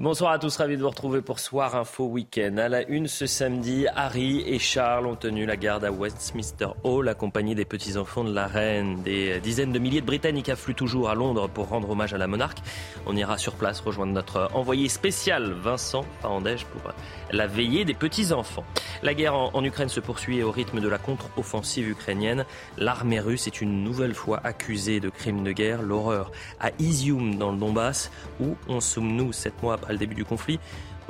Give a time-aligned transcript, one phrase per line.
[0.00, 2.56] Bonsoir à tous, ravi de vous retrouver pour Soir Info Week-end.
[2.56, 7.06] À la une ce samedi, Harry et Charles ont tenu la garde à Westminster Hall,
[7.06, 9.02] accompagnés des petits-enfants de la reine.
[9.02, 12.26] Des dizaines de milliers de Britanniques affluent toujours à Londres pour rendre hommage à la
[12.26, 12.60] monarque.
[13.04, 16.94] On ira sur place rejoindre notre envoyé spécial, Vincent Parandège, pour
[17.30, 18.64] la veillée des petits-enfants.
[19.02, 22.46] La guerre en, Ukraine se poursuit au rythme de la contre-offensive ukrainienne.
[22.78, 25.82] L'armée russe est une nouvelle fois accusée de crimes de guerre.
[25.82, 28.10] L'horreur à Izium dans le Donbass.
[28.40, 30.58] Où en sommes-nous sept mois après le début du conflit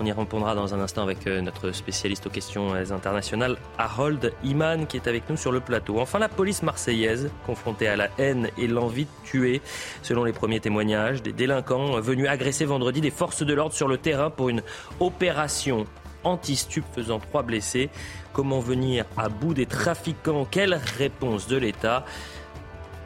[0.00, 4.32] on y répondra dans un instant avec euh, notre spécialiste aux questions euh, internationales, Harold
[4.45, 6.00] Iman, qui est avec nous sur le plateau.
[6.00, 9.60] Enfin, la police marseillaise, confrontée à la haine et l'envie de tuer,
[10.02, 13.98] selon les premiers témoignages, des délinquants venus agresser vendredi des forces de l'ordre sur le
[13.98, 14.62] terrain pour une
[15.00, 15.84] opération
[16.24, 17.91] anti-stup faisant trois blessés.
[18.33, 20.47] Comment venir à bout des trafiquants?
[20.50, 22.06] Quelle réponse de l'État?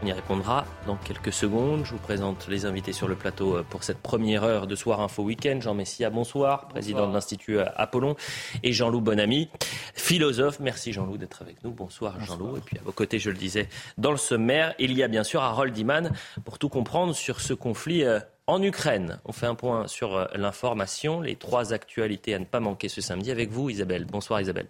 [0.05, 1.87] On y répondra dans quelques secondes.
[1.87, 5.01] Je vous présente les invités sur le plateau euh, pour cette première heure de Soir
[5.01, 5.61] Info Week-end.
[5.63, 8.15] Jean Messia, bonsoir, président de l'Institut euh, Apollon,
[8.63, 9.49] et Jean-Loup Bonamy,
[9.95, 10.61] philosophe.
[10.61, 11.71] Merci Jean-Loup d'être avec nous.
[11.71, 12.59] Bonsoir, Jean-Loup.
[12.59, 13.67] Et puis à vos côtés, je le disais,
[13.97, 16.13] dans le sommaire, il y a bien sûr Harold Iman
[16.45, 21.23] pour tout comprendre sur ce conflit euh, en Ukraine, on fait un point sur l'information,
[21.23, 24.05] les trois actualités à ne pas manquer ce samedi avec vous, Isabelle.
[24.05, 24.69] Bonsoir Isabelle.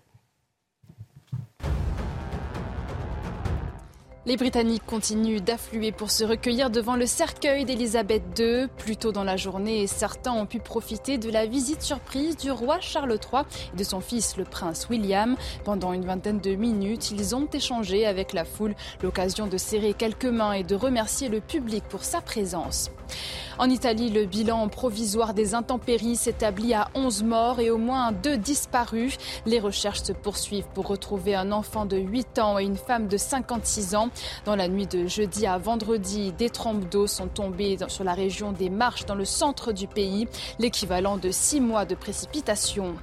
[4.27, 8.69] Les Britanniques continuent d'affluer pour se recueillir devant le cercueil d'Elisabeth II.
[8.79, 12.81] Plus tôt dans la journée, certains ont pu profiter de la visite surprise du roi
[12.81, 13.43] Charles III
[13.75, 15.37] et de son fils le prince William.
[15.65, 20.25] Pendant une vingtaine de minutes, ils ont échangé avec la foule, l'occasion de serrer quelques
[20.25, 22.91] mains et de remercier le public pour sa présence.
[23.59, 28.37] En Italie, le bilan provisoire des intempéries s'établit à 11 morts et au moins 2
[28.37, 29.17] disparus.
[29.47, 33.17] Les recherches se poursuivent pour retrouver un enfant de 8 ans et une femme de
[33.17, 34.11] 56 ans.
[34.45, 38.51] Dans la nuit de jeudi à vendredi, des trompes d'eau sont tombées sur la région
[38.51, 40.27] des Marches dans le centre du pays,
[40.59, 42.95] l'équivalent de 6 mois de précipitations.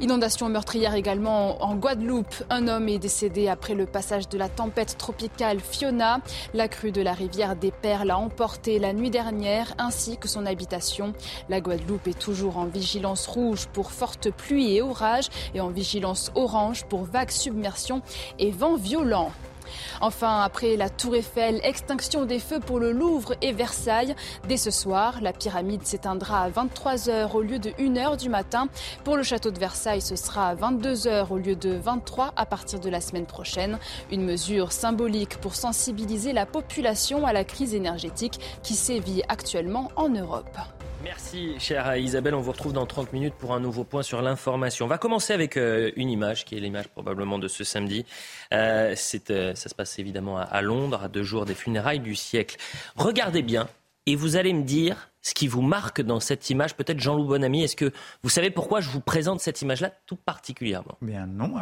[0.00, 2.44] Inondation meurtrière également en Guadeloupe.
[2.50, 6.20] Un homme est décédé après le passage de la tempête tropicale Fiona.
[6.54, 10.46] La crue de la rivière des Perles a emporté la nuit dernière ainsi que son
[10.46, 11.14] habitation.
[11.48, 16.30] La Guadeloupe est toujours en vigilance rouge pour fortes pluies et orages et en vigilance
[16.36, 18.00] orange pour vagues submersion
[18.38, 19.32] et vents violents.
[20.00, 24.14] Enfin, après la Tour Eiffel, extinction des feux pour le Louvre et Versailles.
[24.48, 28.68] Dès ce soir, la pyramide s'éteindra à 23h au lieu de 1h du matin.
[29.04, 32.80] Pour le château de Versailles, ce sera à 22h au lieu de 23 à partir
[32.80, 33.78] de la semaine prochaine.
[34.10, 40.08] Une mesure symbolique pour sensibiliser la population à la crise énergétique qui sévit actuellement en
[40.08, 40.58] Europe.
[41.04, 42.34] Merci, chère Isabelle.
[42.34, 44.84] On vous retrouve dans 30 minutes pour un nouveau point sur l'information.
[44.84, 48.04] On va commencer avec euh, une image qui est l'image probablement de ce samedi.
[48.52, 48.94] Euh,
[49.30, 52.56] euh, ça se passe évidemment à, Londres, à deux jours des funérailles du siècle.
[52.96, 53.68] Regardez bien
[54.06, 56.74] et vous allez me dire ce qui vous marque dans cette image.
[56.74, 57.92] Peut-être Jean-Loup Bonamy, est-ce que
[58.22, 60.96] vous savez pourquoi je vous présente cette image-là tout particulièrement?
[61.00, 61.54] Bien non.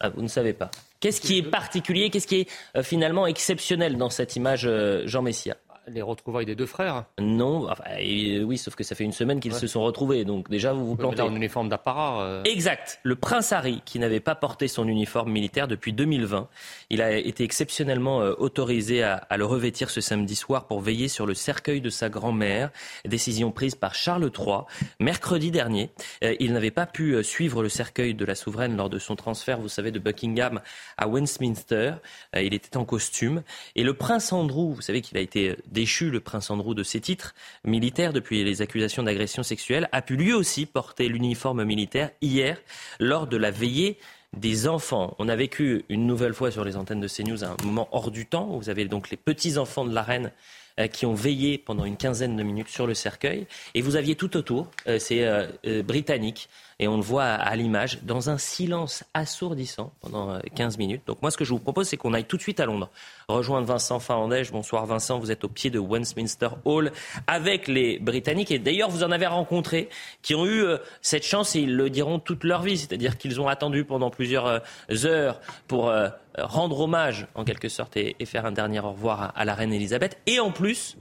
[0.00, 0.70] Ah, vous ne savez pas.
[1.00, 2.08] Qu'est-ce qui est particulier?
[2.08, 4.66] Qu'est-ce qui est finalement exceptionnel dans cette image,
[5.04, 5.56] Jean Messia?
[5.86, 7.68] Les retrouvailles des deux frères Non,
[7.98, 10.96] oui, sauf que ça fait une semaine qu'ils se sont retrouvés, donc déjà vous vous
[10.96, 11.22] plantez.
[11.22, 12.22] en uniforme d'apparat.
[12.22, 12.42] Euh.
[12.44, 13.00] Exact.
[13.02, 16.48] Le prince Harry, qui n'avait pas porté son uniforme militaire depuis 2020,
[16.90, 21.26] il a été exceptionnellement euh, autorisé à, le revêtir ce samedi soir pour veiller sur
[21.26, 22.70] le cercueil de sa grand-mère.
[23.04, 24.60] Décision prise par Charles III
[24.98, 25.90] mercredi dernier.
[26.24, 29.60] Euh, il n'avait pas pu suivre le cercueil de la souveraine lors de son transfert,
[29.60, 30.60] vous savez, de Buckingham
[30.96, 31.94] à Westminster.
[32.36, 33.42] Il était en costume
[33.74, 37.00] et le prince Andrew, vous savez qu'il a été déchu, le prince Andrew, de ses
[37.00, 42.60] titres militaires depuis les accusations d'agression sexuelle, a pu lui aussi porter l'uniforme militaire hier
[42.98, 43.98] lors de la veillée
[44.36, 45.16] des enfants.
[45.18, 48.26] On a vécu une nouvelle fois sur les antennes de CNews un moment hors du
[48.26, 48.46] temps.
[48.58, 50.30] Vous avez donc les petits-enfants de la reine
[50.78, 53.46] euh, qui ont veillé pendant une quinzaine de minutes sur le cercueil.
[53.74, 56.48] Et vous aviez tout autour euh, ces euh, Britanniques
[56.80, 61.02] et on le voit à, l'image, dans un silence assourdissant pendant 15 minutes.
[61.06, 62.88] Donc moi, ce que je vous propose, c'est qu'on aille tout de suite à Londres,
[63.28, 64.50] rejoindre Vincent Farandège.
[64.50, 66.90] Bonsoir Vincent, vous êtes au pied de Westminster Hall
[67.26, 68.50] avec les Britanniques.
[68.50, 69.90] Et d'ailleurs, vous en avez rencontré
[70.22, 70.64] qui ont eu
[71.02, 72.78] cette chance et ils le diront toute leur vie.
[72.78, 74.62] C'est-à-dire qu'ils ont attendu pendant plusieurs
[75.04, 75.92] heures pour
[76.38, 80.16] rendre hommage, en quelque sorte, et, faire un dernier au revoir à, la reine Elisabeth.
[80.26, 80.96] Et en plus,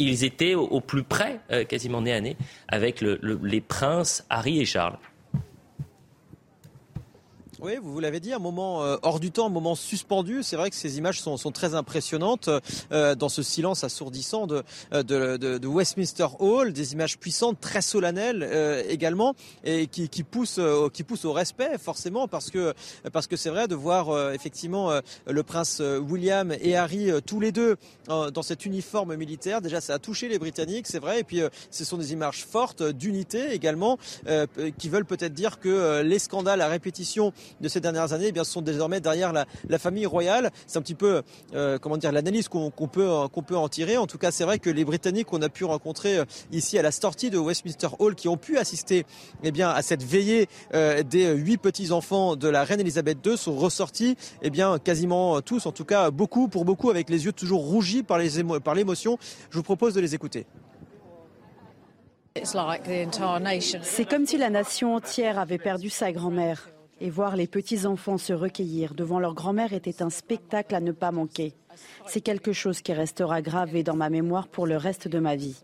[0.00, 2.36] ils étaient au, plus près, euh, quasiment nez à nez,
[2.66, 4.98] avec les princes Harry et Charles.
[7.64, 10.42] Oui, vous, vous l'avez dit, un moment euh, hors du temps, un moment suspendu.
[10.42, 12.50] C'est vrai que ces images sont, sont très impressionnantes
[12.90, 17.60] euh, dans ce silence assourdissant de, euh, de, de, de, Westminster Hall, des images puissantes,
[17.60, 20.58] très solennelles euh, également, et qui, qui, poussent,
[20.92, 22.74] qui poussent au respect forcément, parce que
[23.12, 24.90] parce que c'est vrai de voir effectivement
[25.26, 27.76] le prince William et Harry tous les deux
[28.06, 29.60] dans cet uniforme militaire.
[29.60, 32.82] Déjà, ça a touché les Britanniques, c'est vrai, et puis ce sont des images fortes
[32.82, 33.98] d'unité également,
[34.78, 38.44] qui veulent peut-être dire que les scandales à répétition de ces dernières années, eh bien,
[38.44, 40.50] sont désormais derrière la, la famille royale.
[40.66, 41.22] C'est un petit peu,
[41.54, 43.96] euh, comment dire, l'analyse qu'on qu peut qu'on peut en tirer.
[43.96, 46.82] En tout cas, c'est vrai que les Britanniques qu'on a pu rencontrer euh, ici à
[46.82, 49.04] la sortie de Westminster Hall, qui ont pu assister,
[49.42, 53.36] eh bien, à cette veillée euh, des huit petits enfants de la reine Elisabeth II,
[53.36, 57.32] sont ressortis, eh bien, quasiment tous, en tout cas beaucoup, pour beaucoup, avec les yeux
[57.32, 59.18] toujours rougis par les par l'émotion.
[59.50, 60.46] Je vous propose de les écouter.
[63.82, 66.68] C'est comme si la nation entière avait perdu sa grand-mère
[67.02, 71.10] et voir les petits-enfants se recueillir devant leur grand-mère était un spectacle à ne pas
[71.10, 71.52] manquer.
[72.06, 75.56] C'est quelque chose qui restera gravé dans ma mémoire pour le reste de ma vie.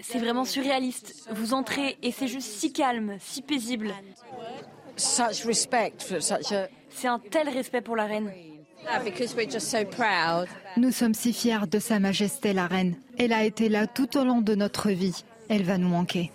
[0.00, 1.28] C'est vraiment surréaliste.
[1.34, 3.92] Vous entrez et c'est juste si calme, si paisible.
[4.96, 8.30] C'est un tel respect pour la reine.
[10.78, 12.96] Nous sommes si fiers de Sa Majesté la Reine.
[13.18, 15.24] Elle a été là tout au long de notre vie.
[15.50, 16.30] Elle va nous manquer.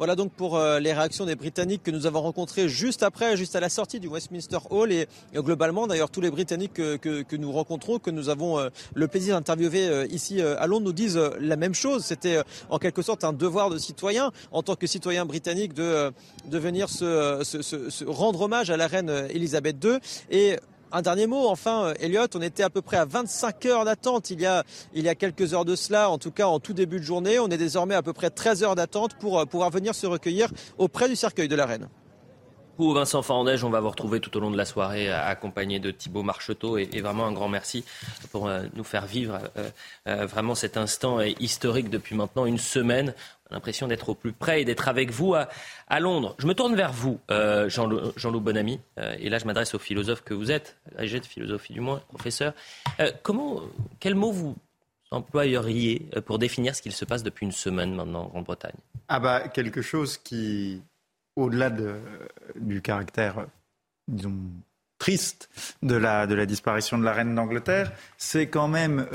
[0.00, 3.54] Voilà donc pour euh, les réactions des Britanniques que nous avons rencontrés juste après, juste
[3.54, 7.36] à la sortie du Westminster Hall et, et globalement d'ailleurs tous les Britanniques que, que,
[7.36, 11.20] nous rencontrons, que nous avons euh, le plaisir d'interviewer euh, ici à Londres, nous disent
[11.38, 12.02] la même chose.
[12.06, 16.10] C'était en quelque sorte un devoir de citoyen en tant que citoyen britannique de,
[16.46, 19.98] de venir se, se, se, se rendre hommage à la reine Elisabeth II
[20.30, 20.56] et
[20.92, 24.30] un dernier mot, enfin, euh, Elliot, on était à peu près à 25 heures d'attente
[24.30, 24.64] il y a
[24.94, 27.38] il y a quelques heures de cela, en tout cas en tout début de journée.
[27.38, 30.48] On est désormais à peu près 13 heures d'attente pour euh, pouvoir venir se recueillir
[30.78, 31.88] auprès du cercueil de la reine.
[32.80, 35.90] Pour Vincent Fandège, on va vous retrouver tout au long de la soirée accompagné de
[35.90, 37.84] Thibaut Marcheteau et, vraiment un grand merci
[38.32, 39.68] pour euh, nous faire vivre euh,
[40.08, 43.12] euh, vraiment cet instant historique depuis maintenant une semaine
[43.50, 46.34] l'impression d'être au plus près et d'être avec vous à, Londres.
[46.38, 49.78] Je me tourne vers vous, euh, Jean-Loup Jean Bonamy, euh, et là je m'adresse au
[49.78, 52.54] philosophe que vous êtes, agrégé de philosophie du moins, professeur.
[53.00, 53.62] Euh, comment,
[53.98, 54.56] quel mot vous
[55.10, 58.76] employeriez pour définir ce qu'il se passe depuis une semaine maintenant en Grande-Bretagne
[59.08, 60.82] Ah bah quelque chose qui,
[61.34, 61.96] au-delà de,
[62.54, 63.46] du caractère,
[64.06, 64.36] disons,
[64.98, 65.48] triste
[65.82, 69.06] de la, disparition de la reine d'Angleterre, c'est quand même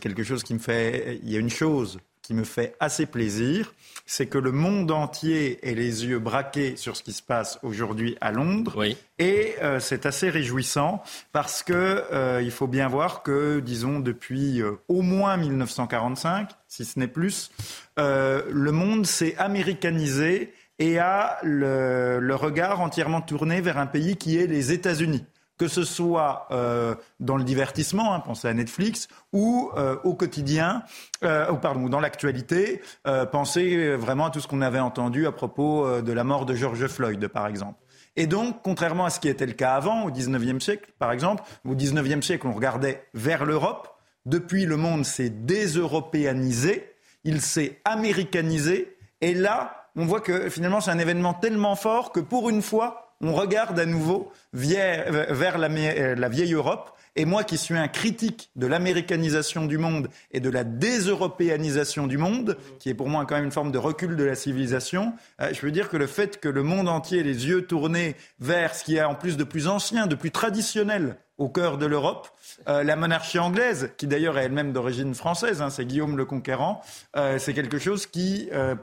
[0.00, 1.20] quelque chose qui me fait...
[1.22, 1.98] Il y a une chose
[2.32, 3.74] qui me fait assez plaisir,
[4.06, 8.16] c'est que le monde entier ait les yeux braqués sur ce qui se passe aujourd'hui
[8.22, 8.74] à Londres.
[8.78, 8.96] Oui.
[9.18, 11.02] Et euh, c'est assez réjouissant
[11.32, 11.72] parce que
[12.10, 17.06] euh, il faut bien voir que, disons, depuis euh, au moins 1945, si ce n'est
[17.06, 17.50] plus,
[17.98, 24.38] le monde s'est américanisé et a le, le regard entièrement tourné vers un pays qui
[24.38, 25.26] est les États-Unis
[25.58, 30.82] que ce soit euh, dans le divertissement, hein, pensez à Netflix, ou euh, au quotidien,
[31.22, 35.32] euh, ou pardon, dans l'actualité, euh, pensez vraiment à tout ce qu'on avait entendu à
[35.32, 37.78] propos de la mort de George Floyd, par exemple.
[38.16, 41.42] Et donc, contrairement à ce qui était le cas avant, au XIXe siècle, par exemple,
[41.64, 43.88] au XIXe siècle, on regardait vers l'Europe.
[44.26, 46.94] Depuis, le monde s'est déseuropéanisé,
[47.24, 52.20] il s'est américanisé, et là, on voit que finalement, c'est un événement tellement fort que
[52.20, 55.68] pour une fois, on regarde à nouveau vers la,
[56.14, 56.96] la vieille Europe.
[57.14, 62.16] Et moi qui suis un critique de l'américanisation du monde et de la déseuropéanisation du
[62.16, 65.12] monde, qui est pour moi quand même une forme de recul de la civilisation,
[65.42, 68.16] euh, je veux dire que le fait que le monde entier ait les yeux tournés
[68.40, 71.86] vers ce qui est en plus de plus ancien, de plus traditionnel au cœur de
[71.86, 72.28] l'Europe,
[72.68, 76.82] euh, la monarchie anglaise, qui d'ailleurs est elle-même d'origine française, hein, c'est Guillaume le Conquérant,
[77.16, 78.74] euh, c'est quelque chose qui euh,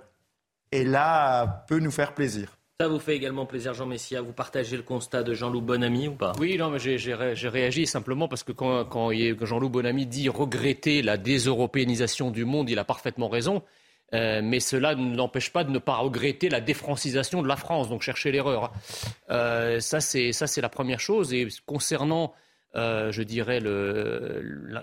[0.72, 2.59] est là, peut nous faire plaisir.
[2.82, 4.22] Ça vous fait également plaisir, Jean Messia.
[4.22, 6.32] Vous partagez le constat de Jean-Loup Bonamy ou pas?
[6.40, 12.32] Oui, non, mais j'ai réagi simplement parce que quand, Jean-Loup Bonamy dit regretter la déseuropéanisation
[12.32, 13.64] du monde, il a parfaitement raison.
[14.14, 17.90] Euh, mais cela ne l'empêche pas de ne pas regretter la défrancisation de la France,
[17.90, 18.72] donc chercher l'erreur.
[19.30, 21.34] Euh, ça, c'est la première chose.
[21.34, 22.34] Et concernant,
[22.76, 23.60] euh, je dirais,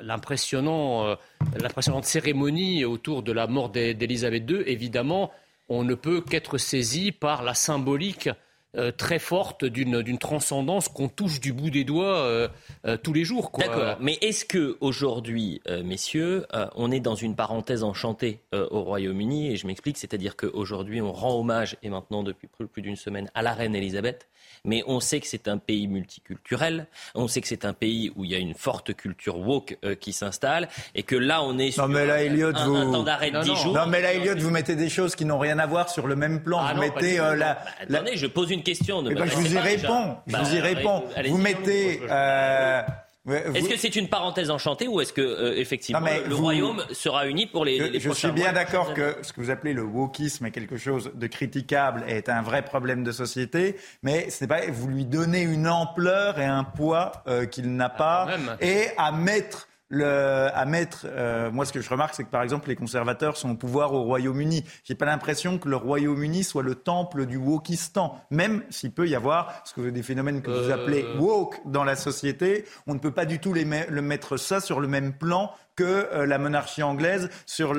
[0.02, 1.16] l'impressionnant,
[1.58, 5.32] l'impressionnante cérémonie autour de la mort d'Élisabeth II, évidemment,
[5.68, 8.28] on ne peut qu'être saisi par la symbolique
[8.76, 12.48] euh, très forte d'une transcendance qu'on touche du bout des doigts euh,
[12.86, 13.50] euh, tous les jours.
[13.58, 13.96] D'accord.
[14.00, 19.66] Mais est-ce que aujourd'hui, messieurs, on est dans une parenthèse enchantée au Royaume-Uni Et je
[19.66, 23.74] m'explique, c'est-à-dire qu'aujourd'hui, on rend hommage, et maintenant depuis plus d'une semaine, à la reine
[23.74, 24.28] Elisabeth
[24.64, 28.24] mais on sait que c'est un pays multiculturel, on sait que c'est un pays où
[28.24, 31.70] il y a une forte culture woke euh, qui s'installe, et que là, on est
[31.70, 32.74] sur non, mais là, Elliot, un, vous...
[32.74, 33.74] un, temps d'arrêt de 10 jours.
[33.74, 36.16] Non, mais là, Elliot, vous mettez des choses qui n'ont rien à voir sur le
[36.16, 36.58] même plan.
[36.60, 37.54] Ah vous non, mettez euh, la,
[37.88, 39.04] bah, Attendez, je pose une question.
[39.08, 40.16] Eh ben, je vous y réponds.
[40.26, 41.04] Je vous y bah, réponds.
[41.28, 42.00] Vous mettez...
[42.10, 42.82] Euh,
[43.28, 47.46] est-ce que c'est une parenthèse enchantée ou est-ce que euh, effectivement le Royaume sera uni
[47.46, 50.46] pour les, les Je, je suis bien d'accord que ce que vous appelez le wokisme
[50.46, 54.60] est quelque chose de critiquable et est un vrai problème de société, mais c'est pas
[54.70, 58.28] vous lui donnez une ampleur et un poids euh, qu'il n'a ah, pas
[58.60, 61.06] et à mettre le, à mettre.
[61.08, 63.92] Euh, moi, ce que je remarque, c'est que par exemple, les conservateurs sont au pouvoir
[63.92, 64.64] au Royaume-Uni.
[64.84, 69.14] J'ai pas l'impression que le Royaume-Uni soit le temple du wokistan, même s'il peut y
[69.14, 71.18] avoir ce que des phénomènes que vous appelez euh.
[71.18, 72.64] woke dans la société.
[72.86, 75.84] On ne peut pas du tout les le mettre ça sur le même plan que
[75.84, 77.74] euh, la monarchie anglaise, sur,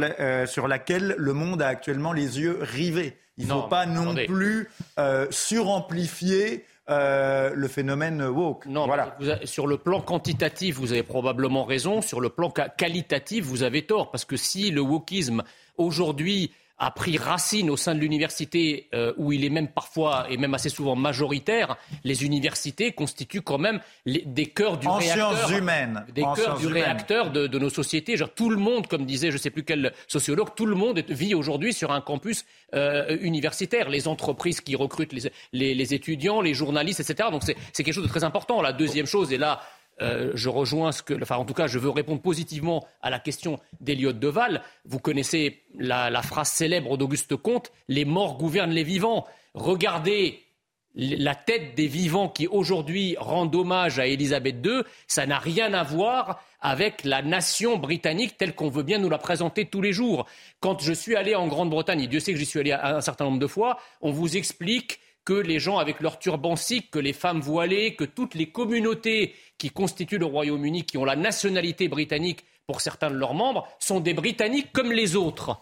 [0.45, 3.17] sur laquelle le monde a actuellement les yeux rivés.
[3.37, 4.69] Il ne faut pas non plus
[5.29, 8.65] suramplifier euh, le phénomène woke.
[8.65, 9.17] Non, voilà.
[9.43, 12.01] sur le plan quantitatif, vous avez probablement raison.
[12.01, 14.09] Sur le plan qualitatif, vous avez tort.
[14.11, 15.43] Parce que si le wokisme
[15.77, 20.37] aujourd'hui a pris racine au sein de l'université, euh, où il est même parfois et
[20.37, 25.35] même assez souvent majoritaire, les universités constituent quand même des cœurs du en réacteur.
[25.35, 26.05] Sciences humaines.
[26.13, 28.15] Des cœurs du réacteur de, nos sociétés.
[28.15, 31.03] Genre, tout le monde, comme disait je ne sais plus quel sociologue, tout le monde
[31.09, 33.89] vit aujourd'hui sur un campus euh, universitaire.
[33.89, 37.29] Les entreprises qui recrutent les, les, les étudiants, les journalistes, etc.
[37.31, 38.61] Donc c'est quelque chose de très important.
[38.61, 39.61] La deuxième chose, et là
[40.01, 43.19] euh, je rejoins ce que, enfin en tout cas, je veux répondre positivement à la
[43.19, 44.61] question d'Eliott Deval.
[44.85, 49.25] Vous connaissez la, phrase célèbre d'Auguste Comte les morts gouvernent les vivants.
[49.53, 50.43] Regardez
[50.95, 55.83] la tête des vivants qui aujourd'hui rendent hommage à Élisabeth II, ça n'a rien à
[55.83, 60.25] voir avec la nation britannique telle qu'on veut bien nous la présenter tous les jours.
[60.59, 63.25] Quand je suis allé en Grande-Bretagne, et Dieu sait que j'y suis allé un certain
[63.25, 67.11] nombre de fois, on vous explique que les gens avec leur turban sikh, que les
[67.11, 72.45] femmes voilées, que toutes les communautés qui constituent le Royaume-Uni, qui ont la nationalité britannique
[72.65, 75.57] pour certains de leurs membres, sont des Britanniques comme les autres.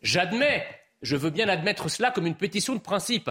[0.00, 0.66] J'admets,
[1.02, 3.30] je veux bien admettre cela comme une pétition de principe.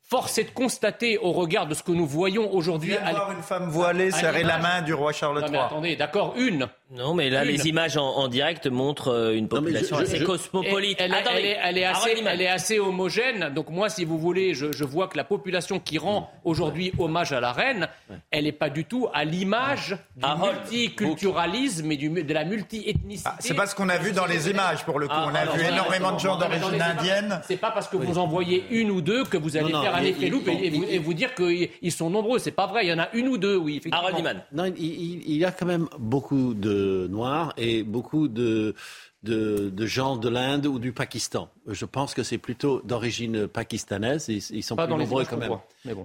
[0.00, 2.94] Force est de constater, au regard de ce que nous voyons aujourd'hui.
[2.96, 5.56] voir une femme voilée serrer la main du roi Charles III.
[5.56, 6.68] attendez, d'accord, une.
[6.92, 10.98] Non, mais là, les images en, direct montrent une population assez cosmopolite.
[11.00, 13.52] Elle, est, assez, homogène.
[13.52, 17.40] Donc moi, si vous voulez, je, vois que la population qui rend aujourd'hui hommage à
[17.40, 17.88] la reine,
[18.30, 23.30] elle n'est pas du tout à l'image du multiculturalisme et du, de la multiethnicité.
[23.32, 25.14] Ah, c'est pas ce qu'on a vu dans les images, pour le coup.
[25.16, 27.40] Ah, on a vu énormément de gens d'origine indienne.
[27.48, 30.02] C'est pas parce que vous en voyez une ou deux que vous allez faire un
[30.02, 32.38] effet loupe et, vous, dire qu'ils sont nombreux.
[32.38, 32.86] C'est pas vrai.
[32.86, 33.80] Il y en a une ou deux, oui.
[33.90, 34.36] Harold Iman.
[34.52, 36.75] Non, il y a quand même beaucoup de
[37.08, 38.74] noirs et beaucoup de,
[39.22, 41.50] de, gens de l'Inde ou du Pakistan.
[41.66, 44.28] Je pense que c'est plutôt d'origine pakistanaise.
[44.28, 45.58] Ils, ils sont pas plus nombreux quand même.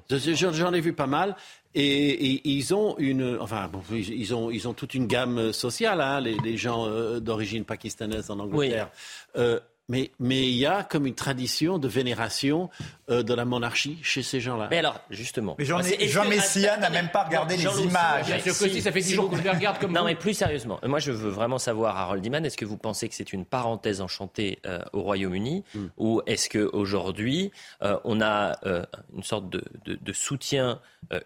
[0.09, 1.35] J'en ai vu pas mal.
[1.73, 6.57] Et, ils ont une, enfin, ils ont, ils ont toute une gamme sociale, hein, les,
[6.57, 8.89] gens euh, d'origine pakistanaise en Angleterre.
[9.37, 12.69] Euh, mais, il y a comme une tradition de vénération
[13.11, 14.67] euh, de la monarchie chez ces gens-là.
[14.71, 15.55] Mais alors, justement.
[15.59, 18.27] Mais Jean, Messia n'a même pas regardé les images.
[18.27, 20.15] Bien sûr que si, ça fait 10 jours que je les regarde comme Non, mais
[20.15, 23.33] plus sérieusement, moi je veux vraiment savoir, Harold Iman, est-ce que vous pensez que c'est
[23.33, 25.87] une parenthèse enchantée euh, au Royaume-Uni hmm.
[25.97, 27.51] ou est-ce qu'aujourd'hui
[27.83, 28.59] euh, on a
[29.15, 30.79] une sorte de, soutien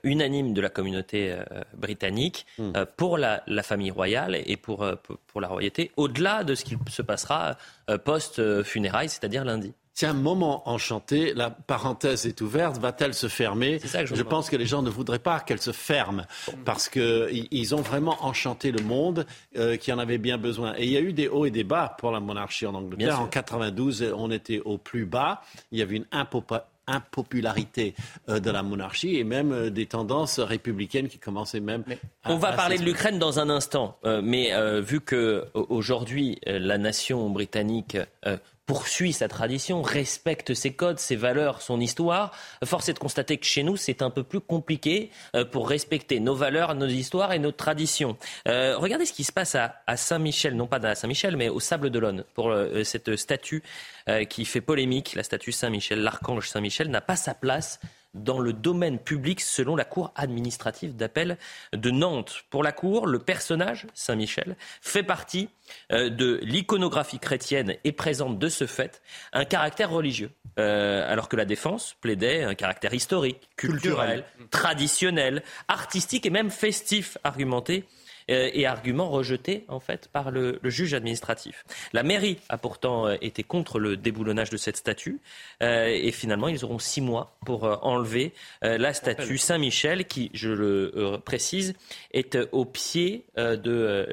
[0.04, 1.36] unanime de la communauté
[1.76, 2.72] britannique hmm.
[2.98, 4.86] pour la, famille royale et pour,
[5.28, 7.58] pour la royauté, au-delà de ce qui se passera
[8.04, 9.74] post funérailles, c'est-à-dire lundi?
[9.96, 11.34] C'est un moment enchanté.
[11.34, 12.78] La parenthèse est ouverte.
[12.80, 16.26] Va-t-elle se fermer je, pense que les gens ne voudraient pas qu'elle se ferme
[16.66, 19.26] parce qu'ils ont vraiment enchanté le monde
[19.56, 20.74] euh, qui en avait bien besoin.
[20.78, 23.22] Et il y a eu des hauts et des bas pour la monarchie en Angleterre.
[23.22, 25.42] En 92, on était au plus bas.
[25.72, 26.08] Il y avait une
[26.88, 27.96] impopularité
[28.28, 31.86] euh, de la monarchie et même euh, des tendances républicaines qui commençaient même.
[32.26, 37.98] on va parler de l'Ukraine dans un instant, mais vu que aujourd'hui la nation britannique
[38.66, 42.32] poursuit sa tradition, respecte ses codes, ses valeurs, son histoire.
[42.64, 46.20] Force est de constater que chez nous, c'est un peu plus compliqué euh, pour respecter
[46.20, 48.18] nos valeurs, nos histoires et nos traditions.
[48.48, 51.90] Euh, regardez ce qui se passe à, Saint-Michel, non pas à Saint-Michel, mais au Sable
[51.90, 53.64] d'Olonne, pour euh, cette statue
[54.30, 55.16] qui fait polémique.
[55.16, 57.80] La statue Saint-Michel, l'archange Saint-Michel, n'a pas sa place
[58.16, 61.38] dans le domaine public selon la Cour administrative d'appel
[61.74, 62.44] de Nantes.
[62.50, 65.50] Pour la Cour, le personnage, Saint-Michel, fait partie
[65.92, 69.02] euh, de l'iconographie chrétienne et présente de ce fait
[69.34, 76.26] un caractère religieux, euh, alors que la défense plaidait un caractère historique, culturel, traditionnel, artistique
[76.26, 77.86] et même festif, argumenté
[78.28, 81.64] et argument rejeté en fait par le, juge administratif.
[81.94, 85.20] La mairie a pourtant euh, été contre le déboulonnage de cette statue
[85.62, 91.18] euh, et finalement ils auront six mois pour enlever la statue Saint-Michel qui, je le
[91.24, 91.74] précise,
[92.12, 94.08] est au pied de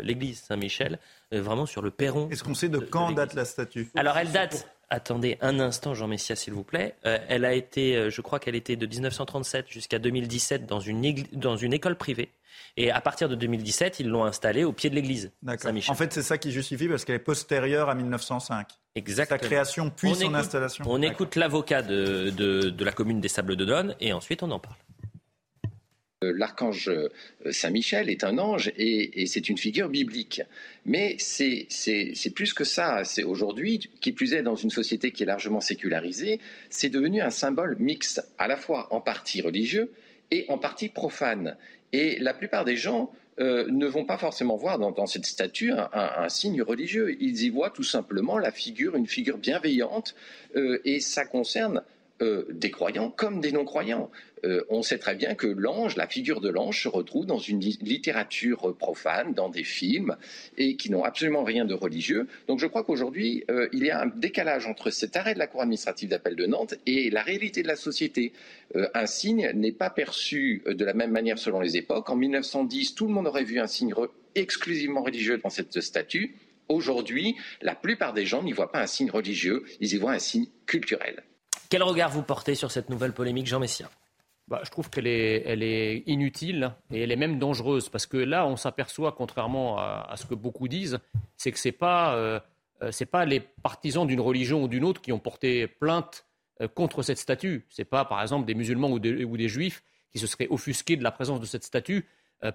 [0.00, 0.98] l'église Saint-Michel,
[1.32, 2.28] vraiment sur le perron.
[2.30, 3.90] Est-ce qu'on sait de, quand date la statue?
[3.96, 6.94] Alors elle date Attendez un instant, Jean Messia, s'il vous plaît.
[7.02, 11.72] elle a été, je crois qu'elle était de 1937 jusqu'à 2017 dans une, dans une
[11.72, 12.30] école privée.
[12.76, 15.92] Et à partir de 2017, ils l'ont installée au pied de l'église Saint-Michel.
[15.92, 18.68] En fait, c'est ça qui justifie parce qu'elle est postérieure à 1905.
[18.94, 19.40] Exactement.
[19.40, 20.84] Sa création puis son installation.
[20.88, 24.76] On écoute l'avocat de, de, la commune des Sables d'Olonne et ensuite on en parle.
[26.24, 27.10] Euh, l'archange euh,
[27.52, 30.42] Saint-Michel est un ange et, c'est une figure biblique.
[30.84, 31.68] Mais c'est
[32.34, 33.04] plus que ça.
[33.04, 37.30] C'est aujourd'hui, qui plus est dans une société qui est largement sécularisée, c'est devenu un
[37.30, 39.92] symbole mixte, à la fois en partie religieux
[40.30, 41.56] et en partie profane.
[41.92, 46.28] Et la plupart des gens euh, ne vont pas forcément voir dans, cette statue un,
[46.28, 47.16] signe religieux.
[47.20, 50.14] Ils y voient tout simplement la figure, une figure bienveillante,
[50.56, 51.82] euh, et ça concerne
[52.20, 54.10] euh, des croyants comme des non-croyants.
[54.44, 57.60] Euh, on sait très bien que l'ange, la figure de l'ange, se retrouve dans une
[57.60, 60.16] littérature profane, dans des films,
[60.56, 62.26] et qui n'ont absolument rien de religieux.
[62.48, 65.46] Donc je crois qu'aujourd'hui, euh, il y a un décalage entre cet arrêt de la
[65.46, 68.32] Cour administrative d'appel de Nantes et la réalité de la société.
[68.94, 72.10] un signe n'est pas perçu de la même manière selon les époques.
[72.10, 73.94] En 1910, tout le monde aurait vu un signe
[74.34, 76.34] exclusivement religieux dans cette statue.
[76.68, 80.18] Aujourd'hui, la plupart des gens n'y voient pas un signe religieux, ils y voient un
[80.18, 81.22] signe culturel.
[81.68, 83.90] Quel regard vous portez sur cette nouvelle polémique, Jean Messia?
[84.48, 88.56] Bah, je trouve qu'elle est, inutile et elle est même dangereuse parce que là, on
[88.56, 90.98] s'aperçoit, contrairement à, ce que beaucoup disent,
[91.36, 92.40] c'est que ce n'est pas, euh,
[92.82, 96.24] euh, pas les partisans d'une religion ou d'une autre qui ont porté plainte
[96.62, 97.66] euh, contre cette statue.
[97.68, 101.04] Ce n'est pas, par exemple, des musulmans ou des, juifs qui se seraient offusqués de
[101.04, 102.06] la présence de cette statue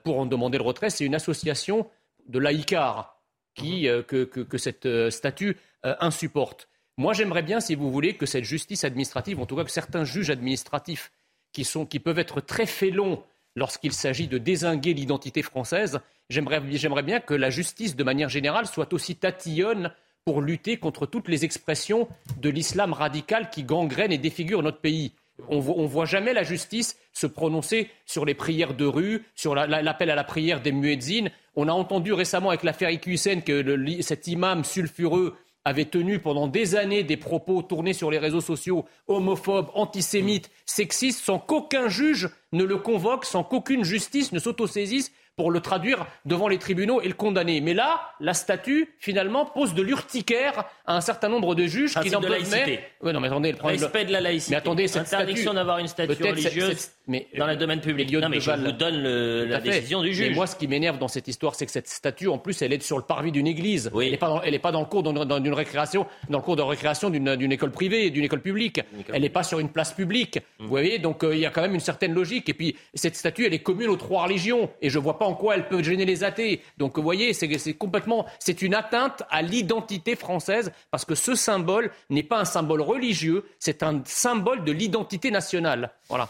[0.03, 0.89] pour en demander le retrait.
[0.89, 1.87] C'est une association
[2.27, 3.21] de laïcars
[3.53, 6.67] qui, que, cette statue insupporte.
[6.97, 10.03] Moi, j'aimerais bien, si vous voulez, que cette justice administrative, en tout cas que certains
[10.03, 11.11] juges administratifs
[11.51, 13.23] qui, peuvent être très félons
[13.55, 18.93] lorsqu'il s'agit de désinguer l'identité française, j'aimerais bien que la justice, de manière générale, soit
[18.93, 19.91] aussi tatillonne
[20.25, 22.07] pour lutter contre toutes les expressions
[22.41, 25.13] de l'islam radical qui gangrènent et défigurent notre pays.
[25.49, 30.09] On ne voit jamais la justice se prononcer sur les prières de rue, sur l'appel
[30.11, 31.31] à la prière des muezzines.
[31.55, 35.35] On a entendu récemment avec l'affaire Iqiyoussen que cet imam sulfureux
[35.65, 41.23] avait tenu pendant des années des propos tournés sur les réseaux sociaux homophobes, antisémites, sexistes,
[41.23, 46.47] sans qu'aucun juge ne le convoque, sans qu'aucune justice ne s'autosaisisse pour le traduire devant
[46.47, 47.59] les tribunaux et le condamner.
[47.59, 52.11] Mais là, la statue, finalement, pose de l'urticaire à un certain nombre de juges qui
[52.11, 52.77] n'en peuvent même...
[53.01, 54.51] Oui, non, mais attendez, le Respect de la laïcité.
[54.51, 58.11] Mais attendez, cette Interdiction d'avoir une statue religieuse mais, dans le domaine public.
[58.13, 60.29] Non, mais je vous donne la décision du juge.
[60.29, 62.73] Mais moi, ce qui m'énerve dans cette histoire, c'est que cette statue, en plus, elle
[62.73, 63.91] est sur le parvis d'une église.
[63.93, 64.05] Oui.
[64.05, 66.55] Elle n'est pas, dans, elle est pas dans le cours d'une récréation, dans le cours
[66.55, 68.81] de récréation d'une école privée, d'une école publique.
[69.11, 70.37] Elle n'est pas sur une place publique.
[70.37, 70.63] Mmh.
[70.63, 72.49] Vous voyez, donc euh, il y a quand même une certaine logique.
[72.49, 74.69] Et puis, cette statue, elle est commune aux trois religions.
[74.81, 76.61] Et je vois pas en quoi elle peut gêner les athées.
[76.77, 81.91] Donc, vous voyez, c'est complètement, c'est une atteinte à l'identité française parce que ce symbole
[82.09, 85.91] n'est pas un symbole religieux, c'est un symbole de l'identité nationale.
[86.09, 86.29] Voilà.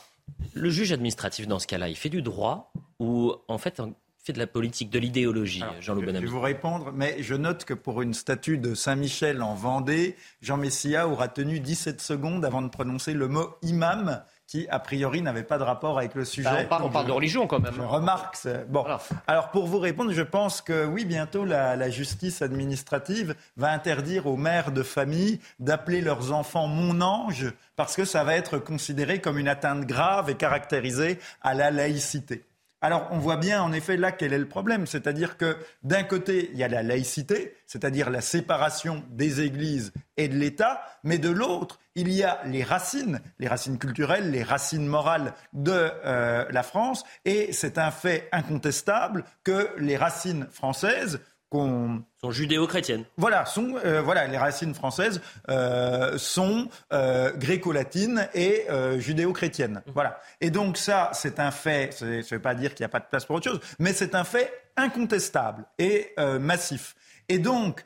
[0.54, 3.82] Le juge administratif, dans ce cas-là, il fait du droit ou en fait
[4.24, 7.66] fait de la politique, de l'idéologie, Jean-Loup Bonamy Je vais vous répondre, mais je note
[7.66, 12.62] que pour une statue de Saint-Michel en Vendée, Jean Messia aura tenu 17 secondes avant
[12.62, 14.24] de prononcer le mot imam
[14.54, 16.68] qui, a priori, n'avait pas de rapport avec le sujet.
[16.70, 17.74] Bah, on, parle, de religion quand même.
[17.76, 18.38] Je remarque.
[18.70, 18.86] Bon.
[19.26, 24.28] Alors, pour vous répondre, je pense que oui, bientôt, la, la justice administrative va interdire
[24.28, 29.20] aux mères de famille d'appeler leurs enfants mon ange parce que ça va être considéré
[29.20, 32.44] comme une atteinte grave et caractérisée à la laïcité.
[32.84, 34.88] Alors, on voit bien, en effet, là, quel est le problème.
[34.88, 40.28] C'est-à-dire que, d'un côté, il y a la laïcité, c'est-à-dire la séparation des églises et
[40.28, 44.86] de l'État, mais de l'autre, il y a les racines, les racines culturelles, les racines
[44.86, 51.22] morales de euh, la France, et c'est un fait incontestable que les racines françaises
[51.54, 53.06] sont judéo-chrétiennes.
[53.18, 58.66] Voilà, sont, euh, voilà, les racines françaises euh, sont euh, gréco-latines et
[58.98, 59.84] judéo-chrétiennes.
[59.86, 59.92] Mmh.
[59.94, 60.20] Voilà.
[60.42, 61.94] Et donc ça, c'est un fait.
[61.94, 63.94] Ça ne veut pas dire qu'il n'y a pas de place pour autre chose, mais
[63.94, 66.96] c'est un fait incontestable et massif.
[67.30, 67.86] Et donc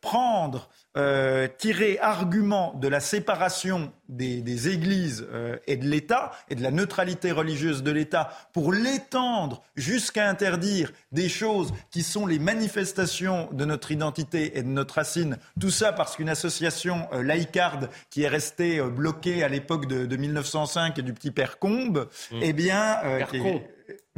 [0.00, 6.62] prendre, euh, tirer argument de la séparation des, églises euh, et de l'État et de
[6.62, 13.48] la neutralité religieuse de l'État pour l'étendre jusqu'à interdire des choses qui sont les manifestations
[13.52, 15.36] de notre identité et de notre racine.
[15.60, 20.98] Tout ça parce qu'une association euh, laïcarde qui est restée bloquée à l'époque de, 1905
[20.98, 22.38] et du petit père Combe, mmh.
[22.40, 22.98] eh bien,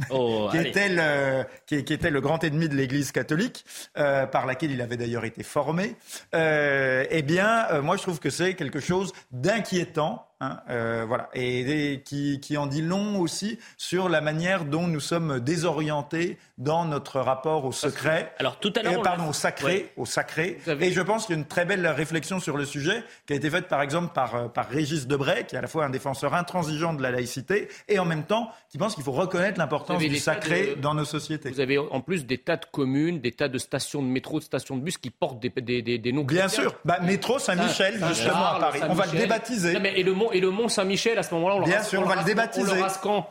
[0.09, 3.65] Oh, qui, était le, qui, était le grand ennemi de l'Église catholique,
[3.97, 5.95] euh, par laquelle il avait d'ailleurs été formé,
[6.35, 10.61] euh, eh bien, euh, moi je trouve que c'est quelque chose d'inquiétant Hein,
[11.05, 16.37] voilà, et, qui, qui, en dit long aussi sur la manière dont nous sommes désorientés
[16.59, 18.33] dans notre rapport au secret.
[18.37, 20.59] Alors tout à l'heure, pardon, au sacré, au sacré.
[20.81, 23.37] Et je pense qu'il y a une très belle réflexion sur le sujet qui a
[23.37, 25.89] été faite par exemple par, euh, par Régis Debray, qui est à la fois un
[25.89, 29.99] défenseur intransigeant de la laïcité et en même temps qui pense qu'il faut reconnaître l'importance
[29.99, 31.49] du sacré dans nos sociétés.
[31.49, 34.43] Vous avez en plus des tas de communes, des tas de stations de métro, de
[34.43, 36.23] stations de bus qui portent des, des, des, des noms.
[36.23, 38.81] Bien sûr, bah, métro Saint-Michel justement à Paris.
[38.89, 39.77] On va le débaptiser.
[39.95, 42.23] et le et le Mont Saint-Michel à ce moment-là, on Bien sûr, on, va le
[42.25, 42.83] débaptiser.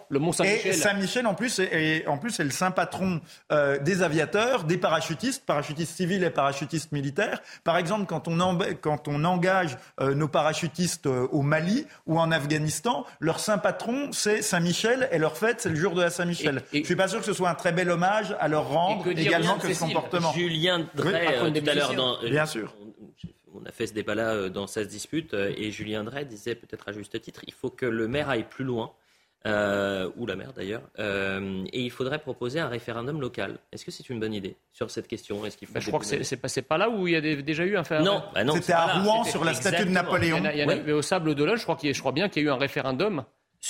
[0.08, 0.72] le Mont Saint-Michel.
[0.72, 3.17] Et Saint-Michel en plus est, en plus est le saint patron
[3.52, 7.42] euh, des aviateurs, des parachutistes, parachutistes civils et parachutistes militaires.
[7.64, 12.30] Par exemple, quand on, quand on engage euh, nos parachutistes euh, au Mali ou en
[12.30, 16.62] Afghanistan, leur saint patron c'est Saint-Michel et leur fête c'est le jour de la Saint-Michel.
[16.72, 19.58] Je suis pas sûr que ce soit un très bel hommage à leur rendre également
[19.58, 20.32] que ce comportement.
[20.32, 22.74] Julien Drey, tout à l'heure dans bien sûr
[23.54, 27.20] on a fait ce débat-là dans 16 disputes, et Julien Drey disait peut-être à juste
[27.20, 28.92] titre, il faut que le maire aille plus loin,
[29.46, 33.58] euh, ou la maire d'ailleurs, et il faudrait proposer un référendum local.
[33.72, 35.44] Est-ce que c'est une bonne idée sur cette question?
[35.46, 37.20] Est-ce qu'il faut bah, Je crois que c'est pas, pas là où il y a
[37.20, 38.14] déjà eu un référendum.
[38.14, 40.40] Non, bah c'était à Rouen sur la statue de Napoléon.
[40.40, 43.24] mais au Sable d'Olonne, je crois, je crois bien qu'il y a eu un référendum.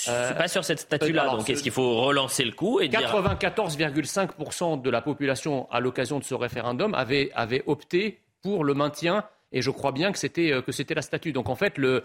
[0.07, 4.89] Euh, pas sur cette statue-là, donc est-ce qu'il faut relancer le coup et 94,5% de
[4.89, 9.71] la population, à l'occasion de ce référendum, avait, avait opté pour le maintien et je
[9.71, 10.61] crois bien que c'était euh,
[10.95, 11.31] la statue.
[11.31, 12.01] Donc en fait, le, euh,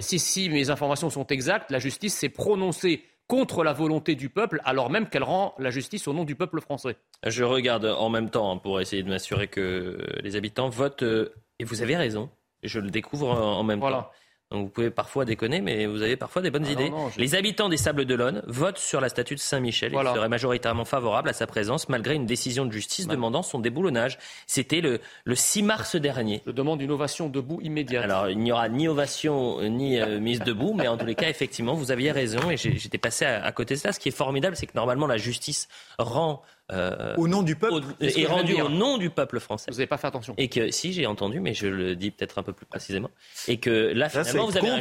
[0.00, 4.60] si, si mes informations sont exactes, la justice s'est prononcée contre la volonté du peuple,
[4.64, 6.96] alors même qu'elle rend la justice au nom du peuple français.
[7.26, 11.02] Je regarde en même temps hein, pour essayer de m'assurer que les habitants votent.
[11.02, 12.30] Euh, et vous avez raison.
[12.62, 14.08] Je le découvre en même temps.
[14.50, 16.90] Donc vous pouvez parfois déconner, mais vous avez parfois des bonnes ah idées.
[17.18, 19.92] Les habitants des Sables d'Olonne votent sur la statue de Saint-Michel.
[19.92, 24.18] Ils seraient majoritairement favorables à sa présence, malgré une décision de justice demandant son déboulonnage.
[24.46, 26.42] C'était le, le 6 mars dernier.
[26.46, 28.04] Je demande une ovation debout immédiate.
[28.04, 31.28] Alors il n'y aura ni ovation ni euh, mise debout, mais en tous les cas,
[31.28, 33.92] effectivement, vous aviez raison et j'étais passé à, à, côté de ça.
[33.92, 37.82] Ce qui est formidable, c'est que normalement la justice rend euh, au nom du peuple
[38.00, 39.70] Et rendu au nom du peuple français.
[39.70, 40.34] Vous n'avez pas fait attention.
[40.36, 43.10] Et que, si, j'ai entendu, mais je le dis peut-être un peu plus précisément.
[43.46, 44.78] Et que là, finalement, vous avez un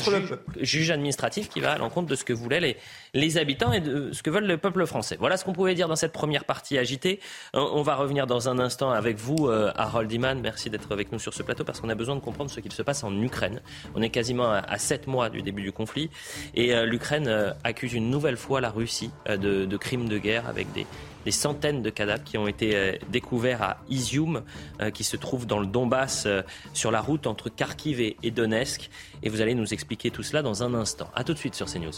[0.60, 2.78] juge, administratif qui va à l'encontre de ce que voulaient les,
[3.14, 5.16] les habitants et de ce que veulent le peuple français.
[5.20, 7.20] Voilà ce qu'on pouvait dire dans cette première partie agitée.
[7.54, 10.40] On, va revenir dans un instant avec vous, euh, Harold Iman.
[10.42, 12.74] Merci d'être avec nous sur ce plateau parce qu'on a besoin de comprendre ce qu'il
[12.74, 13.62] se passe en Ukraine.
[13.96, 16.10] On est quasiment à, sept mois du début du conflit.
[16.54, 20.72] Et euh, l'Ukraine accuse une nouvelle fois la Russie de, de crimes de guerre avec
[20.74, 20.86] des
[21.26, 24.44] des centaines de cadavres qui ont été euh, découverts à Izium,
[24.82, 26.42] euh, qui se trouve dans le Donbass, euh,
[26.74, 28.90] sur la route entre Kharkiv et Donetsk.
[29.24, 31.10] Et vous allez nous expliquer tout cela dans un instant.
[31.16, 31.92] A tout de suite sur CNews.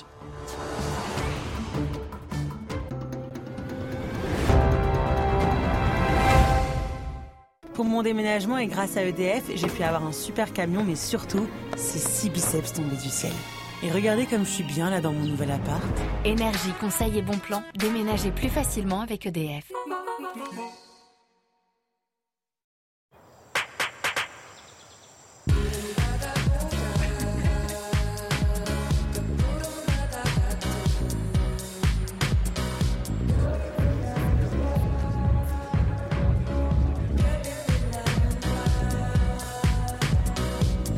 [7.73, 11.47] Pour mon déménagement et grâce à EDF, j'ai pu avoir un super camion, mais surtout,
[11.77, 13.31] ces six biceps tombés du ciel.
[13.81, 15.81] Et regardez comme je suis bien là dans mon nouvel appart.
[16.25, 17.63] Énergie, conseil et bon plan.
[17.75, 19.71] Déménagez plus facilement avec EDF.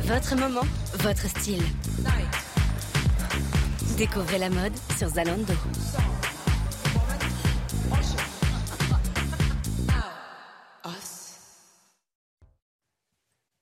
[0.04, 0.66] Votre moment,
[0.98, 1.62] votre style.
[4.02, 5.52] Découvrez la mode sur Zalando.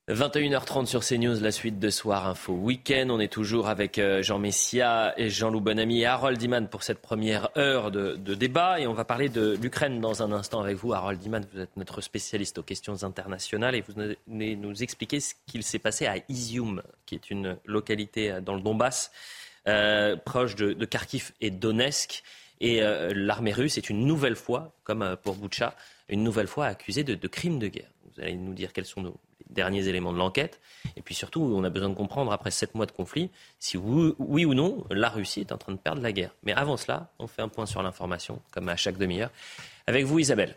[0.09, 3.09] 21h30 sur CNews, la suite de Soir Info Week-end.
[3.11, 7.03] On est toujours avec euh, Jean Messia et Jean-Loup Bonamy et Harold Iman pour cette
[7.03, 8.81] première heure de, débat.
[8.81, 10.95] Et on va parler de l'Ukraine dans un instant avec vous.
[10.95, 15.35] Harold Iman, vous êtes notre spécialiste aux questions internationales et vous allez nous expliquer ce
[15.47, 19.11] qu'il s'est passé à Izium, qui est une localité dans le Donbass.
[19.69, 22.23] Euh, proche de, Kharkiv et Donetsk.
[22.61, 25.75] Et euh, l'armée russe est une nouvelle fois, comme euh, pour Boucha,
[26.09, 27.91] une nouvelle fois accusée de, crimes de guerre.
[28.05, 29.17] Vous allez nous dire quels sont nos
[29.49, 30.61] derniers éléments de l'enquête.
[30.97, 34.15] Et puis surtout, on a besoin de comprendre, après sept mois de conflit, si oui,
[34.19, 36.35] oui, ou non, la Russie est en train de perdre la guerre.
[36.43, 39.31] Mais avant cela, on fait un point sur l'information, comme à chaque demi-heure.
[39.87, 40.57] Avec vous, Isabelle.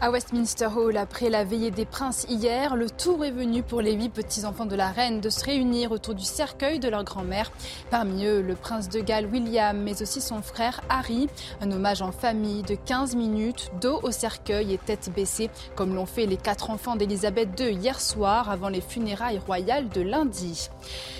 [0.00, 3.94] À Westminster Hall, après la veillée des princes hier, le tour est venu pour les
[3.94, 7.50] huit petits-enfants de la reine de se réunir autour du cercueil de leur grand-mère.
[7.90, 11.28] Parmi eux, le prince de Galles William, mais aussi son frère Harry.
[11.60, 16.06] Un hommage en famille de 15 minutes, dos au cercueil et tête baissée, comme l'ont
[16.06, 20.70] fait les quatre enfants d'Elisabeth II hier soir avant les funérailles royales de lundi.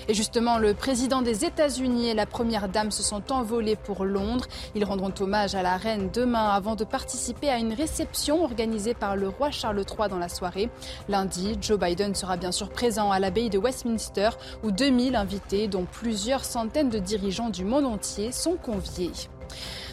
[0.07, 4.47] Et justement, le président des États-Unis et la première dame se sont envolés pour Londres.
[4.73, 8.68] Ils rendront hommage à la reine demain avant de participer à une réception organisée
[8.99, 10.69] par le roi Charles III dans la soirée.
[11.07, 14.29] Lundi, Joe Biden sera bien sûr présent à l'abbaye de Westminster
[14.63, 19.11] où 2000 invités, dont plusieurs centaines de dirigeants du monde entier, sont conviés.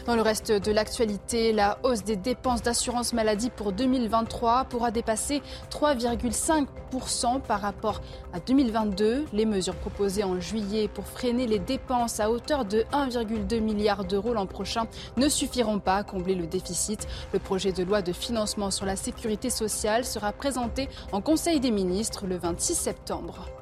[0.07, 5.41] Dans le reste de l'actualité, la hausse des dépenses d'assurance maladie pour 2023 pourra dépasser
[5.69, 7.99] 3,5% par rapport
[8.31, 9.25] à 2022.
[9.33, 14.33] Les mesures proposées en juillet pour freiner les dépenses à hauteur de 1,2 milliard d'euros
[14.33, 17.05] l'an prochain ne suffiront pas à combler le déficit.
[17.33, 21.71] Le projet de loi de financement sur la sécurité sociale sera présenté en Conseil des
[21.71, 23.56] ministres le 26 septembre.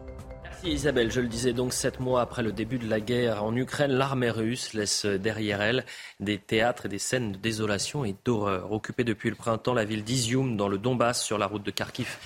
[0.71, 3.91] Isabelle, je le disais donc, sept mois après le début de la guerre en Ukraine,
[3.91, 5.85] l'armée russe laisse derrière elle
[6.19, 8.71] des théâtres et des scènes de désolation et d'horreur.
[8.71, 12.17] Occupée depuis le printemps, la ville d'Izium, dans le Donbass, sur la route de Kharkiv,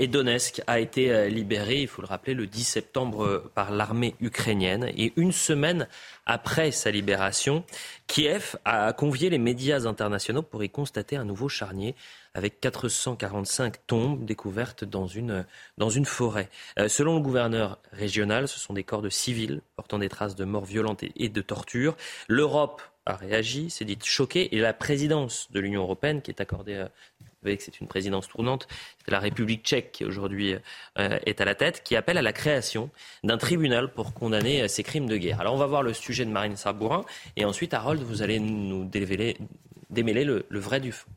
[0.00, 3.72] et Donetsk a été euh, libérée, il faut le rappeler, le 10 septembre euh, par
[3.72, 4.88] l'armée ukrainienne.
[4.96, 5.88] Et une semaine
[6.24, 7.64] après sa libération,
[8.06, 11.96] Kiev a convié les médias internationaux pour y constater un nouveau charnier
[12.38, 15.44] avec 445 tombes découvertes dans une,
[15.76, 16.48] dans une forêt.
[16.78, 20.44] Euh, selon le gouverneur régional, ce sont des corps de civils portant des traces de
[20.44, 21.96] morts violentes et, de torture.
[22.28, 26.86] L'Europe a réagi, s'est dite choquée, et la présidence de l'Union européenne, qui est accordée
[27.20, 28.66] vous voyez que c'est une présidence tournante.
[29.04, 30.56] C'est la République tchèque qui aujourd'hui
[30.98, 32.90] euh, est à la tête, qui appelle à la création
[33.22, 35.40] d'un tribunal pour condamner euh, ces crimes de guerre.
[35.40, 37.04] Alors on va voir le sujet de Marine Sarbourin
[37.36, 39.36] et ensuite Harold, vous allez nous démêler,
[39.88, 41.08] démêler le, le vrai du faux.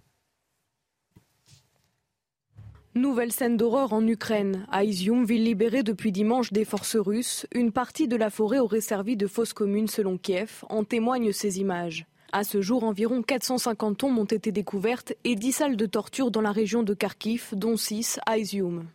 [2.93, 4.65] Nouvelle scène d'horreur en Ukraine.
[4.69, 8.82] À Izium, ville libérée depuis dimanche des forces russes, une partie de la forêt aurait
[8.82, 10.65] servi de fosse commune selon Kiev.
[10.67, 12.06] En témoignent ces images.
[12.34, 16.41] À ce jour, environ 450 tombes ont été découvertes et 10 salles de torture dans
[16.41, 18.86] la région de Kharkiv, dont 6 à Izium.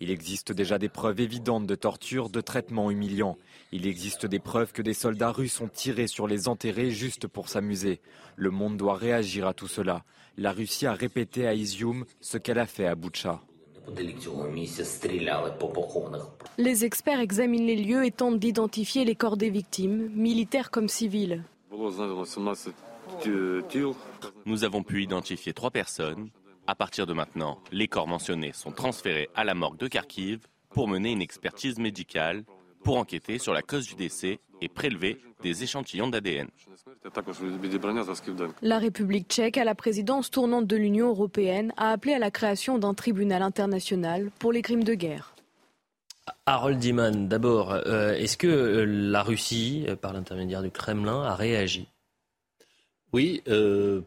[0.00, 3.36] Il existe déjà des preuves évidentes de torture, de traitements humiliants.
[3.70, 7.48] Il existe des preuves que des soldats russes ont tiré sur les enterrés juste pour
[7.48, 8.00] s'amuser.
[8.34, 10.04] Le monde doit réagir à tout cela.
[10.40, 13.40] La Russie a répété à Izium ce qu'elle a fait à Boutcha.
[16.58, 21.42] Les experts examinent les lieux et tentent d'identifier les corps des victimes, militaires comme civiles.
[24.46, 26.30] Nous avons pu identifier trois personnes.
[26.68, 30.86] À partir de maintenant, les corps mentionnés sont transférés à la morgue de Kharkiv pour
[30.86, 32.44] mener une expertise médicale,
[32.84, 36.48] pour enquêter sur la cause du décès et prélever des échantillons d'ADN.
[38.62, 42.78] La République tchèque, à la présidence tournante de l'Union européenne, a appelé à la création
[42.78, 45.34] d'un tribunal international pour les crimes de guerre.
[46.46, 51.34] Harold Diman, d'abord, euh, est-ce que euh, la Russie, euh, par l'intermédiaire du Kremlin, a
[51.34, 51.88] réagi?
[53.12, 53.42] Oui,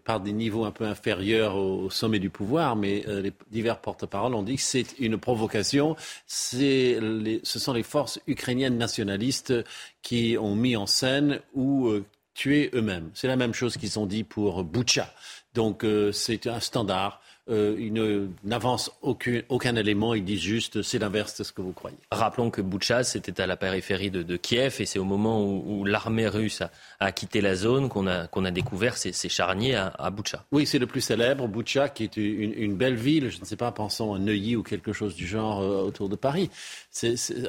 [0.04, 4.44] par des niveaux un peu inférieurs au sommet du pouvoir, mais les divers porte-paroles ont
[4.44, 5.96] dit que c'est une provocation.
[6.28, 9.54] ce sont les forces ukrainiennes nationalistes
[10.02, 11.92] qui ont mis en scène ou
[12.34, 13.10] tuer eux-mêmes.
[13.14, 15.12] C'est la même chose qu'ils ont dit pour Boucha.
[15.54, 17.21] Donc euh, c'est un standard.
[17.50, 21.74] Euh, ils n'avancent aucun, aucun, élément, ils disent juste c'est l'inverse de ce que vous
[21.74, 21.98] croyez.
[22.12, 26.28] Rappelons que Boucha, c'était à la périphérie de, Kiev et c'est au moment où, l'armée
[26.28, 26.62] russe
[27.00, 30.46] a, quitté la zone qu'on a, qu'on a découvert ces, charniers à, à Boucha.
[30.52, 33.72] Oui, c'est le plus célèbre, Boucha, qui est une, belle ville, je ne sais pas,
[33.72, 36.50] pensons à Neuilly ou quelque chose du genre euh, autour de Paris,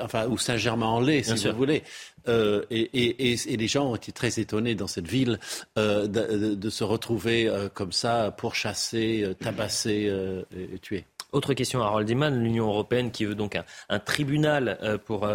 [0.00, 1.82] enfin, ou Saint-Germain-en-Laye, si vous voulez.
[2.28, 5.38] Euh, et, les gens ont été très étonnés dans cette ville
[5.78, 10.12] euh, de, se retrouver euh, comme ça, pour chasser, tabasser
[10.56, 11.04] et, tuer.
[11.32, 15.28] Autre question à Harold Iman, l'Union européenne qui veut donc un, tribunal pour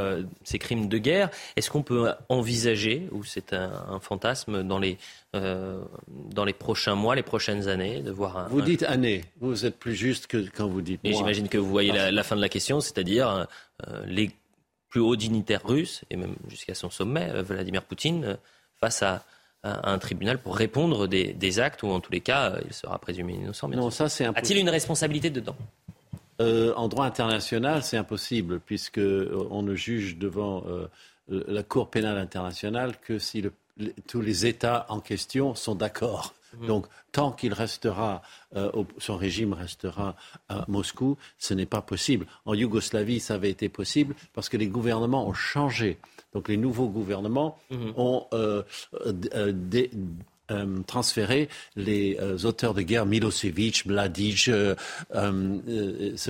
[0.44, 1.30] ces crimes de guerre.
[1.56, 4.98] Est-ce qu'on peut envisager, ou c'est un, fantasme dans les,
[5.34, 8.48] dans les prochains mois, les prochaines années, de voir un.
[8.48, 11.00] Vous dites année, vous êtes plus juste que quand vous dites.
[11.04, 13.48] Et j'imagine que vous voyez la, la, fin de la question, c'est-à-dire
[14.06, 14.32] les
[14.90, 18.36] plus haut dignitaire russe, et même jusqu'à son sommet, euh, Vladimir Poutine, euh,
[18.80, 19.24] face à,
[19.64, 23.34] un tribunal pour répondre des, actes où, en tous les cas, euh, il sera présumé
[23.34, 23.68] innocent.
[23.70, 25.56] Non, ça, c'est A-t-il une responsabilité dedans
[26.40, 30.64] En droit international, c'est impossible, puisque on ne juge devant
[31.28, 33.44] la Cour pénale internationale que si
[34.08, 36.34] tous les États en question sont d'accord.
[36.60, 36.68] Mhm.
[36.68, 38.22] Donc, tant qu'il restera,
[38.56, 40.16] euh, son régime restera
[40.50, 42.26] à Moscou, ce n'est pas possible.
[42.46, 45.98] En Yougoslavie, ça avait été possible parce que les gouvernements ont changé.
[46.34, 47.94] Donc, les nouveaux gouvernements mhm.
[47.96, 48.64] ont euh,
[49.34, 49.54] euh,
[50.50, 54.76] euh, transférer les euh, auteurs de guerre, Milosevic, Mladic, ce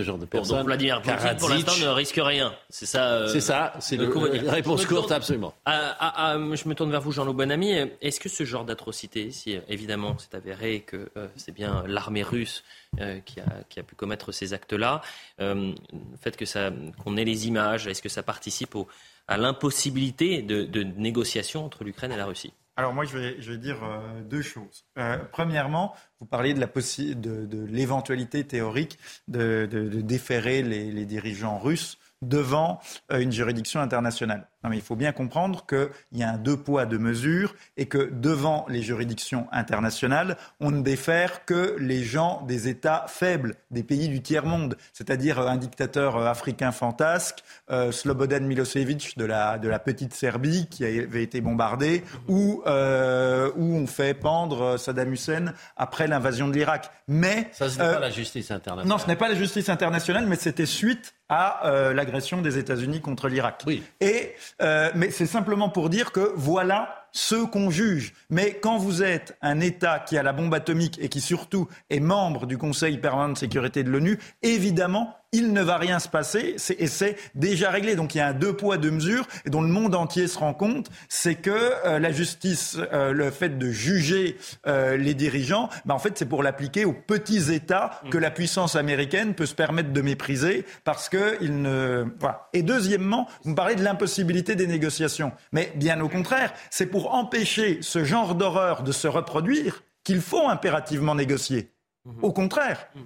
[0.03, 0.57] genre de personnes.
[0.57, 2.51] donc Vladimir Poutine, pour l'instant, ne risque rien.
[2.67, 3.27] C'est ça.
[3.27, 3.73] c'est ça.
[3.79, 5.53] C'est la réponse courte, absolument.
[5.67, 7.73] je me tourne vers vous, Jean-Loup Bonamy.
[8.01, 12.63] Est-ce que ce genre d'atrocité, si évidemment c'est avéré que c'est bien l'armée russe
[12.97, 15.01] qui a, qui, a, pu commettre ces actes-là,
[15.37, 15.75] le
[16.19, 16.71] fait que ça,
[17.03, 18.87] qu'on ait les images, est-ce que ça participe au,
[19.27, 23.83] à l'impossibilité de, de négociation entre l'Ukraine et la Russie alors moi, je vais, dire
[23.83, 24.85] euh, deux choses.
[24.99, 29.67] Euh, premièrement, vous parliez de, la de, de l'éventualité théorique de,
[30.03, 32.79] déférer les, les, dirigeants russes devant
[33.11, 34.47] euh, une juridiction internationale.
[34.63, 37.85] Non, mais il faut bien comprendre qu'il y a un deux poids, deux mesures et
[37.85, 43.83] que devant les juridictions internationales, on ne défère que les gens des États faibles, des
[43.83, 47.43] pays du tiers-monde, c'est-à-dire euh, un dictateur euh, africain fantasque,
[47.91, 53.87] Slobodan Milosevic de la, de la petite Serbie qui avait été bombardée, ou où on
[53.87, 56.89] fait pendre Saddam Hussein après l'invasion de l'Irak.
[57.07, 58.87] Mais ça, ce n'est pas la justice internationale.
[58.87, 63.27] Non, ce n'est pas la justice internationale, mais c'était suite à l'agression des États-Unis contre
[63.27, 63.63] l'Irak.
[63.67, 63.83] Oui.
[63.99, 68.13] Et euh, mais c'est simplement pour dire que voilà ceux qu'on juge.
[68.29, 71.99] Mais quand vous êtes un État qui a la bombe atomique et qui surtout est
[71.99, 76.55] membre du Conseil permanent de sécurité de l'ONU, évidemment, il ne va rien se passer
[76.77, 77.95] et c'est déjà réglé.
[77.95, 80.37] Donc il y a un deux poids, deux mesures et dont le monde entier se
[80.37, 84.37] rend compte, c'est que euh, la justice, euh, le fait de juger
[84.67, 88.75] euh, les dirigeants, ben, en fait c'est pour l'appliquer aux petits États que la puissance
[88.75, 92.05] américaine peut se permettre de mépriser parce que il ne...
[92.19, 92.49] Voilà.
[92.53, 95.33] Et deuxièmement, vous me parlez de l'impossibilité des négociations.
[95.51, 100.47] Mais bien au contraire, c'est pour empêcher ce genre d'horreur de se reproduire qu'il faut
[100.47, 101.73] impérativement négocier.
[102.05, 102.23] Mmh.
[102.23, 102.87] Au contraire.
[102.95, 103.01] Mmh.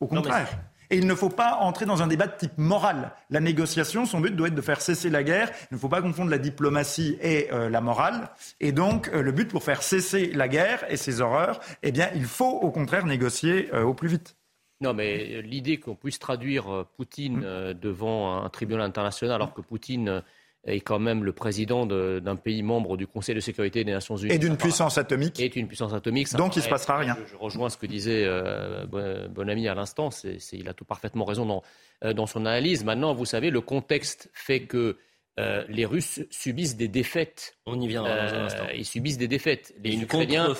[0.00, 0.48] Au contraire.
[0.92, 3.12] Et il ne faut pas entrer dans un débat de type moral.
[3.30, 5.50] La négociation, son but doit être de faire cesser la guerre.
[5.70, 8.28] Il ne faut pas confondre la diplomatie et euh, la morale.
[8.60, 12.10] Et donc, euh, le but pour faire cesser la guerre et ses horreurs, eh bien,
[12.14, 14.36] il faut au contraire négocier euh, au plus vite.
[14.82, 17.74] Non, mais l'idée qu'on puisse traduire Poutine mmh.
[17.74, 20.22] devant un tribunal international alors que Poutine
[20.64, 24.32] est quand même le président d'un pays membre du Conseil de sécurité des Nations Unies.
[24.32, 25.40] Et d'une puissance atomique.
[25.40, 26.32] Et d'une puissance atomique.
[26.34, 27.16] Donc il ne se passera rien.
[27.26, 30.10] Je, rejoins ce que disait euh, bon, ami à l'instant.
[30.52, 31.62] il a tout parfaitement raison dans,
[32.04, 32.84] euh, dans, son analyse.
[32.84, 34.98] Maintenant, vous savez, le contexte fait que
[35.40, 37.56] euh, les Russes subissent des défaites.
[37.66, 38.64] On y viendra dans un instant.
[38.74, 39.74] Ils subissent des défaites.
[39.82, 40.54] Les Ukrainiens,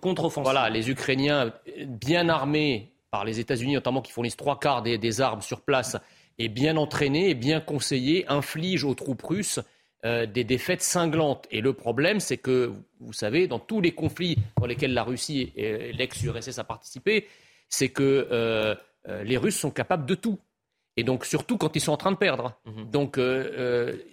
[0.00, 0.44] contre-offensive.
[0.44, 1.52] Voilà, les Ukrainiens
[1.86, 5.96] bien armés par les États-Unis, notamment qui fournissent trois quarts des, des armes sur place
[6.38, 9.60] est bien entraîné et bien conseillé, inflige aux troupes russes
[10.04, 11.48] euh, des défaites cinglantes.
[11.50, 15.52] Et le problème, c'est que, vous savez, dans tous les conflits dans lesquels la Russie
[15.56, 17.26] et l'ex-URSS a participé,
[17.68, 18.76] c'est que euh,
[19.08, 20.38] euh, les Russes sont capables de tout.
[20.96, 22.56] Et donc, surtout quand ils sont en train de perdre.
[22.64, 22.90] Mhm.
[22.90, 23.20] Donc,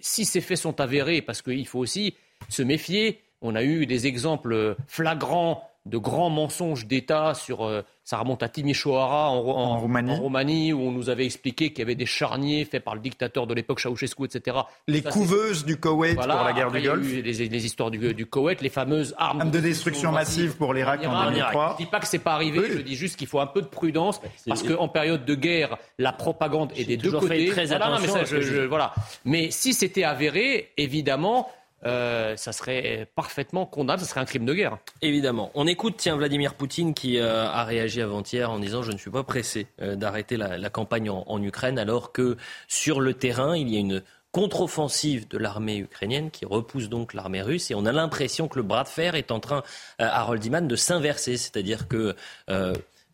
[0.00, 2.14] si ces faits sont avérés, parce qu'il faut aussi
[2.48, 7.64] se méfier, on a eu des exemples flagrants de grands mensonges d'État sur.
[7.64, 10.72] Euh, ça remonte à Timișoara en, Roumanie.
[10.72, 13.54] où on nous avait expliqué qu'il y avait des charniers faits par le dictateur de
[13.54, 14.58] l'époque, Ceausescu, etc.
[14.86, 17.12] Les couveuses du Koweït pour la guerre du Golfe.
[17.12, 19.50] Eu les, histoires du, Koweït, les fameuses armes.
[19.50, 21.66] de destruction massive pour l'Irak en 2003.
[21.66, 23.60] Je ne dis pas que c'est pas arrivé, je dis juste qu'il faut un peu
[23.60, 27.46] de prudence, parce qu'en période de guerre, la propagande est des deux côtés.
[27.46, 28.94] Très voilà, mais, voilà.
[29.24, 31.48] mais si c'était avéré, évidemment,
[31.84, 34.78] euh, ça serait parfaitement condamnable, ça serait un crime de guerre.
[35.02, 35.50] Évidemment.
[35.54, 39.10] On écoute, tiens, Vladimir Poutine qui euh, a réagi avant-hier en disant Je ne suis
[39.10, 42.36] pas pressé euh, d'arrêter la, campagne en, Ukraine, alors que
[42.66, 47.40] sur le terrain, il y a une contre-offensive de l'armée ukrainienne qui repousse donc l'armée
[47.40, 49.62] russe et on a l'impression que le bras de fer est en train,
[49.98, 52.14] Harold Iman, de s'inverser, c'est-à-dire que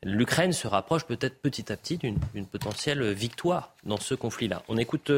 [0.02, 4.64] l'Ukraine se rapproche peut-être petit à petit d'une potentielle victoire dans ce conflit-là.
[4.66, 5.12] On écoute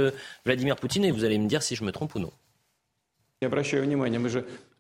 [0.45, 2.33] Vladimir Poutine et vous allez me dire si je me trompe ou non.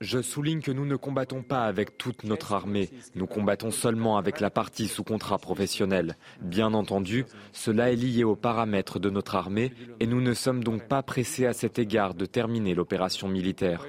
[0.01, 4.41] Je souligne que nous ne combattons pas avec toute notre armée, nous combattons seulement avec
[4.41, 6.17] la partie sous contrat professionnel.
[6.41, 10.89] Bien entendu, cela est lié aux paramètres de notre armée et nous ne sommes donc
[10.89, 13.87] pas pressés à cet égard de terminer l'opération militaire.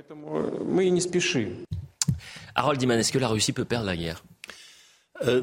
[2.56, 4.24] Harold Diman, est-ce que la Russie peut perdre la guerre?
[5.26, 5.42] Euh,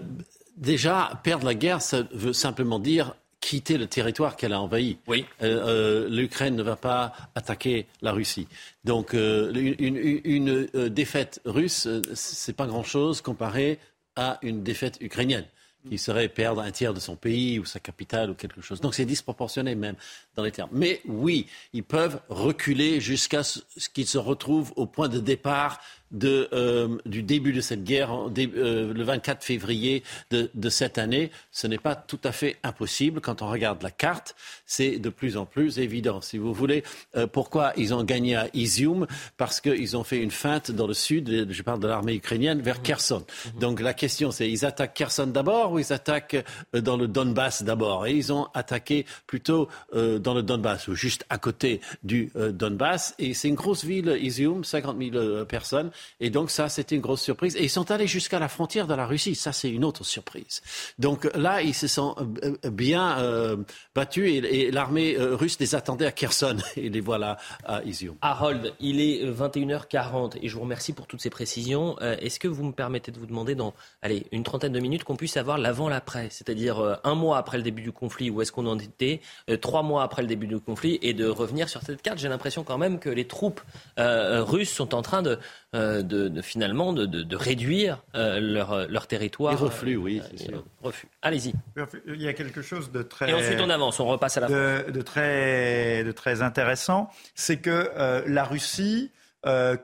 [0.57, 4.97] Déjà, perdre la guerre, ça veut simplement dire quitter le territoire qu'elle a envahi.
[5.07, 5.27] Oui.
[5.43, 8.47] Euh, euh, L'Ukraine ne va pas attaquer la Russie.
[8.85, 13.79] Donc euh, une, défaite russe, c'est pas grand-chose comparé
[14.17, 15.47] à une défaite ukrainienne
[15.89, 18.81] qui serait perdre un tiers de son pays ou sa capitale ou quelque chose.
[18.81, 19.97] Donc c'est disproportionné même
[20.37, 20.71] dans les termes.
[20.73, 23.61] Mais oui, ils peuvent reculer jusqu'à ce
[23.93, 25.81] qu'ils se retrouvent au point de départ
[26.13, 31.31] de, euh, du début de cette guerre, euh, le 24 février de, de cette année.
[31.51, 33.21] Ce n'est pas tout à fait impossible.
[33.21, 36.21] Quand on regarde la carte, c'est de plus en plus évident.
[36.21, 36.85] Si vous voulez,
[37.17, 40.95] euh, pourquoi ils ont gagné à Izium Parce qu'ils ont fait une feinte dans le
[40.95, 42.83] sud, je parle de l'armée ukrainienne, vers mhm.
[42.83, 43.25] Kherson.
[43.55, 43.61] Mhm.
[43.61, 46.45] Donc la question, c'est ils attaquent Kherson d'abord ou ils attaquent
[46.75, 48.07] dans le Donbass d'abord?
[48.07, 53.15] Et ils ont attaqué plutôt dans le Donbass, ou juste à côté du Donbass.
[53.19, 55.91] Et c'est une grosse ville, Izium, 50 000 personnes.
[56.21, 57.57] Et donc ça, c'était une grosse surprise.
[57.57, 59.35] Et ils sont allés jusqu'à la frontière de la Russie.
[59.35, 60.63] Ça, c'est une autre surprise.
[60.99, 63.57] Donc là, ils se sont euh, euh, bien euh,
[63.95, 66.57] battus et, l'armée russe les attendait à Kherson.
[66.77, 68.17] Et les voilà à Izium.
[68.21, 71.99] Harold, il est 21h40 et je vous remercie pour toutes ces précisions.
[71.99, 75.17] Est-ce que vous me permettez de vous demander dans allez, une trentaine de minutes qu'on
[75.17, 78.79] puisse avoir l'avant-l'après, c'est-à-dire un mois après le début du conflit, où est-ce qu'on en
[78.79, 79.21] était,
[79.61, 82.19] trois mois après le début du conflit, et de revenir sur cette carte.
[82.19, 83.61] J'ai l'impression quand même que les troupes
[83.99, 85.39] russes sont en train de
[85.93, 89.53] euh, de, finalement de, réduire euh, leur, leur territoire.
[89.53, 90.23] Les reflux, oui.
[90.51, 91.09] Euh, reflux.
[91.23, 91.53] Allez-y.
[92.07, 93.31] Il y a quelque chose de très.
[93.31, 97.59] Et ensuite on avance, on repasse à la de, de très, de très intéressant, c'est
[97.59, 97.91] que
[98.27, 99.11] la Russie,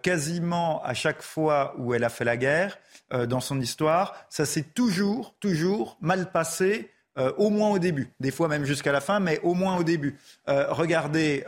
[0.03, 2.79] quasiment à chaque fois où elle a fait la guerre
[3.27, 6.91] dans son histoire, ça s'est toujours, toujours mal passé.
[7.37, 10.19] au moins au début, des fois même jusqu'à la fin, mais au moins au début.
[10.47, 11.45] regardez,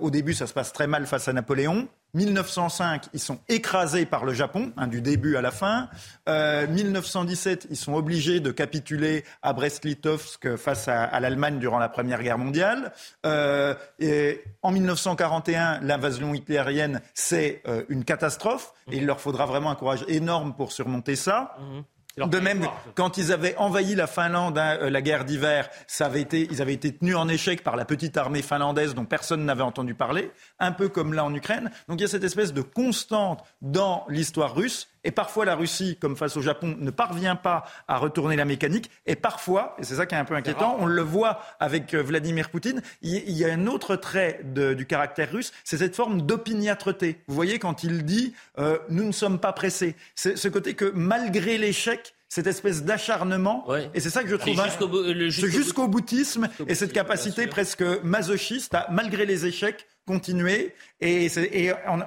[0.00, 1.88] au début, ça se passe très mal face à Napoléon.
[2.14, 5.88] 1905, ils sont écrasés par le Japon, hein, du début à la fin.
[6.28, 12.22] Euh, 1917, ils sont obligés de capituler à Brest-Litovsk face à, l'Allemagne durant la Première
[12.22, 12.92] Guerre mondiale.
[13.24, 18.74] Euh, et en 1941, l'invasion hitlérienne, c'est euh, une catastrophe.
[18.90, 21.56] Et il leur faudra vraiment un courage énorme pour surmonter ça.
[21.58, 21.80] Mmh.
[22.18, 26.20] De même, quand ils avaient envahi la Finlande, hein, euh, la guerre d'hiver, ça avait
[26.20, 29.62] été, ils avaient été tenus en échec par la petite armée finlandaise dont personne n'avait
[29.62, 31.70] entendu parler, un peu comme là en Ukraine.
[31.88, 34.88] Donc il y a cette espèce de constante dans l'histoire russe.
[35.04, 38.88] Et parfois, la Russie, comme face au Japon, ne parvient pas à retourner la mécanique.
[39.06, 42.02] Et parfois, et c'est ça qui est un peu inquiétant, on le voit avec euh,
[42.02, 47.20] Vladimir Poutine, il y a un autre trait du caractère russe, c'est cette forme d'opiniâtreté.
[47.26, 50.92] Vous voyez, quand il dit euh, nous ne sommes pas pressés», c'est ce côté que
[50.94, 52.01] malgré l'échec,
[52.32, 53.66] cette espèce d'acharnement.
[53.92, 54.58] Et c'est ça que je trouve.
[55.28, 60.74] Jusqu'au boutisme et cette capacité presque masochiste à, malgré les échecs, continuer.
[61.02, 61.28] Et,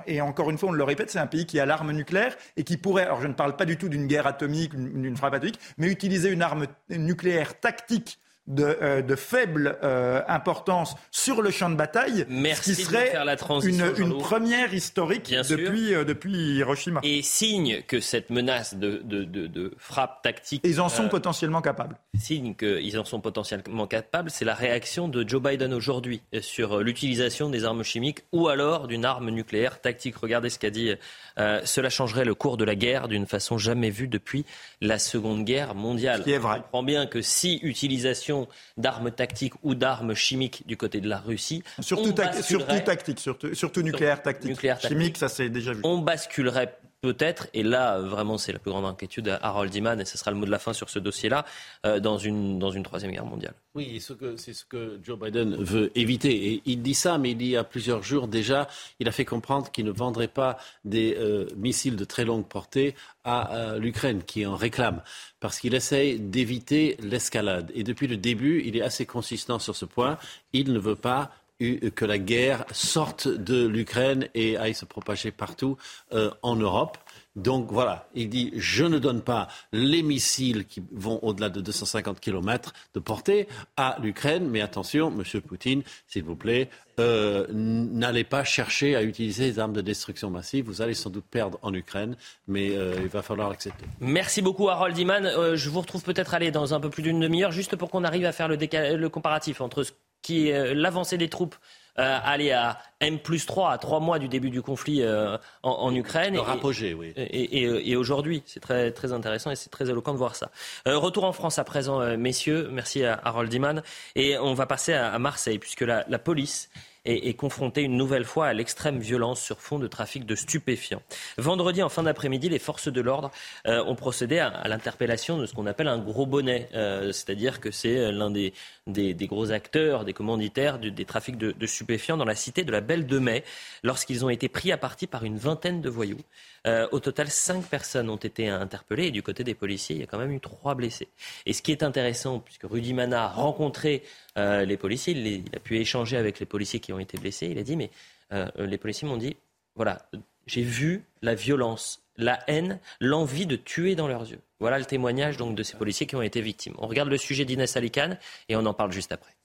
[0.08, 2.64] et, encore une fois, on le répète, c'est un pays qui a l'arme nucléaire et
[2.64, 5.60] qui pourrait, alors je ne parle pas du tout d'une guerre atomique, d'une frappe atomique,
[5.78, 8.18] mais utiliser une arme nucléaire tactique
[8.48, 13.14] de, euh, de faible euh, importance sur le champ de bataille, Merci ce qui serait
[13.26, 17.00] la une, une, première historique depuis, euh, depuis Hiroshima.
[17.04, 20.62] Et signe que cette menace de, de, de, de frappe tactique...
[20.64, 21.98] ils en sont potentiellement capables.
[22.18, 27.50] Signe qu'ils en sont potentiellement capables, c'est la réaction de Joe Biden aujourd'hui sur l'utilisation
[27.50, 30.18] des armes chimiques ou alors d'une arme nucléaire tactique.
[30.18, 30.94] Regardez ce qu'a dit
[31.38, 34.46] cela changerait le cours de la guerre d'une façon jamais vue depuis
[34.82, 36.24] la Seconde Guerre mondiale.
[36.24, 36.58] Qui est vrai.
[36.60, 38.35] On comprend bien que si utilisation
[38.78, 43.82] d'armes tactiques ou d'armes chimiques du côté de la Russie, surtout, surtout tactique, surtout, surtout
[43.82, 44.50] nucléaire tactique.
[44.50, 45.82] Nucléaire Chimique, ça c'est déjà vu.
[45.84, 50.06] On basculerait peut-être, et là vraiment c'est la plus grande inquiétude à Harold Iman, et
[50.06, 51.46] ce sera le mot de la fin sur ce dossier-là,
[51.86, 53.54] euh, dans, une, dans une troisième guerre mondiale.
[53.76, 54.02] Oui,
[54.38, 56.34] c'est ce que Joe Biden veut éviter.
[56.48, 58.68] Et il dit ça, mais il y a plusieurs jours déjà,
[59.00, 62.96] il a fait comprendre qu'il ne vendrait pas des euh, missiles de très longue portée
[63.24, 65.02] à l'Ukraine, qui en réclame,
[65.40, 67.72] parce qu'il essaye d'éviter l'escalade.
[67.74, 70.20] Et depuis le début, il est assez consistant sur ce point.
[70.54, 75.78] Il ne veut pas que la guerre sorte de l'Ukraine et aille se propager partout
[76.14, 76.98] euh, en Europe.
[77.38, 82.22] Donc voilà, il dit je ne donne pas les missiles qui vont au-delà de 250
[82.22, 88.46] km de portée à l'Ukraine, mais attention, Monsieur Poutine, s'il vous plaît, euh, n'allez pas
[88.46, 90.66] chercher à utiliser des armes de destruction massive.
[90.66, 92.16] Vous allez sans doute perdre en Ukraine,
[92.48, 93.86] mais euh, il va falloir l'accepter.
[94.00, 95.56] Merci beaucoup, Harold Iman.
[95.56, 98.26] je vous retrouve peut-être aller dans un peu plus d'une demi-heure, juste pour qu'on arrive
[98.26, 99.92] à faire le, le comparatif entre ce
[100.26, 101.56] qui est l'avancée des troupes
[101.98, 105.96] euh, aller à M plus 3, à 3 mois du début du conflit euh, en,
[105.96, 106.34] Ukraine.
[106.34, 107.14] Le rapogé, oui.
[107.16, 110.52] Et, aujourd'hui, c'est très, très intéressant et c'est très éloquent de voir ça.
[110.90, 112.68] Euh, retour en France à présent, messieurs.
[112.70, 113.82] Merci à Harold Diman.
[114.16, 116.70] Et on va passer à, Marseille, puisque la, la police
[117.06, 121.02] est, confronté une nouvelle fois à l'extrême violence sur fond de trafic de stupéfiants.
[121.38, 123.32] Vendredi, en fin d'après-midi, les forces de l'ordre
[123.68, 127.72] euh, ont procédé à, l'interpellation de ce qu'on appelle un gros bonnet, euh, c'est-à-dire que
[127.72, 128.54] c'est l'un des,
[128.88, 133.08] des, gros acteurs, des commanditaires des trafics de, stupéfiants dans la cité de la Belle
[133.08, 133.44] de Mai,
[133.84, 136.22] lorsqu'ils ont été pris à partie par une vingtaine de voyous.
[136.68, 140.04] Euh, au total, cinq personnes ont été interpellées et du côté des policiers, il y
[140.04, 141.08] a quand même eu trois blessés.
[141.46, 144.04] Et ce qui est intéressant, puisque Rudy Mana a rencontré
[144.38, 147.58] euh, les policiers, il, a pu échanger avec les policiers qui ont été blessés, il
[147.58, 147.90] a dit, mais
[148.34, 149.36] euh, les policiers m'ont dit,
[149.76, 150.08] voilà,
[150.46, 154.42] j'ai vu la violence, la haine, l'envie de tuer dans leurs yeux.
[154.60, 156.76] Voilà le témoignage donc de ces policiers qui ont été victimes.
[156.78, 158.18] On regarde le sujet d'Inès Alicane
[158.50, 159.36] et on en parle juste après.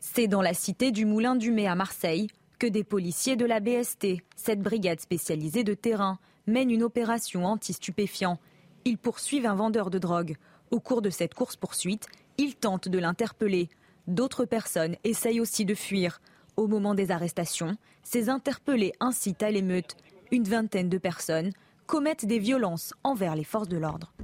[0.00, 3.60] C'est dans la cité du Moulin du Mai à Marseille que des policiers de la
[3.60, 8.38] BST, cette brigade spécialisée de terrain, mènent une opération anti-stupéfiants.
[8.84, 10.36] Ils poursuivent un vendeur de drogue.
[10.70, 12.06] Au cours de cette course-poursuite,
[12.38, 13.68] ils tentent de l'interpeller.
[14.06, 16.20] D'autres personnes essayent aussi de fuir.
[16.56, 19.94] Au moment des arrestations, ces interpellés incitent à l'émeute.
[20.30, 21.52] Une vingtaine de personnes
[21.86, 24.14] commettent des violences envers les forces de l'ordre.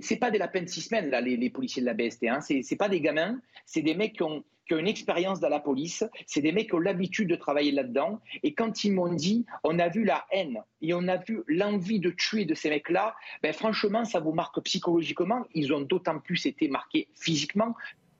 [0.00, 2.24] C'est pas des lapins de six semaines, là, les, policiers de la BST.
[2.28, 2.40] Hein.
[2.40, 5.60] C'est pas des gamins, c'est des mecs qui ont, qui ont une expérience dans la
[5.60, 8.20] police, c'est des mecs qui ont l'habitude de travailler là-dedans.
[8.42, 12.00] Et quand ils m'ont dit, on a vu la haine et on a vu l'envie
[12.00, 15.44] de tuer de ces mecs-là, ben franchement, ça vous marque psychologiquement.
[15.54, 17.74] Ils ont d'autant plus été marqués physiquement.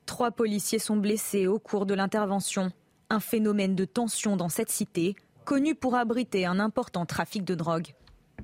[0.05, 2.71] Trois policiers sont blessés au cours de l'intervention.
[3.13, 7.89] Un phénomène de tension dans cette cité, connu pour abriter un important trafic de drogue.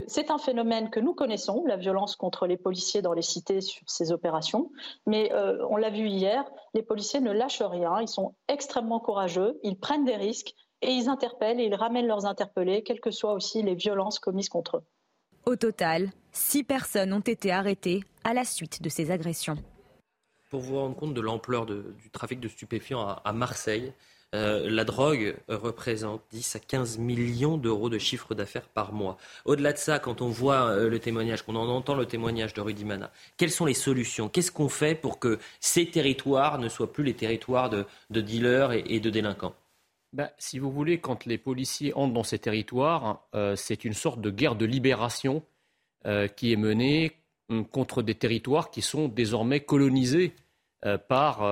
[0.06, 3.88] C'est un phénomène que nous connaissons, la violence contre les policiers dans les cités sur
[3.88, 4.70] ces opérations.
[5.06, 6.44] Mais euh, on l'a vu hier,
[6.74, 10.52] les policiers ne lâchent rien, ils sont extrêmement courageux, ils prennent des risques
[10.82, 14.50] et ils interpellent et ils ramènent leurs interpellés, quelles que soient aussi les violences commises
[14.50, 14.84] contre eux.
[15.46, 19.56] Au total, six personnes ont été arrêtées à la suite de ces agressions.
[20.50, 23.94] Pour vous rendre compte de l'ampleur du trafic de stupéfiants à Marseille,
[24.34, 29.16] euh, la drogue représente 10 à 15 millions d'euros de chiffre d'affaires par mois.
[29.46, 32.60] Au-delà de ça, quand on voit euh, le témoignage, qu'on en entend le témoignage de
[32.60, 34.28] Rudy Mana, quelles sont les solutions?
[34.28, 39.00] Qu'est-ce qu'on fait pour que ces territoires ne soient plus les territoires de, dealers et,
[39.00, 39.54] de délinquants?
[40.12, 44.20] Ben, si vous voulez, quand les policiers entrent dans ces territoires, euh, c'est une sorte
[44.20, 45.42] de guerre de libération
[46.36, 47.16] qui est menée
[47.72, 50.32] contre des territoires qui sont désormais colonisés
[51.08, 51.42] par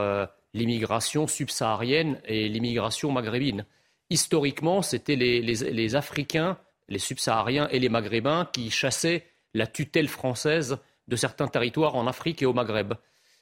[0.57, 3.64] l'immigration subsaharienne et l'immigration maghrébine.
[4.11, 10.78] Historiquement, c'était les, Africains, les subsahariens et les Maghrébins qui chassaient la tutelle française
[11.09, 12.94] de certains territoires en Afrique et au Maghreb.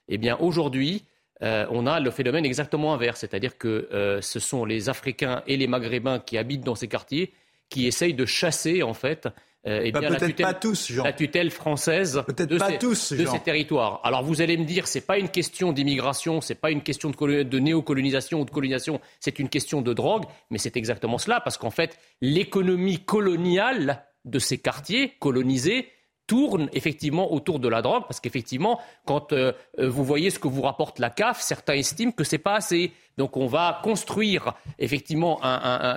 [0.08, 1.04] Eh bien, aujourd'hui,
[1.42, 5.56] euh, on a le phénomène exactement inverse, c'est-à-dire que euh, ce sont les Africains et
[5.56, 7.32] les Maghrébins qui habitent dans ces quartiers
[7.68, 9.28] qui essayent de chasser, en fait,
[9.66, 14.00] euh, bah, la, tutelle, pas tous, la tutelle française de, ces, tous, de ces territoires.
[14.04, 17.42] Alors vous allez me dire, c'est pas une question d'immigration, c'est pas une question de,
[17.42, 21.56] de néocolonisation ou de colonisation, c'est une question de drogue, mais c'est exactement cela, parce
[21.56, 25.88] qu'en fait, l'économie coloniale de ces quartiers colonisés
[26.26, 30.48] tourne effectivement autour de la drogue, parce qu'effectivement, quand euh, euh, vous voyez ce que
[30.48, 32.92] vous rapporte la CAF, certains estiment que c'est pas assez.
[33.18, 35.40] Donc on va construire effectivement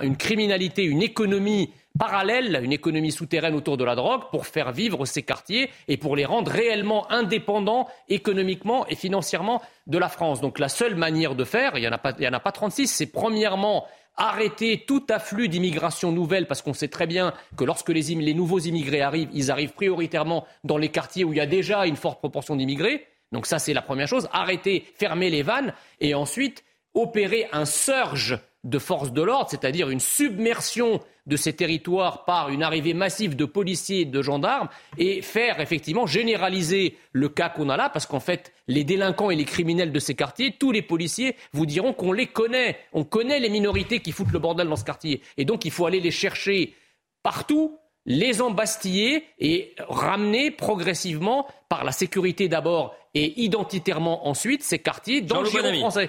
[0.02, 5.04] une criminalité, une économie parallèle, une économie souterraine autour de la drogue pour faire vivre
[5.04, 10.40] ces quartiers et pour les rendre réellement indépendants économiquement et financièrement de la France.
[10.40, 12.86] Donc la seule manière de faire, il n'y en, a pas, en a pas 36,
[12.86, 13.84] c'est premièrement
[14.18, 18.58] arrêter tout afflux d'immigration nouvelle, parce qu'on sait très bien que lorsque les, les, nouveaux
[18.58, 22.18] immigrés arrivent, ils arrivent prioritairement dans les quartiers où il y a déjà une forte
[22.18, 23.06] proportion d'immigrés.
[23.32, 24.28] Donc ça, c'est la première chose.
[24.32, 26.64] Arrêter, fermer les vannes, et ensuite
[26.94, 32.62] opérer un surge de forces de l'ordre, c'est-à-dire une submersion de ces territoires par une
[32.62, 37.76] arrivée massive de policiers et de gendarmes et faire effectivement généraliser le cas qu'on a
[37.76, 41.36] là, parce qu'en fait, les délinquants et les criminels de ces quartiers, tous les policiers
[41.52, 42.78] vous diront qu'on les connaît.
[42.92, 45.22] On connaît les minorités qui foutent le bordel dans ce quartier.
[45.36, 46.74] Et donc, il faut aller les chercher
[47.22, 47.78] partout
[48.08, 55.42] les embastiller et ramener progressivement, par la sécurité d'abord et identitairement ensuite, ces quartiers dans
[55.42, 56.08] le giron français.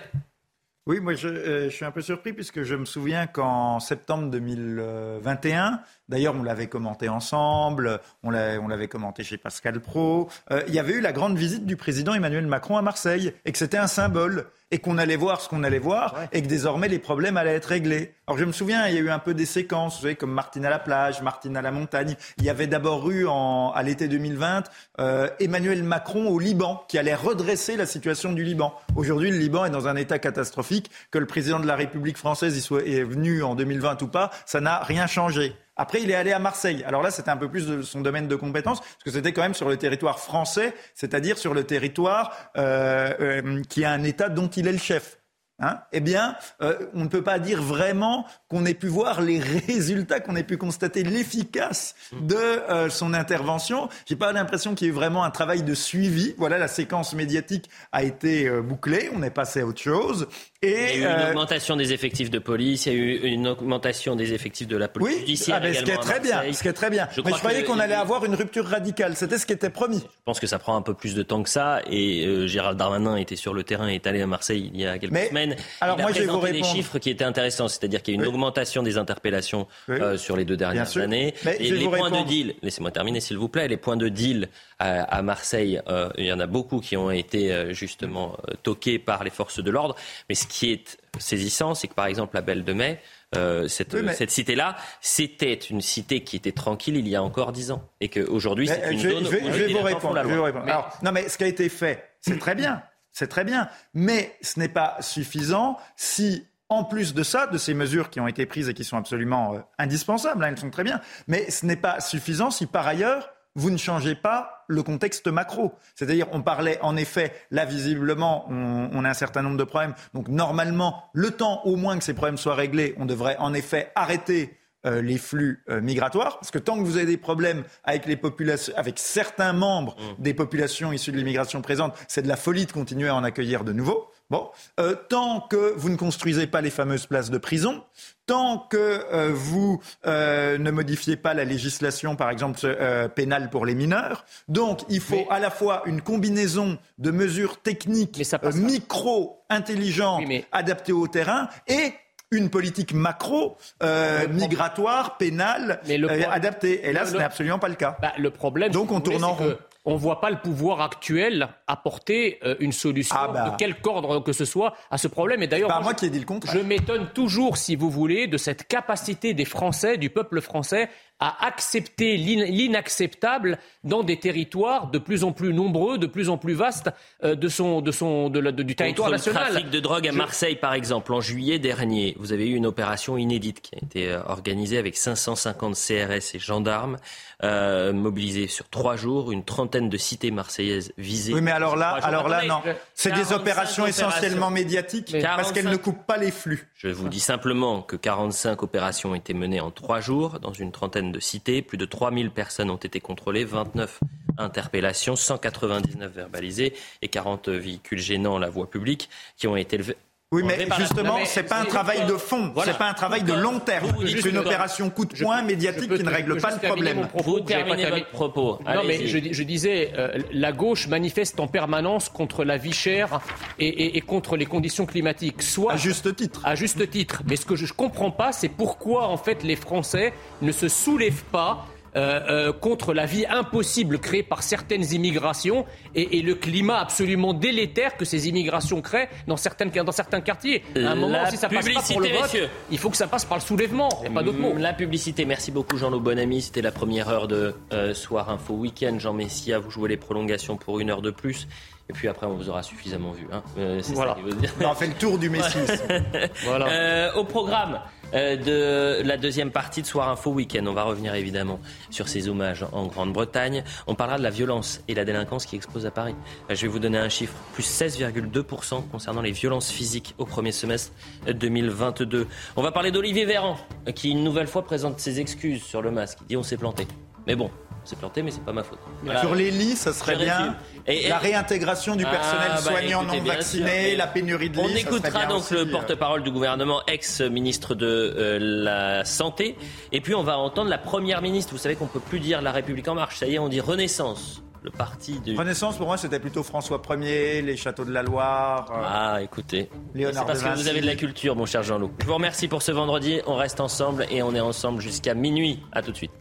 [0.90, 5.82] Oui, moi euh, je, suis un peu surpris puisque je me souviens qu'en septembre 2021,
[6.08, 10.94] d'ailleurs on l'avait commenté ensemble, on l'avait commenté chez Pascal Pro, euh, il y avait
[10.94, 14.48] eu la grande visite du président Emmanuel Macron à Marseille et que c'était un symbole
[14.72, 17.66] et qu'on allait voir ce qu'on allait voir et que désormais les problèmes allaient être
[17.66, 18.14] réglés.
[18.28, 20.32] Alors je me souviens, il y a eu un peu des séquences, vous savez, comme
[20.32, 22.16] Martine à la plage, Martine à la montagne.
[22.38, 24.64] Il y avait d'abord eu en, à l'été 2020
[25.00, 28.74] euh, Emmanuel Macron au Liban qui allait redresser la situation du Liban.
[28.96, 30.92] Aujourd'hui, le Liban est dans un état catastrophique.
[31.12, 34.30] Que le président de la République française y soit est venu en 2020 ou pas,
[34.46, 35.56] ça n'a rien changé.
[35.80, 36.84] Après, il est allé à Marseille.
[36.86, 39.44] Alors là, c'était un peu plus de son domaine de compétence, parce que c'était quand
[39.44, 44.28] même sur le territoire français, c'est-à-dire sur le territoire euh, euh, qui a un État
[44.28, 45.19] dont il est le chef.
[45.62, 49.40] Hein eh bien, euh, on ne peut pas dire vraiment qu'on ait pu voir les
[49.68, 53.90] résultats, qu'on ait pu constater l'efficace de euh, son intervention.
[54.06, 56.34] J'ai pas l'impression qu'il y ait eu vraiment un travail de suivi.
[56.38, 60.28] Voilà, la séquence médiatique a été euh, bouclée, on est passé à autre chose.
[60.62, 63.18] Et, il y a eu une augmentation des effectifs de police, il y a eu
[63.28, 65.62] une augmentation des effectifs de la police oui, judiciaire.
[65.62, 67.08] Ah, ce qui est très bien, ce qui est très bien.
[67.16, 69.16] Je Mais je croyais qu'on allait avoir une rupture radicale.
[69.16, 70.00] C'était ce qui était promis.
[70.00, 71.82] Je pense que ça prend un peu plus de temps que ça.
[71.90, 75.28] Et Gérald Darmanin était sur le terrain, est allé à Marseille il y a quelques
[75.28, 75.49] semaines
[75.82, 78.18] Alors il a moi, je vais vous des chiffres qui étaient intéressants, c'est-à-dire qu'il y
[78.18, 81.34] a une augmentation des interpellations euh, sur les deux dernières années.
[81.46, 84.10] Mais Et je les points de deal, laissez-moi terminer s'il vous plaît, les points de
[84.10, 88.38] deal à, à Marseille, euh, il y en a beaucoup qui ont été euh, justement
[88.64, 89.96] toqués par les forces de l'ordre.
[90.30, 93.00] Mais ce qui est saisissant, c'est que par exemple la Belle de Mai,
[93.36, 97.22] euh, cette, Oui, mais- cette cité-là, c'était une cité qui était tranquille il y a
[97.24, 97.84] encore dix ans.
[98.02, 100.16] Et qu'aujourd'hui, c'est une je, zone je où je vais vous répondre.
[100.24, 100.38] je vais loi.
[100.38, 100.66] vous répondre.
[100.66, 102.82] Mais- Alors, non, mais ce qui a été fait, c'est très bien.
[103.20, 103.68] C'est très bien.
[103.94, 108.30] Mais ce n'est pas suffisant si, en plus de ça, de ces mesures qui ont
[108.30, 111.66] été prises et qui sont absolument euh, indispensables, hein, elles sont très bien, mais ce
[111.66, 115.74] n'est pas suffisant si, par ailleurs, vous ne changez pas le contexte macro.
[115.96, 119.96] C'est-à-dire, on parlait en effet, là visiblement, on, on a un certain nombre de problèmes.
[120.14, 123.92] Donc normalement, le temps au moins que ces problèmes soient réglés, on devrait en effet
[123.96, 128.06] arrêter euh, les flux euh, migratoires, parce que tant que vous avez des problèmes avec
[128.06, 132.66] les populations, avec certains membres des populations issues de l'immigration présente, c'est de la folie
[132.66, 134.10] de continuer à en accueillir de nouveaux.
[134.30, 134.50] Bon,
[134.80, 137.84] Euh, tant que vous ne construisez pas les fameuses places de prison,
[138.28, 143.66] tant que euh, vous euh, ne modifiez pas la législation, par exemple euh, pénale pour
[143.66, 149.42] les mineurs, donc il faut à la fois une combinaison de mesures techniques euh, micro
[149.50, 151.94] intelligentes adaptées au terrain et
[152.32, 156.88] une politique macro euh, migratoire, pénale, Mais le euh, adaptée.
[156.88, 157.98] Et là, ce n'est absolument pas le cas.
[158.02, 159.58] Bah, le problème, Donc si on tourne en rond.
[159.86, 163.50] On ne voit pas le pouvoir actuel apporter euh, une solution Ah bah.
[163.50, 165.42] de quelque ordre que ce soit à ce problème.
[165.42, 166.54] Et d'ailleurs, Pas moi qui ai dit le contraire.
[166.54, 170.90] Je m'étonne toujours, si vous voulez, de cette capacité des Français, du peuple français,
[171.20, 176.38] à accepter l'in- l'inacceptable dans des territoires de plus en plus nombreux, de plus en
[176.38, 176.90] plus vastes
[177.24, 179.44] euh, de son, de son, de la- de- du territoire Contre national.
[179.48, 182.56] le trafic de drogue à Je- Marseille, par exemple, en juillet dernier, vous avez eu
[182.56, 186.98] une opération inédite qui a été euh, organisée avec 550 CRS et gendarmes
[187.44, 191.34] euh, mobilisés sur trois jours, une trentaine de cités marseillaises visées.
[191.34, 192.62] Oui, mais alors là, alors là, non.
[192.96, 196.68] C'est des 45 opérations essentiellement médiatiques parce qu'elles ne coupent pas les flux.
[196.76, 200.72] Je vous dis simplement que 45 opérations ont été menées en trois jours dans une
[200.72, 201.62] trentaine de cités.
[201.62, 204.00] Plus de 3000 personnes ont été contrôlées, 29
[204.38, 209.98] interpellations, 199 verbalisées et 40 véhicules gênants à la voie publique qui ont été levés.
[210.32, 212.72] Oui, mais justement, c'est pas un travail de fond, Voilà.
[212.72, 213.88] c'est pas un travail de long terme.
[213.88, 216.60] Vous, vous dites C'est une opération coup de poing médiatique qui ne règle pas le
[216.68, 217.08] problème.
[217.16, 218.60] Vous terminez votre propos.
[218.64, 223.22] Non, mais je, je disais, euh, la gauche manifeste en permanence contre la vie chère
[223.58, 225.42] et, et- et contre les conditions climatiques.
[225.42, 226.42] Soit, à juste titre.
[226.44, 227.24] À juste titre.
[227.28, 230.14] Mais ce que je ne comprends pas, c'est pourquoi, en fait, les Français
[230.44, 231.66] ne se soulèvent pas
[231.96, 232.20] euh,
[232.50, 235.66] euh, contre la vie impossible créée par certaines immigrations
[235.96, 240.64] et, et le climat absolument délétère que ces immigrations créent dans, certaines, dans certains quartiers.
[240.76, 242.50] À un moment, La si ça passe pas pour le vote, messieurs.
[242.72, 243.90] il faut que ça passe par le soulèvement.
[244.00, 244.54] Il n'y a pas d'autre mot.
[244.58, 246.42] La publicité, merci beaucoup Jean-Loup Bonamy.
[246.42, 248.98] C'était la première heure de euh, Soir Info Week-end.
[249.00, 251.48] Jean Messia, vous jouez les prolongations pour une heure de plus.
[251.90, 253.28] Et puis après, on vous aura suffisamment vu.
[253.32, 253.42] Hein.
[253.58, 254.16] Euh, Voilà.
[254.16, 254.54] ça dire.
[254.62, 255.58] On fait le tour du Messie.
[256.46, 256.68] Voilà.
[256.68, 257.80] Euh, au programme
[258.14, 262.66] de la deuxième partie de Soir Info Week-end, on va revenir évidemment sur ces hommages
[262.72, 263.64] en Grande-Bretagne.
[263.88, 266.16] On parlera de la violence et la délinquance qui explose à Paris.
[266.50, 270.52] Euh, Je vais vous donner un chiffre, plus 16,2% concernant les violences physiques au premier
[270.52, 270.92] semestre
[271.28, 272.28] 2022.
[272.56, 273.58] On va parler d'Olivier Véran,
[273.88, 276.20] euh, qui une nouvelle fois présente ses excuses sur le masque.
[276.22, 276.88] Il dit on s'est planté.
[277.30, 277.52] Mais bon,
[277.84, 278.80] on s'est planté, mais c'est pas ma faute.
[279.04, 279.20] Voilà.
[279.22, 280.36] Sur les lits, ça serait bien.
[280.36, 280.56] résume.
[280.88, 283.98] Et- et- la réintégration du personnel Ah, bah, soignant écoutez, non vacciné, sûr.
[284.00, 284.64] la pénurie de lits.
[284.64, 285.66] On écoutera donc aussi, le euh.
[285.72, 287.86] porte-parole du gouvernement, ex-ministre de
[288.18, 289.56] euh, la Santé.
[289.92, 291.52] Et puis on va entendre la première ministre.
[291.52, 293.18] Vous savez qu'on peut plus dire La République en marche.
[293.18, 294.42] Ça y est, on dit Renaissance.
[294.64, 295.38] Le parti de.
[295.38, 298.66] Renaissance, pour moi, c'était plutôt François Ier, les châteaux de la Loire.
[298.72, 299.70] euh, Ah, écoutez.
[299.94, 301.92] Léonard C'est parce que vous avez de la culture, mon cher Jean-Loup.
[302.00, 303.22] Je vous remercie pour ce vendredi.
[303.28, 305.60] On reste ensemble et on est ensemble jusqu'à minuit.
[305.72, 306.12] À tout de suite.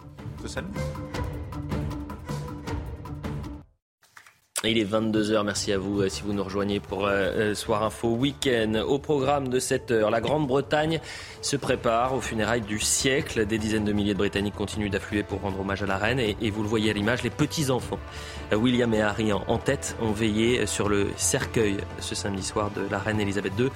[4.64, 7.84] Il est 22h, merci à vous euh, si vous nous rejoignez pour euh, euh, Soir
[7.84, 8.74] Info Week-end.
[8.86, 11.00] Au programme de cette heure, la Grande-Bretagne
[11.42, 13.46] se prépare aux funérailles du siècle.
[13.46, 16.36] Des dizaines de milliers de Britanniques continuent d'affluer pour rendre hommage à la reine et,
[16.42, 18.00] et vous le voyez à l'image, les petits-enfants.
[18.52, 22.72] Euh, William et Harry en, en tête ont veillé sur le cercueil ce samedi soir
[22.72, 23.68] de la reine Elisabeth II.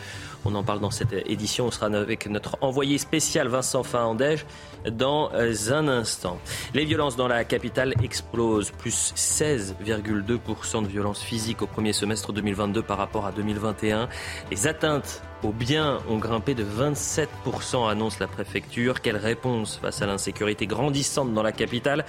[0.44, 1.66] On en parle dans cette édition.
[1.66, 4.44] On sera avec notre envoyé spécial Vincent Fahandège
[4.90, 6.38] dans euh, un instant.
[6.74, 12.82] Les violences dans la capitale explosent, plus 16,2% de violences physiques au premier semestre 2022
[12.82, 14.08] par rapport à 2021.
[14.50, 19.00] Les atteintes aux biens ont grimpé de 27%, annonce la préfecture.
[19.00, 22.04] Quelle réponse face à l'insécurité grandissante dans la capitale?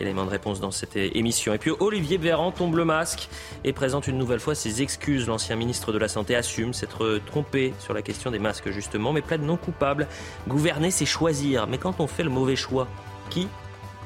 [0.00, 1.54] Élément de réponse dans cette émission.
[1.54, 3.28] Et puis Olivier Véran tombe le masque
[3.62, 5.28] et présente une nouvelle fois ses excuses.
[5.28, 9.22] L'ancien ministre de la Santé assume s'être trompé sur la question des masques justement, mais
[9.22, 10.08] plaide non coupable.
[10.48, 11.66] Gouverner, c'est choisir.
[11.68, 12.88] Mais quand on fait le mauvais choix,
[13.30, 13.48] qui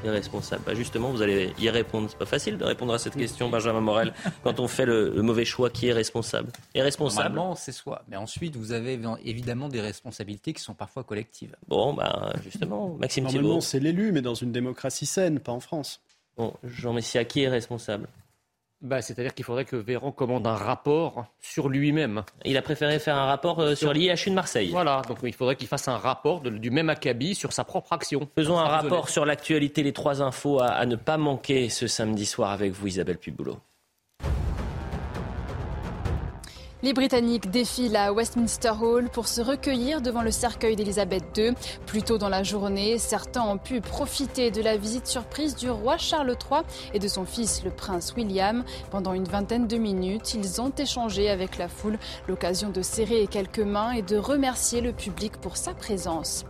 [0.04, 2.08] irresponsable bah Justement, vous allez y répondre.
[2.10, 5.44] C'est pas facile de répondre à cette question, Benjamin Morel, quand on fait le, mauvais
[5.44, 5.70] choix.
[5.70, 8.02] Qui est responsable Irresponsable Normalement, c'est soi.
[8.08, 11.56] Mais ensuite, vous avez évidemment des responsabilités qui sont parfois collectives.
[11.68, 16.00] Bon, bah, justement, Maxime Normalement, c'est l'élu, mais dans une démocratie saine, pas en France.
[16.36, 18.08] Bon, Jean Messia, qui est responsable?
[18.80, 22.22] Bah, C'est-à-dire qu'il faudrait que Véran commande un rapport sur lui-même.
[22.44, 24.70] Il a préféré faire un rapport euh, sur l'IHU de Marseille.
[24.70, 28.28] Voilà, donc il faudrait qu'il fasse un rapport du même acabit sur sa propre action.
[28.34, 32.26] Faisons un rapport sur l'actualité, les trois infos à, à, ne pas manquer ce samedi
[32.26, 33.58] soir avec vous, Isabelle Piboulot.
[36.86, 41.52] Les Britanniques défilent à Westminster Hall pour se recueillir devant le cercueil d'Elisabeth II.
[41.84, 45.98] Plus tôt dans la journée, certains ont pu profiter de la visite surprise du roi
[45.98, 46.60] Charles III
[46.94, 48.62] et de son fils, le prince William.
[48.92, 53.58] Pendant une vingtaine de minutes, ils ont échangé avec la foule, l'occasion de serrer quelques
[53.58, 56.44] mains et de remercier le public pour sa présence.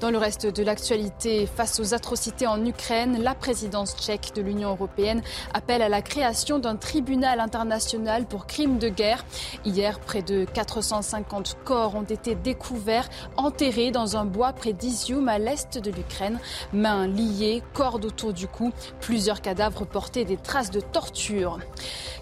[0.00, 4.70] Dans le reste de l'actualité, face aux atrocités en Ukraine, la présidence tchèque de l'Union
[4.70, 5.22] européenne
[5.54, 9.24] appelle à la création d'un tribunal international pour crimes de guerre.
[9.64, 15.38] Hier, près de 450 corps ont été découverts, enterrés dans un bois près d'Izium à
[15.38, 16.38] l'est de l'Ukraine.
[16.72, 21.58] Mains liées, cordes autour du cou, plusieurs cadavres portaient des traces de torture.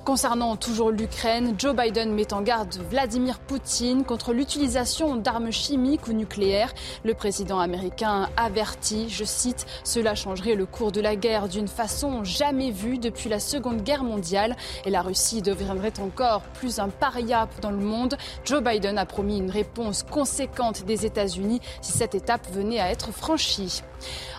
[0.04, 6.12] Concernant toujours l'Ukraine, Joe Biden met en garde Vladimir Poutine contre l'utilisation d'armes chimiques ou
[6.12, 6.74] nucléaires.
[7.04, 7.14] Le
[7.58, 12.98] américain avertit, je cite, Cela changerait le cours de la guerre d'une façon jamais vue
[12.98, 17.78] depuis la Seconde Guerre mondiale et la Russie deviendrait encore plus un paria dans le
[17.78, 18.16] monde.
[18.44, 23.12] Joe Biden a promis une réponse conséquente des États-Unis si cette étape venait à être
[23.12, 23.82] franchie.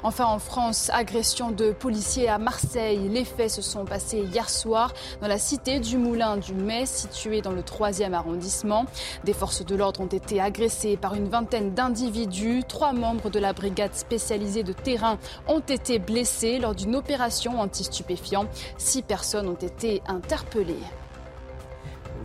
[0.04, 3.10] Enfin, en France, agression de policiers à Marseille.
[3.10, 7.42] Les faits se sont passés hier soir dans la cité du Moulin du Mai, située
[7.42, 8.86] dans le 3e arrondissement.
[9.24, 12.64] Des forces de l'ordre ont été agressées par une vingtaine d'individus.
[12.76, 15.18] Trois membres de la brigade spécialisée de terrain
[15.48, 18.50] ont été blessés lors d'une opération anti-stupéfiant.
[18.78, 20.84] Six personnes ont été interpellées.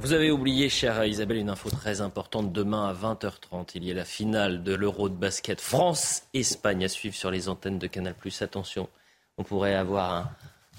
[0.00, 2.52] Vous avez oublié, chère Isabelle, une info très importante.
[2.52, 7.14] Demain à 20h30, il y a la finale de l'Euro de basket France-Espagne à suivre
[7.14, 8.16] sur les antennes de Canal+.
[8.40, 8.88] Attention,
[9.38, 10.30] on pourrait avoir un,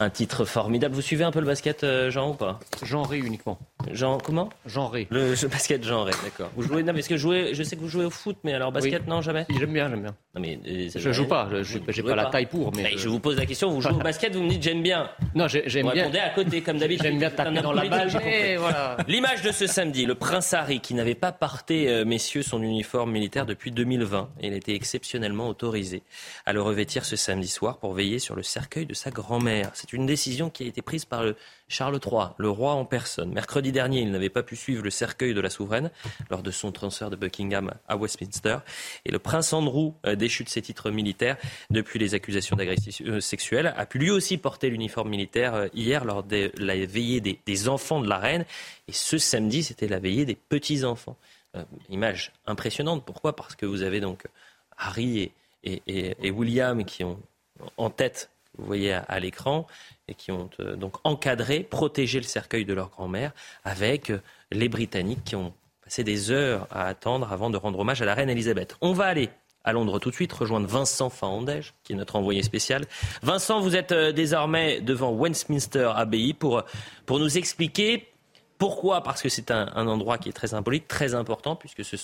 [0.02, 0.96] un titre formidable.
[0.96, 2.60] Vous suivez un peu le basket, euh, Jean, ou pas?
[2.84, 3.58] Genré uniquement.
[3.92, 5.08] Jean, comment Genré.
[5.10, 6.52] Le basket genré, d'accord.
[6.56, 8.72] Vous jouez, non, parce que jouez, je sais que vous jouez au foot, mais alors
[8.72, 10.16] basket, non, jamais J'aime bien, j'aime bien.
[10.36, 12.74] Non, mais, euh, je joue pas, je n'ai pas, la taille pour.
[12.76, 13.10] Mais, je...
[13.10, 15.10] vous pose la question, vous jouez au basket, vous me dites j'aime bien.
[15.36, 15.84] Non, j'aime bien.
[15.84, 17.04] Vous répondez à côté, comme d'habitude.
[17.04, 18.10] J'aime bien taper dans la balle,
[18.58, 18.98] voilà.
[19.08, 23.12] L'image de ce samedi, le prince Harry, qui n'avait pas porté, euh, messieurs, son uniforme
[23.12, 24.30] militaire depuis 2020.
[24.40, 26.04] Et il a été exceptionnellement autorisé
[26.46, 29.72] à le revêtir ce samedi soir pour veiller sur le cercueil de sa grand-mère.
[29.74, 31.36] C'est une décision qui a été prise par le
[31.68, 33.32] Charles III, le roi en personne.
[33.32, 35.92] Mercredi dernier, il n'avait pas pu suivre le cercueil de la souveraine
[36.30, 38.58] lors de son transfert de Buckingham à Westminster.
[39.06, 41.38] Et le prince Andrew, euh, déchu de ses titres militaires
[41.70, 46.06] depuis les accusations d'agression euh, sexuelle, a pu lui aussi porter l'uniforme militaire euh, hier
[46.06, 48.46] lors de la veillée des, enfants de la reine.
[48.88, 51.18] Et ce samedi, c'était la veillée des petits-enfants.
[51.90, 53.06] image impressionnante.
[53.06, 53.36] Pourquoi?
[53.36, 54.24] Parce que vous avez donc
[54.78, 55.32] Harry
[55.64, 57.20] et, William qui ont
[57.78, 59.68] en tête vous voyez à l'écran,
[60.08, 63.32] et qui ont euh, donc encadré, protégé le cercueil de leur grand-mère
[63.64, 64.22] avec euh,
[64.52, 68.14] les Britanniques qui ont passé des heures à attendre avant de rendre hommage à la
[68.14, 68.76] reine Elisabeth.
[68.82, 69.30] On va aller
[69.64, 72.86] à Londres tout de suite, rejoindre Vincent Fahandège, qui est notre envoyé spécial.
[73.22, 76.64] Vincent, vous êtes euh, désormais devant Westminster Abbey pour,
[77.06, 78.08] pour nous expliquer
[78.58, 81.98] pourquoi Parce que c'est un, endroit qui est très symbolique, très important, puisque ce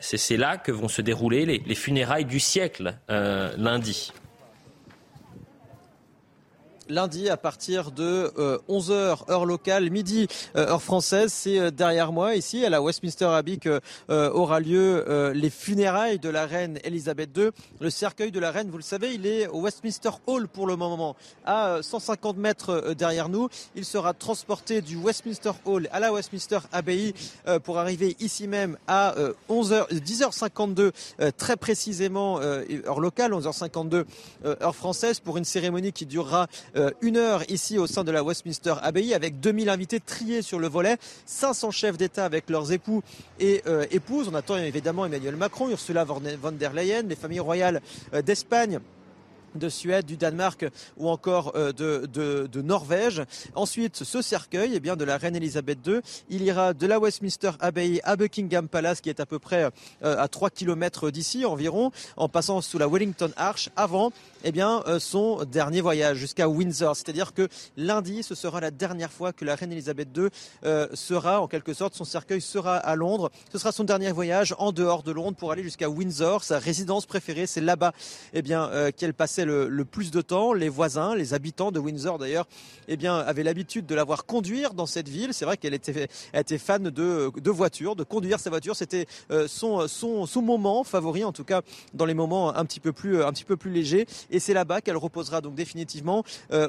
[0.00, 4.10] c'est, là que vont se dérouler les, funérailles du siècle lundi
[6.88, 8.32] lundi à partir de
[8.68, 10.26] 11h euh, heure locale, midi
[10.56, 11.32] euh, heure française.
[11.32, 16.28] C'est euh, derrière moi ici à la Westminster Abbey que aura lieu les funérailles de
[16.28, 17.50] la reine Elisabeth II.
[17.80, 20.76] Le cercueil de la reine, vous le savez, il est au Westminster Hall pour le
[20.76, 23.48] moment, à 150 mètres derrière nous.
[23.74, 27.14] Il sera transporté du Westminster Hall à la Westminster Abbey
[27.64, 29.14] pour arriver ici même à
[29.50, 30.92] 11h, 10h52
[31.36, 34.04] très précisément heure locale, 11h52
[34.44, 36.46] heure française pour une cérémonie qui durera
[37.00, 40.68] une heure ici au sein de la Westminster Abbey avec 2000 invités triés sur le
[40.68, 43.02] volet, 500 chefs d'État avec leurs époux
[43.40, 44.28] et euh, épouses.
[44.30, 46.20] On attend évidemment Emmanuel Macron, Ursula von
[46.52, 47.80] der Leyen, les familles royales
[48.14, 48.80] euh, d'Espagne
[49.54, 53.22] de Suède, du Danemark ou encore euh, de, Norvège.
[53.54, 57.52] Ensuite, ce cercueil eh bien, de la reine Elisabeth II, il ira de la Westminster
[57.60, 59.64] Abbey à Buckingham Palace, qui est à peu près
[60.02, 64.12] euh, à 3 km d'ici environ, en passant sous la Wellington Arch, avant
[64.44, 66.96] eh bien, euh, son dernier voyage jusqu'à Windsor.
[66.96, 70.28] C'est-à-dire que lundi, ce sera la dernière fois que la reine Elisabeth II
[70.94, 73.30] sera, en quelque sorte, son cercueil sera à Londres.
[73.52, 77.06] Ce sera son dernier voyage en dehors de Londres pour aller jusqu'à Windsor, sa résidence
[77.06, 77.46] préférée.
[77.46, 77.92] C'est là-bas
[78.32, 80.52] eh bien, qu'elle passe le, plus de temps.
[80.52, 82.46] Les voisins, les habitants de Windsor d'ailleurs,
[82.88, 85.32] eh bien, avaient l'habitude de la voir conduire dans cette ville.
[85.32, 86.08] C'est vrai qu'elle était,
[86.58, 88.76] fan de, de voitures, de conduire sa voiture.
[88.76, 89.06] C'était
[89.46, 91.62] son, son, moment favori, en tout cas
[91.94, 93.22] dans les moments un petit peu plus,
[93.70, 94.06] légers.
[94.30, 96.24] Et c'est là-bas qu'elle reposera donc définitivement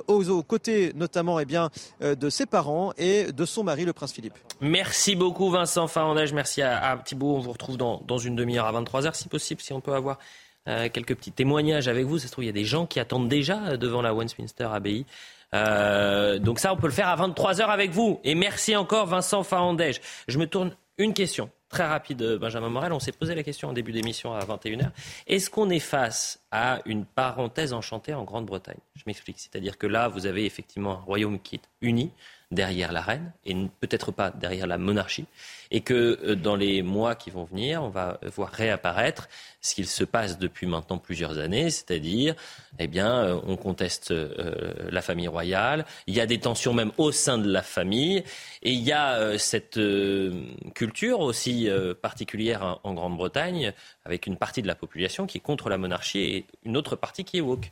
[0.07, 1.69] aux, côtés notamment eh bien,
[2.01, 4.37] de ses parents et de son mari, le prince Philippe.
[4.61, 7.35] Merci beaucoup Vincent Farandage, merci à, Thibault.
[7.35, 10.17] On vous retrouve dans, dans une demi-heure à 23h si possible, si on peut avoir
[10.17, 10.48] euh,
[10.93, 12.19] quelques petits témoignages avec vous.
[12.19, 15.05] Ça se trouve, il y a des gens qui attendent déjà devant la Westminster Abbey.
[15.53, 18.19] Euh, donc ça, on peut le faire à 23h avec vous.
[18.23, 20.01] Et merci encore Vincent Farandège.
[20.27, 22.93] Je me tourne une question très rapide, Benjamin Morel.
[22.93, 24.89] On s'est posé la question en début d'émission à 21h.
[25.27, 28.79] Est-ce qu'on est face à une parenthèse enchantée en Grande-Bretagne?
[28.95, 29.39] Je m'explique.
[29.39, 32.11] C'est-à-dire que là, vous avez effectivement un royaume qui est uni
[32.51, 35.25] derrière la reine et peut-être pas derrière la monarchie
[35.71, 39.29] et que euh, dans les mois qui vont venir, on va voir réapparaître
[39.61, 42.35] ce qu'il se passe depuis maintenant plusieurs années, c'est-à-dire,
[42.79, 46.91] eh bien, euh, on conteste euh, la famille royale, il y a des tensions même
[46.97, 48.23] au sein de la famille,
[48.63, 49.79] et il y a cette
[50.73, 51.69] culture aussi
[52.01, 53.73] particulière en Grande-Bretagne,
[54.05, 57.23] avec une partie de la population qui est contre la monarchie et une autre partie
[57.23, 57.71] qui est woke.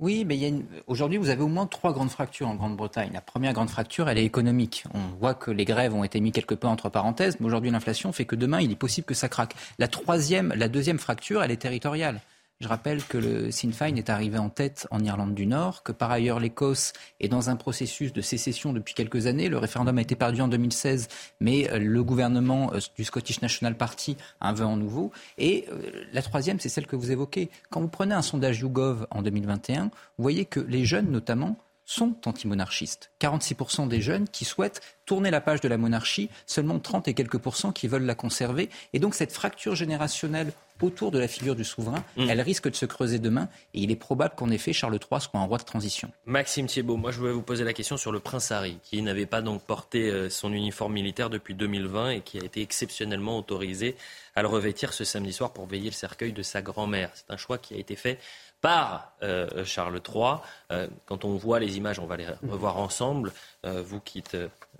[0.00, 0.52] Oui, mais
[0.88, 3.10] aujourd'hui, vous avez au moins trois grandes fractures en Grande-Bretagne.
[3.12, 4.84] La première grande fracture, elle est économique.
[4.92, 8.10] On voit que les grèves ont été mis quelque peu entre parenthèses, mais aujourd'hui, l'inflation
[8.10, 9.54] fait que demain, il est possible que ça craque.
[9.78, 12.20] La troisième, la deuxième fracture, elle est territoriale.
[12.64, 15.92] Je rappelle que le Sinn Féin est arrivé en tête en Irlande du Nord, que
[15.92, 19.50] par ailleurs l'Écosse est dans un processus de sécession depuis quelques années.
[19.50, 21.08] Le référendum a été perdu en 2016,
[21.40, 25.12] mais euh, le gouvernement euh, du Scottish National Party a un vent en nouveau.
[25.36, 27.50] Et euh, la troisième, c'est celle que vous évoquez.
[27.68, 32.16] Quand vous prenez un sondage YouGov en 2021, vous voyez que les jeunes, notamment, sont
[32.26, 33.10] antimonarchistes.
[33.20, 37.38] 46% des jeunes qui souhaitent tourner la page de la monarchie, seulement 30 et quelques
[37.38, 38.70] pourcents qui veulent la conserver.
[38.92, 42.28] Et donc cette fracture générationnelle autour de la figure du souverain, mmh.
[42.28, 43.48] elle risque de se creuser demain.
[43.74, 46.10] Et il est probable qu'en effet, Charles III soit un roi de transition.
[46.26, 49.26] Maxime Thiebaud, moi je voulais vous poser la question sur le prince Harry, qui n'avait
[49.26, 53.96] pas donc porté euh, son uniforme militaire depuis 2020 et qui a été exceptionnellement autorisé
[54.34, 57.10] à le revêtir ce samedi soir pour veiller le cercueil de sa grand-mère.
[57.14, 58.18] C'est un choix qui a été fait
[58.64, 60.36] par euh, Charles III.
[60.72, 63.30] Euh, quand on voit les images, on va les revoir ensemble.
[63.66, 64.38] Euh, vous qui êtes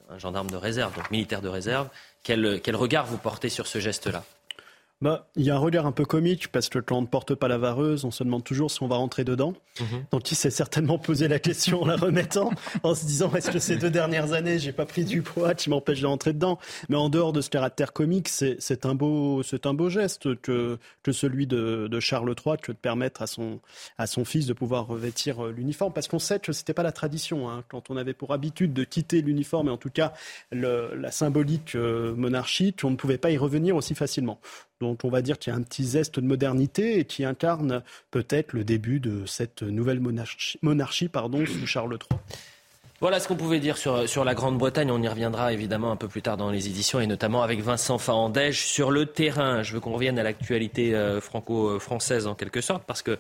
[0.08, 1.88] un gendarme de réserve, donc militaire de réserve,
[2.22, 4.24] quel, regard vous portez sur ce geste-là?
[5.00, 7.34] Bah, il y a un regard un peu comique parce que quand on ne porte
[7.34, 9.52] pas la vareuse, on se demande toujours si on va rentrer dedans.
[9.80, 10.04] Mhm.
[10.12, 12.50] Donc il s'est certainement posé la question en la remettant,
[12.82, 15.68] en se disant est-ce que ces deux dernières années, j'ai pas pris du poids qui
[15.68, 16.58] m'empêche de rentrer dedans?
[16.88, 20.78] Mais en dehors de ce caractère comique, c'est un beau, c'est un beau geste que,
[21.02, 23.60] que celui de, de, Charles III que de permettre à son,
[23.98, 26.92] à son fils de pouvoir revêtir euh, l'uniforme, parce qu'on sait que c'était pas la
[26.92, 27.50] tradition.
[27.50, 27.64] Hein.
[27.68, 30.12] Quand on avait pour habitude de quitter l'uniforme et en tout cas
[30.52, 34.40] le, la symbolique euh, monarchique, on ne pouvait pas y revenir aussi facilement
[34.84, 37.82] dont on va dire qu'il y a un petit zeste de modernité et qui incarne
[38.10, 42.20] peut-être le début de cette nouvelle monarchie, monarchie pardon, sous Charles III.
[43.00, 44.90] Voilà ce qu'on pouvait dire sur, sur la Grande-Bretagne.
[44.90, 47.98] On y reviendra évidemment un peu plus tard dans les éditions et notamment avec Vincent
[47.98, 49.62] Fahandège sur le terrain.
[49.62, 53.16] Je veux qu'on revienne à l'actualité euh, franco-française en quelque sorte parce que euh,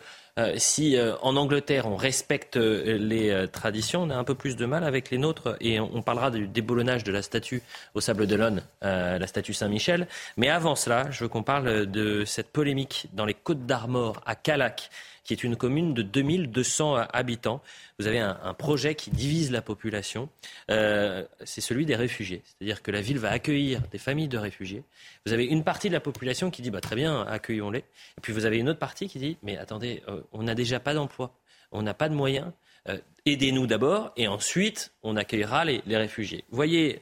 [0.56, 4.84] si euh, en Angleterre on respecte les traditions, on a un peu plus de mal
[4.84, 7.62] avec les nôtres et on, parlera du déboulonnage de la statue
[7.94, 10.08] au Sable d'Olonne, la statue Saint-Michel.
[10.36, 14.34] Mais avant cela, je veux qu'on parle de cette polémique dans les Côtes d'Armor à
[14.34, 14.90] Calac
[15.24, 17.62] qui est une commune de 2200 habitants.
[17.98, 20.28] Vous avez un, projet qui divise la population.
[20.70, 22.42] Euh, c'est celui des réfugiés.
[22.44, 24.84] C'est-à-dire que la ville va accueillir des familles de réfugiés.
[25.26, 27.78] Vous avez une partie de la population qui dit bah, très bien, accueillons-les.
[27.78, 30.78] Et puis vous avez une autre partie qui dit mais attendez, euh, on n'a déjà
[30.78, 31.34] pas d'emploi,
[31.72, 32.52] on n'a pas de moyens.
[32.88, 36.44] Euh, aidez-nous d'abord et ensuite on accueillera les, réfugiés.
[36.50, 37.00] Voyez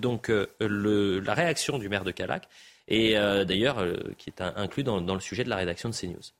[0.00, 2.48] donc la réaction du maire de Calac
[2.88, 3.84] et d'ailleurs
[4.16, 6.32] qui est inclus dans, dans, le sujet de la rédaction de CNews.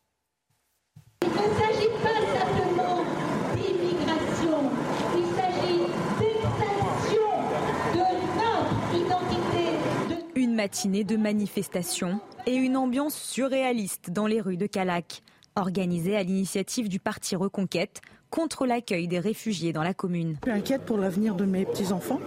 [1.22, 3.04] Il ne s'agit pas simplement
[3.54, 4.70] d'immigration,
[5.16, 5.80] il s'agit
[6.20, 7.28] d'extinction
[7.94, 8.04] de
[8.38, 9.64] notre identité.
[10.36, 15.22] Une matinée de manifestation et une ambiance surréaliste dans les rues de Calac,
[15.56, 18.00] organisée à l'initiative du parti Reconquête
[18.30, 20.36] contre l'accueil des réfugiés dans la commune.
[20.44, 22.20] Je suis inquiète pour l'avenir de mes petits-enfants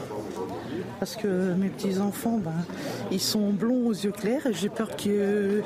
[1.02, 2.54] parce que mes petits-enfants, ben,
[3.10, 5.64] ils sont blonds aux yeux clairs et j'ai peur que,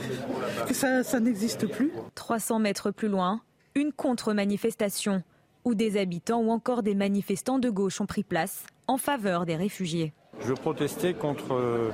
[0.65, 1.91] que ça, ça n'existe plus.
[2.15, 3.41] 300 mètres plus loin,
[3.75, 5.23] une contre-manifestation
[5.65, 9.57] où des habitants ou encore des manifestants de gauche ont pris place en faveur des
[9.57, 10.13] réfugiés.
[10.39, 11.89] Je veux protester contre euh,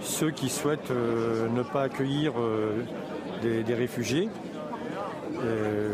[0.00, 2.82] ceux qui souhaitent euh, ne pas accueillir euh,
[3.42, 4.28] des réfugiés.
[5.44, 5.90] Euh,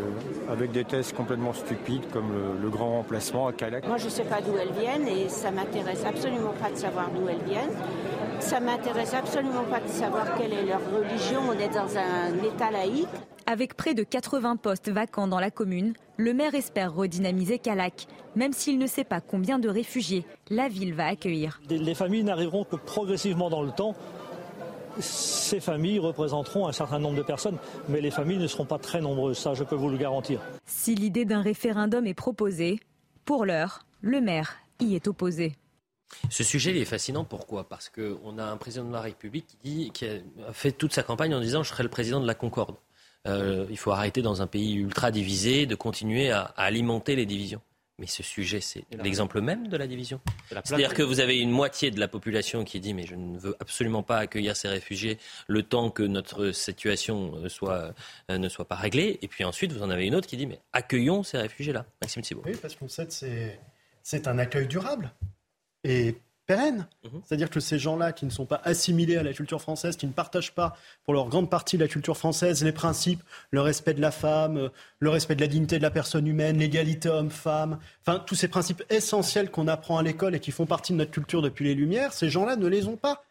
[0.49, 2.31] avec des tests complètement stupides comme
[2.61, 3.87] le, grand remplacement à Calac.
[3.87, 7.09] Moi, je ne sais pas d'où elles viennent et ça m'intéresse absolument pas de savoir
[7.09, 7.71] d'où elles viennent.
[8.39, 11.41] Ça m'intéresse absolument pas de savoir quelle est leur religion.
[11.49, 13.07] On est dans un État laïque.
[13.45, 18.53] Avec près de 80 postes vacants dans la commune, le maire espère redynamiser Calac, même
[18.53, 21.59] s'il ne sait pas combien de réfugiés la ville va accueillir.
[21.69, 23.95] Les familles n'arriveront que progressivement dans le temps.
[24.99, 29.01] Ces familles représenteront un certain nombre de personnes, mais les familles ne seront pas très
[29.01, 30.41] nombreuses, ça je peux vous le garantir.
[30.65, 32.79] Si l'idée d'un référendum est proposée,
[33.25, 35.55] pour l'heure, le maire y est opposé.
[36.29, 37.23] Ce sujet est fascinant.
[37.23, 37.69] Pourquoi?
[37.69, 41.03] Parce qu'on a un président de la République qui, dit, qui a fait toute sa
[41.03, 42.75] campagne en disant je serai le président de la Concorde.
[43.27, 47.61] Euh, il faut arrêter dans un pays ultra divisé de continuer à, alimenter les divisions.
[47.99, 50.21] Mais ce sujet, c'est l'exemple même de la division.
[50.49, 53.55] C'est-à-dire que vous avez une moitié de la population qui dit mais je ne veux
[53.59, 57.93] absolument pas accueillir ces réfugiés le temps que notre situation euh, soit,
[58.31, 59.19] euh, ne soit pas réglée.
[59.21, 61.85] Et puis ensuite, vous en avez une autre qui dit mais accueillons ces réfugiés-là.
[62.01, 62.43] Maxime Thibault.
[62.45, 63.13] Oui, parce qu'on sait que
[64.01, 65.11] c'est un accueil durable.
[65.83, 66.15] Et
[66.49, 66.87] pérenne.
[67.03, 67.21] Mhm.
[67.23, 70.11] C'est-à-dire que ces gens-là qui ne sont pas assimilés à la culture française, qui ne
[70.11, 70.75] partagent pas
[71.05, 73.21] pour leur grande partie la culture française, les principes,
[73.51, 76.57] le respect de la femme, euh, le respect de la dignité de la personne humaine,
[76.57, 80.91] l'égalité homme-femme, enfin tous ces principes essentiels qu'on apprend à l'école et qui font partie
[80.91, 83.23] de notre culture depuis les Lumières, ces gens-là ne les ont pas.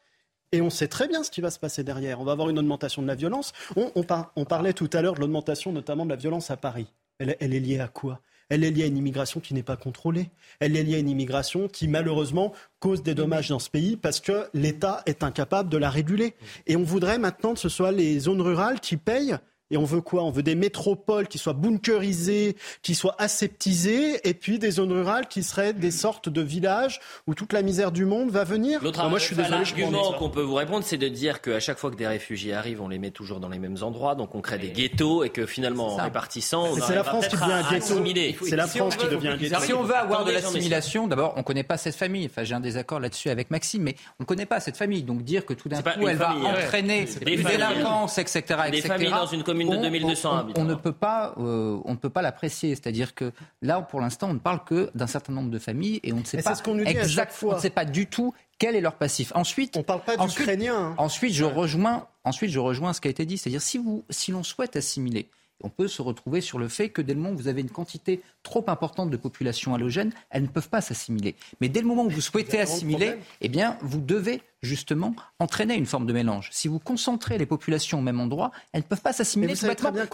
[0.52, 2.20] Et on sait très bien ce qui va se passer derrière.
[2.20, 3.52] On va avoir une augmentation de la violence.
[3.74, 6.86] On, parlait tout à l'heure de l'augmentation notamment de la violence à Paris.
[7.18, 8.20] elle est liée à quoi?
[8.48, 10.30] Elle est liée à une immigration qui n'est pas contrôlée.
[10.60, 14.20] Elle est liée à une immigration qui, malheureusement, cause des dommages dans ce pays parce
[14.20, 16.34] que l'État est incapable de la réguler.
[16.66, 19.36] Et on voudrait maintenant que ce soit les zones rurales qui payent
[19.70, 20.22] et on veut quoi?
[20.24, 25.28] On veut des métropoles qui soient bunkerisées, qui soient aseptisées, et puis des zones rurales
[25.28, 28.82] qui seraient des sortes de villages où toute la misère du monde va venir.
[28.82, 31.78] L'autre moi, je suis désolé, argument qu'on peut vous répondre, c'est de dire qu'à chaque
[31.78, 34.40] fois que des réfugiés arrivent, on les met toujours dans les mêmes endroits, donc on
[34.40, 37.70] crée des ghettos, et que finalement, en répartissant, on c'est la France qui devient un
[37.70, 38.44] ghetto.
[38.44, 39.60] C'est la France qui devient un ghetto.
[39.60, 42.26] Si on veut avoir de l'assimilation, d'abord, on ne connaît pas cette famille.
[42.26, 45.02] Enfin, j'ai un désaccord là-dessus avec Maxime, mais on ne connaît pas cette famille.
[45.02, 48.88] Donc dire que tout d'un coup, elle va entraîner des délinquance, etc., etc.
[49.10, 52.22] dans une commune de 2200 on, on, ne peut pas, euh, on ne peut pas
[52.22, 52.74] l'apprécier.
[52.74, 53.32] C'est-à-dire que
[53.62, 56.24] là, pour l'instant, on ne parle que d'un certain nombre de familles et on ne
[56.24, 56.54] sait pas
[56.86, 59.32] exactement, on ne sait pas du tout quel est leur passif.
[59.34, 60.76] Ensuite, on parle pas d'Ukrainiens.
[60.76, 60.94] Hein.
[60.98, 64.32] Ensuite, je rejoins, ensuite, je rejoins ce qui a été dit, c'est-à-dire si vous, si
[64.32, 65.28] l'on souhaite assimiler
[65.62, 67.70] on peut se retrouver sur le fait que dès le moment où vous avez une
[67.70, 71.34] quantité trop importante de population halogène, elles ne peuvent pas s'assimiler.
[71.60, 75.86] Mais dès le moment où vous souhaitez assimiler, eh bien, vous devez justement entraîner une
[75.86, 76.48] forme de mélange.
[76.52, 79.54] Si vous concentrez les populations au même endroit, elles ne peuvent pas s'assimiler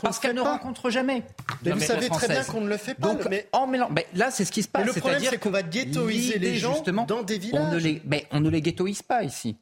[0.02, 1.22] parce qu'elles ne rencontrent jamais.
[1.64, 3.14] Mais vous savez très bien qu'on ne le fait pas.
[3.14, 4.86] Donc, mais en mélange, là, c'est ce qui se passe.
[4.86, 7.62] le problème, c'est qu'on va ghettoiser les gens dans des villages.
[7.62, 9.56] On ne les, on ne les ghettoise pas ici.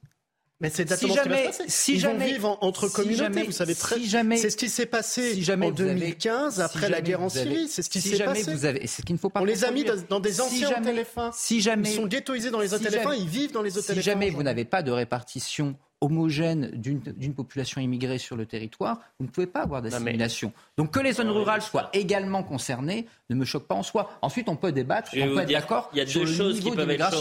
[0.62, 1.64] Mais c'est exactement ce qui va se passer.
[1.66, 4.24] Si Ils jamais, vont vivre entre communautés, vous savez très bien.
[4.36, 7.68] c'est ce qui s'est passé en 2015 après la guerre en Syrie.
[7.68, 8.54] C'est ce qui s'est passé.
[8.54, 9.40] Vous avez, ce qu'il ne faut pas.
[9.40, 11.04] On les a mis dans, des anciens hôtels
[11.34, 14.30] Si jamais, ils sont ghettoisés dans les hôtels ils vivent dans les hôtels Si jamais
[14.30, 19.46] vous n'avez pas de répartition homogène d'une population immigrée sur le territoire, vous ne pouvez
[19.46, 20.52] pas avoir d'assimilation.
[20.76, 24.10] Donc que les zones rurales soient également concernées ne me choque pas en soi.
[24.20, 26.90] Ensuite, on peut débattre, on peut être d'accord Il y a deux choses qui peuvent
[26.90, 27.12] être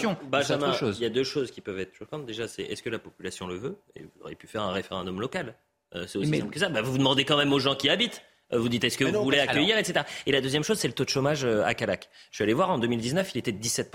[0.99, 2.25] il y a deux choses qui peuvent être choquantes.
[2.25, 3.77] Déjà, c'est est-ce que la population le veut?
[3.95, 5.55] Et vous auriez pu faire un référendum local.
[5.95, 6.69] Euh, c'est aussi simple que ça.
[6.69, 8.21] Bah, vous demandez quand même aux gens qui habitent.
[8.53, 10.05] Euh, vous dites est-ce que vous voulez accueillir, etc.
[10.25, 12.09] Et la deuxième chose, c'est le taux de chômage euh, à Calac.
[12.31, 13.91] Je suis allé voir en 2019, il était de 17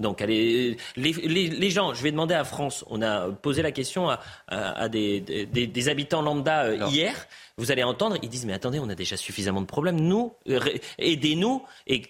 [0.00, 4.18] donc, les, les, gens, je vais demander à France, on a posé la question à,
[4.48, 7.14] à, des, des, des, habitants lambda euh, hier.
[7.58, 10.00] Vous allez entendre, ils disent mais attendez, on a déjà suffisamment de problèmes.
[10.00, 10.60] Nous, euh,
[10.98, 12.02] aidez-nous et,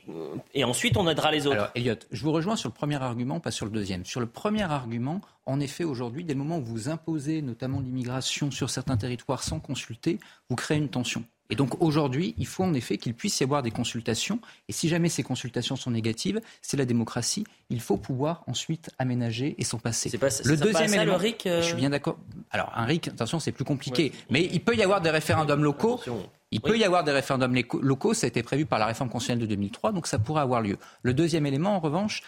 [0.55, 1.57] et, ensuite on aidera les autres.
[1.57, 4.05] Alors, Elliot, je vous rejoins sur le premier argument, pas sur le deuxième.
[4.05, 8.53] Sur le premier argument, en effet, aujourd'hui, dès le moment où vous imposez notamment l'immigration
[8.53, 11.25] sur certains territoires sans consulter, vous créez une tension.
[11.51, 14.41] Et donc aujourd'hui, il faut en effet qu'il puisse y avoir des consultations.
[14.69, 17.45] Et si jamais ces consultations sont négatives, c'est la démocratie.
[17.69, 20.17] Il faut pouvoir ensuite aménager et s'en passer.
[20.17, 22.19] Pas, le deuxième élément, le RIC, je suis bien d'accord.
[22.51, 24.13] Alors un RIC, attention, c'est plus compliqué.
[24.31, 26.01] Mais il peut y avoir des référendums locaux.
[26.53, 29.47] Il peut y avoir des référendums locaux, ça a été prévu par la réforme constitutionnelle
[29.47, 30.79] de 2003, donc ça pourrait avoir lieu.
[31.03, 32.25] Le deuxième élément, en revanche,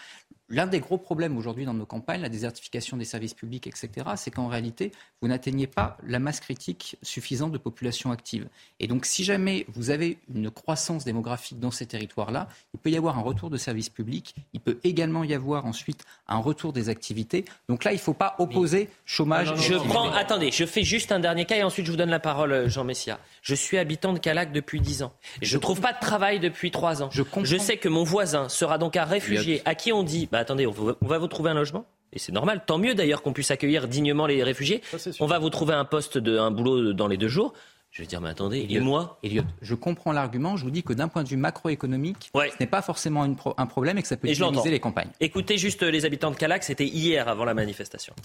[0.49, 4.29] L'un des gros problèmes aujourd'hui dans nos campagnes, la désertification des services publics, etc., c'est
[4.29, 4.91] qu'en réalité,
[5.21, 8.47] vous n'atteignez pas la masse critique suffisante de population active.
[8.79, 12.97] Et donc, si jamais vous avez une croissance démographique dans ces territoires-là, il peut y
[12.97, 16.89] avoir un retour de services publics, il peut également y avoir ensuite un retour des
[16.89, 17.45] activités.
[17.69, 19.53] Donc là, il ne faut pas opposer chômage.
[19.55, 22.19] je prends, attendez, je fais juste un dernier cas et ensuite je vous donne la
[22.19, 23.19] parole, Jean Messia.
[23.41, 25.13] Je suis habitant de Calac depuis 10 ans.
[25.41, 27.09] Je ne trouve pas de travail depuis 3 ans.
[27.11, 30.39] Je, je sais que mon voisin sera donc un réfugié à qui on dit bah,
[30.39, 33.51] attendez, on va vous trouver un logement et c'est normal, tant mieux d'ailleurs qu'on puisse
[33.51, 34.81] accueillir dignement les réfugiés.
[35.19, 37.53] on va vous trouver un poste, de, un boulot dans les deux jours.
[37.91, 40.57] Je vais dire, mais attendez, il est moi Elliot, je comprends l'argument.
[40.57, 43.99] Je vous dis que d'un point de vue macroéconomique, ce n'est pas forcément un problème
[43.99, 45.11] et que ça peut dynamiser les campagnes.
[45.19, 48.15] Écoutez juste les habitants de Calac, c'était hier avant la manifestation.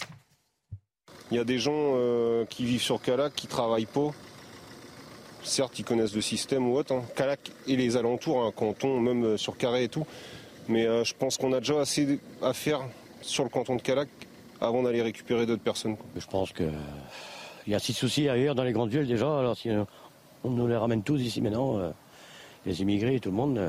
[1.30, 4.12] Il y a des gens euh, qui vivent sur Calac qui travaillent pas.
[5.42, 6.94] certes, ils connaissent le système ou autre.
[6.94, 7.04] Hein.
[7.14, 10.06] Calac et les alentours, un canton, même sur Carré et tout.
[10.68, 12.80] Mais je pense qu'on a déjà assez à faire
[13.22, 14.08] sur le canton de Calac
[14.60, 15.96] avant d'aller récupérer d'autres personnes.
[16.16, 16.72] Je pense qu'il
[17.66, 19.38] y a six soucis ailleurs dans les grandes villes déjà.
[19.38, 19.70] Alors si
[20.44, 21.92] on nous les ramène tous ici maintenant,
[22.66, 23.60] les immigrés et tout le monde.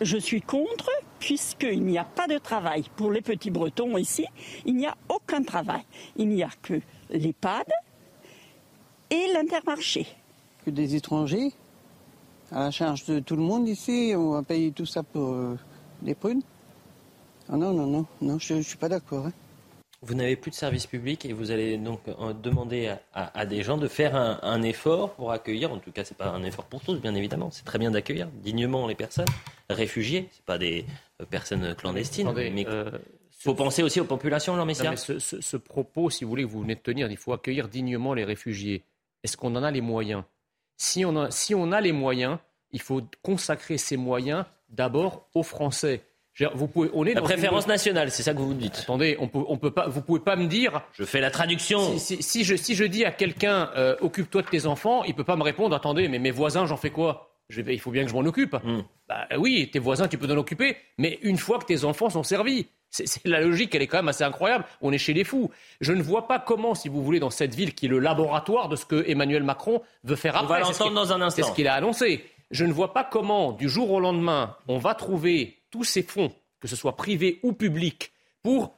[0.00, 0.90] Je suis contre
[1.20, 2.84] puisqu'il n'y a pas de travail.
[2.96, 4.26] Pour les petits Bretons ici,
[4.64, 5.82] il n'y a aucun travail.
[6.16, 6.80] Il n'y a que
[7.10, 7.66] l'EHPAD
[9.10, 10.06] et l'intermarché.
[10.64, 11.52] Que des étrangers
[12.52, 15.56] à la charge de tout le monde ici, on va payer tout ça pour euh,
[16.02, 16.42] des prunes?
[17.48, 19.26] Ah Non, non, non, non, je ne suis pas d'accord.
[19.26, 19.32] Hein.
[20.02, 23.76] Vous n'avez plus de service public et vous allez donc euh, demander à, des gens
[23.76, 26.98] de faire un, effort pour accueillir, en tout cas c'est pas un effort pour tous
[26.98, 29.26] bien évidemment, c'est très bien d'accueillir dignement les personnes
[29.68, 30.86] réfugiés, c'est pas des
[31.20, 32.90] euh, personnes clandestines, mais il euh,
[33.30, 34.96] faut penser aussi aux populations, Jean Messia.
[34.96, 38.14] Ce, ce, propos, si vous voulez, que vous venez de tenir, il faut accueillir dignement
[38.14, 38.84] les réfugiés.
[39.22, 40.24] Est-ce qu'on en a les moyens?
[40.78, 42.38] Si on, a, si on a les moyens,
[42.72, 46.02] il faut consacrer ces moyens d'abord aux Français.
[46.54, 48.78] Vous pouvez, on est la préférence nationale, c'est ça que vous dites.
[48.82, 50.80] Attendez, on peut, on peut pas, vous pouvez pas me dire.
[50.94, 51.98] Je fais la traduction.
[51.98, 55.36] Si, je, si je dis à quelqu'un, euh, occupe-toi de tes enfants, il peut pas
[55.36, 55.76] me répondre.
[55.76, 57.36] Attendez, mais mes voisins, j'en fais quoi?
[57.50, 58.54] Je vais, Il faut bien que je m'en occupe.
[58.54, 58.82] Hmm.
[59.08, 62.22] Bah, oui, tes voisins, tu peux t'en occuper, mais une fois que tes enfants sont
[62.22, 62.68] servis.
[62.90, 64.64] C'est la logique, elle est quand même assez incroyable.
[64.80, 65.50] On est chez les fous.
[65.80, 68.68] Je ne vois pas comment, si vous voulez, dans cette ville qui est le laboratoire
[68.68, 70.46] de ce que Emmanuel Macron veut faire après.
[70.46, 71.42] On va l'entendre dans un instant.
[71.42, 72.24] C'est ce qu'il a annoncé.
[72.50, 76.32] Je ne vois pas comment, du jour au lendemain, on va trouver tous ces fonds
[76.60, 78.74] que ce soit privé ou public, pour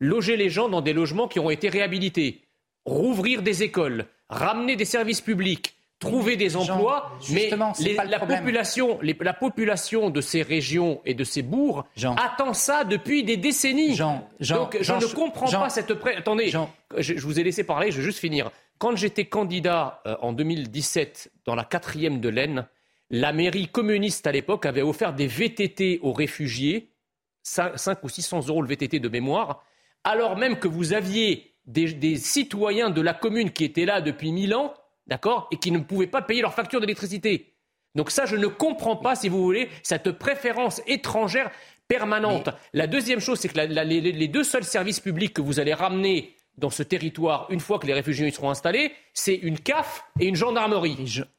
[0.00, 2.42] loger les gens dans des logements qui ont été réhabilités,
[2.84, 10.10] rouvrir des écoles, ramener des services publics, trouver des emplois, mais la, population, la population
[10.10, 11.84] de ces régions et de ces bourgs
[12.16, 13.96] attend ça depuis des décennies.
[13.96, 15.92] Donc je ne comprends pas cette...
[16.16, 16.52] Attendez,
[16.96, 18.50] je, vous ai laissé parler, je vais juste finir.
[18.78, 22.66] Quand j'étais candidat euh, en 2017 dans la quatrième de l'Aisne,
[23.10, 26.94] la mairie communiste à l'époque avait offert des VTT aux réfugiés
[27.42, 29.64] 5, ou 600 euros le VTT de mémoire,
[30.02, 34.54] alors même que vous aviez des, citoyens de la commune qui étaient là depuis 1000
[34.54, 34.74] ans,
[35.06, 37.54] d'accord, et qui ne pouvaient pas payer leur facture d'électricité.
[37.94, 41.50] Donc ça, je ne comprends pas, si vous voulez, cette préférence étrangère
[41.86, 42.48] permanente.
[42.72, 46.70] La deuxième chose, c'est que les, deux seuls services publics que vous allez ramener dans
[46.70, 50.36] ce territoire, une fois que les réfugiés y seront installés, c'est une CAF et une
[50.36, 50.96] gendarmerie.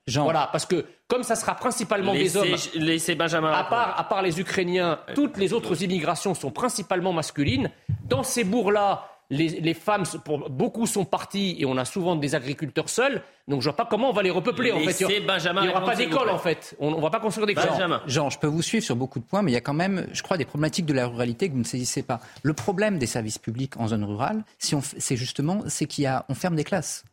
[0.07, 4.22] Voilà, parce que comme ça sera principalement des hommes, laissez Benjamin à part, à part
[4.22, 7.72] les Ukrainiens, toutes les autres immigrations sont principalement masculines.
[8.05, 12.89] Dans ces bourgs-là, les, femmes, pour, beaucoup sont parties et on a souvent des agriculteurs
[12.89, 13.21] seuls.
[13.47, 14.71] Donc je vois pas comment on va les repeupler.
[14.71, 14.99] en fait.
[14.99, 16.76] Il n'y aura, pas d'école en fait.
[16.80, 19.26] On ne va pas construire des Jean, Jean, je peux vous suivre sur beaucoup de
[19.26, 21.53] points, mais il y a quand même, je crois, des problématiques de la ruralité que
[21.53, 22.19] vous ne saisissez pas.
[22.43, 26.26] Le problème des services publics en zone rurale, si c'est justement, c'est qu'il y a,
[26.30, 27.03] on ferme des classes.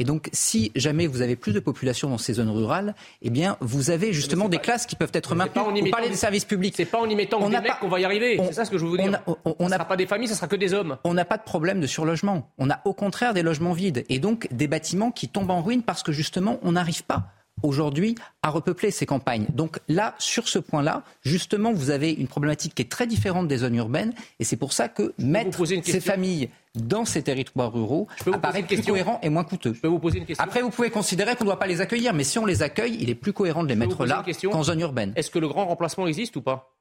[0.00, 3.58] Et donc, si jamais vous avez plus de population dans ces zones rurales, eh bien,
[3.60, 5.82] vous avez justement des classes qui peuvent être maintenues.
[5.82, 6.72] Vous parlez des services publics.
[6.74, 8.40] C'est pas en y mettant des mecs qu'on va y arriver.
[8.46, 9.20] C'est ça ce que je veux vous dire.
[9.58, 10.96] On n'a pas des familles, ce sera que des hommes.
[11.04, 12.50] On n'a pas de problème de surlogement.
[12.56, 15.82] On a au contraire des logements vides et donc des bâtiments qui tombent en ruine
[15.82, 19.46] parce que justement, on n'arrive pas aujourd'hui à repeupler ces campagnes.
[19.52, 23.58] Donc là, sur ce point-là, justement, vous avez une problématique qui est très différente des
[23.58, 28.62] zones urbaines, et c'est pour ça que mettre ces familles dans ces territoires ruraux apparaît
[28.62, 29.74] plus cohérent et moins coûteux.
[29.74, 31.80] Je peux vous poser une question Après, vous pouvez considérer qu'on ne doit pas les
[31.80, 34.62] accueillir, mais si on les accueille, il est plus cohérent de les mettre là qu'en
[34.62, 35.12] zone urbaine.
[35.16, 36.72] Est-ce que le grand remplacement existe ou pas?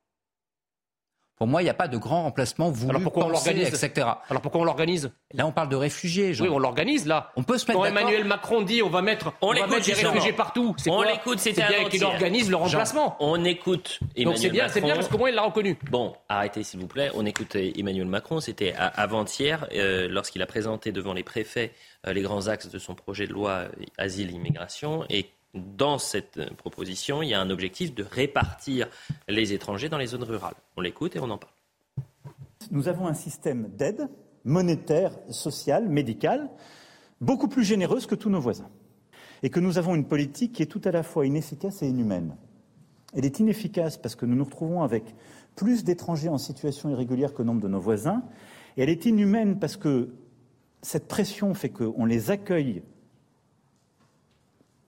[1.39, 4.07] Pour moi, il n'y a pas de grand remplacement voulu, Alors pourquoi on l'organise, etc.
[4.29, 5.09] Alors pourquoi on l'organise?
[5.33, 6.33] Là, on parle de réfugiés.
[6.41, 7.31] Oui, on l'organise là.
[7.37, 9.93] On peut se mettre Quand Emmanuel Macron dit on va mettre, on, va mettre des
[9.93, 13.15] réfugiés partout, c'est On l'écoute, c'était bien qu'il organise le remplacement.
[13.21, 15.77] on écoute Emmanuel Donc c'est bien, c'est bien parce que moi il l'a reconnu.
[15.89, 17.09] Bon, arrêtez s'il vous plaît.
[17.15, 18.41] On écoute Emmanuel Macron.
[18.41, 21.71] C'était avant-hier euh, lorsqu'il a présenté devant les préfets
[22.07, 27.21] euh, les grands axes de son projet de loi euh, asile-immigration et dans cette proposition,
[27.21, 28.87] il y a un objectif de répartir
[29.27, 30.55] les étrangers dans les zones rurales.
[30.77, 31.53] On l'écoute et on en parle.
[32.71, 34.09] Nous avons un système d'aide
[34.45, 36.49] monétaire, sociale, médicale,
[37.21, 38.69] beaucoup plus généreuse que tous nos voisins.
[39.41, 42.35] Et que nous avons une politique qui est tout à la fois inefficace et inhumaine.
[43.13, 45.15] Elle est inefficace parce que nous nous retrouvons avec
[45.55, 48.23] plus d'étrangers en situation irrégulière que nombre de nos voisins.
[48.77, 50.13] Et elle est inhumaine parce que
[50.81, 52.83] cette pression fait qu'on les accueille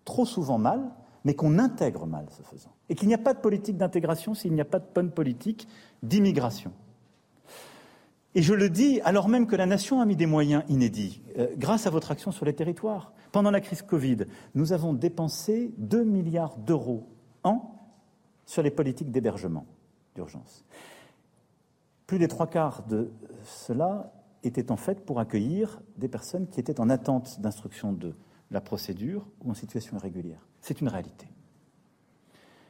[0.05, 0.91] trop souvent mal,
[1.23, 2.71] mais qu'on intègre mal ce faisant.
[2.89, 5.67] Et qu'il n'y a pas de politique d'intégration s'il n'y a pas de bonne politique
[6.03, 6.71] d'immigration.
[8.33, 11.47] Et je le dis alors même que la nation a mis des moyens inédits, euh,
[11.57, 13.13] grâce à votre action sur les territoires.
[13.31, 14.25] Pendant la crise Covid,
[14.55, 17.07] nous avons dépensé 2 milliards d'euros
[17.43, 17.75] an
[18.45, 19.65] sur les politiques d'hébergement
[20.15, 20.65] d'urgence.
[22.07, 23.11] Plus des trois quarts de
[23.43, 24.11] cela
[24.43, 28.13] étaient en fait pour accueillir des personnes qui étaient en attente d'instruction de
[28.51, 30.45] la procédure ou en situation irrégulière.
[30.61, 31.27] C'est une réalité.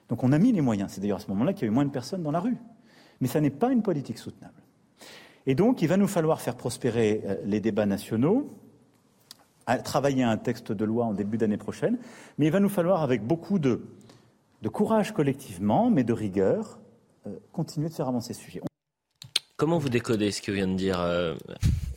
[0.10, 0.92] Donc on a mis les moyens.
[0.92, 2.58] C'est d'ailleurs à ce moment-là qu'il y a eu moins de personnes dans la rue.
[3.20, 4.62] Mais ça n'est pas une politique soutenable.
[5.46, 8.50] Et donc il va nous falloir faire prospérer euh, les débats nationaux,
[9.84, 11.98] travailler un texte de loi en début d'année prochaine,
[12.38, 13.82] mais il va nous falloir, avec beaucoup de,
[14.72, 16.80] courage collectivement, mais de rigueur,
[17.28, 18.62] euh, continuer de faire avancer ce sujet.
[19.56, 21.36] Comment vous décodez ce que vient de dire euh,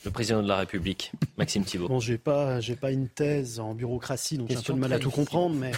[0.05, 1.89] le président de la République, Maxime Thibault.
[1.89, 4.93] Bon, j'ai pas, j'ai pas une thèse en bureaucratie, donc j'ai un peu de mal
[4.93, 5.73] à tout comprendre, mais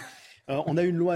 [0.51, 1.15] euh, on a une loi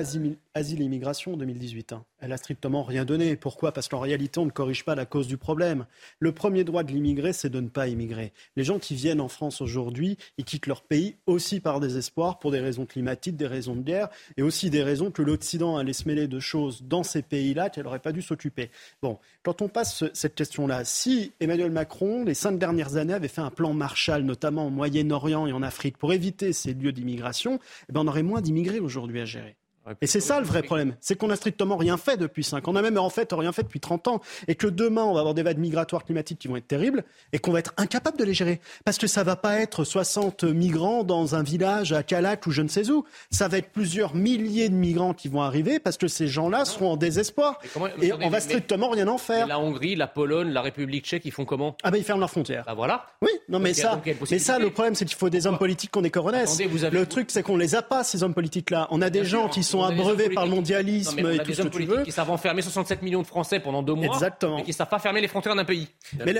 [0.54, 1.92] asile, et immigration en 2018.
[1.92, 2.04] Hein.
[2.18, 3.36] Elle a strictement rien donné.
[3.36, 3.72] Pourquoi?
[3.72, 5.86] Parce qu'en réalité, on ne corrige pas la cause du problème.
[6.18, 8.32] Le premier droit de l'immigré, c'est de ne pas immigrer.
[8.56, 12.50] Les gens qui viennent en France aujourd'hui, ils quittent leur pays aussi par désespoir, pour
[12.50, 16.08] des raisons climatiques, des raisons de guerre, et aussi des raisons que l'Occident allait se
[16.08, 18.70] mêler de choses dans ces pays-là qu'elle n'aurait pas dû s'occuper.
[19.02, 23.40] Bon, quand on passe cette question-là, si Emmanuel Macron, les cinq dernières années, avait fait
[23.40, 27.92] un plan Marshall, notamment au Moyen-Orient et en Afrique, pour éviter ces lieux d'immigration, eh
[27.92, 29.56] ben on aurait moins d'immigrés aujourd'hui à gérer.
[30.00, 32.72] Et c'est ça le vrai problème, c'est qu'on n'a strictement rien fait depuis 5 ans.
[32.72, 34.20] On a même en fait rien fait depuis 30 ans.
[34.48, 37.38] Et que demain, on va avoir des vagues migratoires climatiques qui vont être terribles et
[37.38, 38.60] qu'on va être incapable de les gérer.
[38.84, 42.62] Parce que ça va pas être 60 migrants dans un village à Calac ou je
[42.62, 43.04] ne sais où.
[43.30, 46.92] Ça va être plusieurs milliers de migrants qui vont arriver parce que ces gens-là seront
[46.92, 47.60] en désespoir.
[48.00, 49.46] et on va strictement rien en faire.
[49.46, 51.76] La Hongrie, la Pologne, la République tchèque, ils font comment?
[51.82, 52.64] Ah ben ils ferment leurs frontières.
[52.66, 53.06] Ah voilà.
[53.22, 54.00] Oui, non mais ça,
[54.30, 56.60] mais ça le problème c'est qu'il faut des hommes politiques qu'on reconnaisse.
[56.60, 58.88] Le truc c'est qu'on les a pas ces hommes politiques là.
[58.90, 61.84] On a des gens qui sont abreuvés par le mondialisme et tout ce que tu
[61.84, 62.02] veux.
[62.02, 64.14] Qui savent enfermer 67 millions de Français pendant deux mois.
[64.14, 64.58] Exactement.
[64.58, 65.88] Et qui savent pas fermer les frontières d'un pays.
[66.24, 66.34] Mais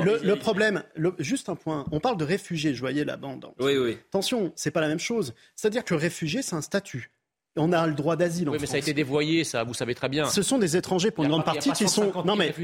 [0.00, 0.82] le, problème,
[1.18, 3.46] juste un point, on parle de réfugiés, je voyais la bande.
[3.60, 3.98] Oui, oui.
[4.08, 5.34] Attention, c'est pas la même chose.
[5.54, 7.10] C'est-à-dire que réfugié, c'est un statut.
[7.56, 10.08] On a le droit d'asile oui, mais ça a été dévoyé, ça, vous savez très
[10.08, 10.24] bien.
[10.24, 12.10] Ce sont des étrangers pour une grande partie qui sont.
[12.24, 12.54] Non mais,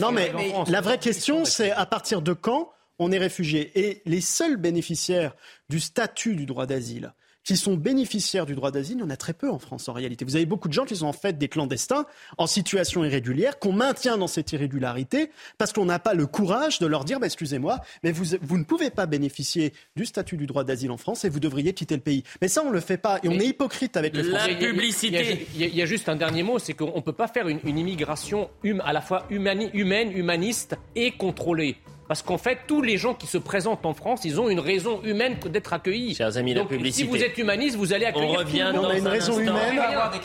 [0.00, 0.32] non mais
[0.68, 3.70] la vraie question, c'est à partir de quand on est réfugié?
[3.78, 5.34] Et les seuls bénéficiaires
[5.68, 9.16] du statut du droit d'asile, qui sont bénéficiaires du droit d'asile, il y en a
[9.16, 10.24] très peu en France en réalité.
[10.24, 12.04] Vous avez beaucoup de gens qui sont en fait des clandestins
[12.36, 16.86] en situation irrégulière, qu'on maintient dans cette irrégularité parce qu'on n'a pas le courage de
[16.86, 20.64] leur dire bah, excusez-moi, mais vous, vous ne pouvez pas bénéficier du statut du droit
[20.64, 22.22] d'asile en France et vous devriez quitter le pays.
[22.42, 24.52] Mais ça, on ne le fait pas et on est hypocrite avec les Français.
[24.52, 25.46] La publicité.
[25.54, 28.50] Il y, a, juste un dernier mot c'est qu'on ne peut pas faire une, immigration
[28.64, 31.76] hum, à la fois humaine, humaniste et contrôlée.
[32.08, 35.02] Parce qu'en fait, tous les gens qui se présentent en France, ils ont une raison
[35.04, 36.14] humaine d'être accueillis.
[36.14, 37.04] Chers amis, la publicité.
[37.04, 38.30] Si vous êtes humaniste, vous allez accueillir.
[38.30, 39.78] On revient dans on a une raison humaine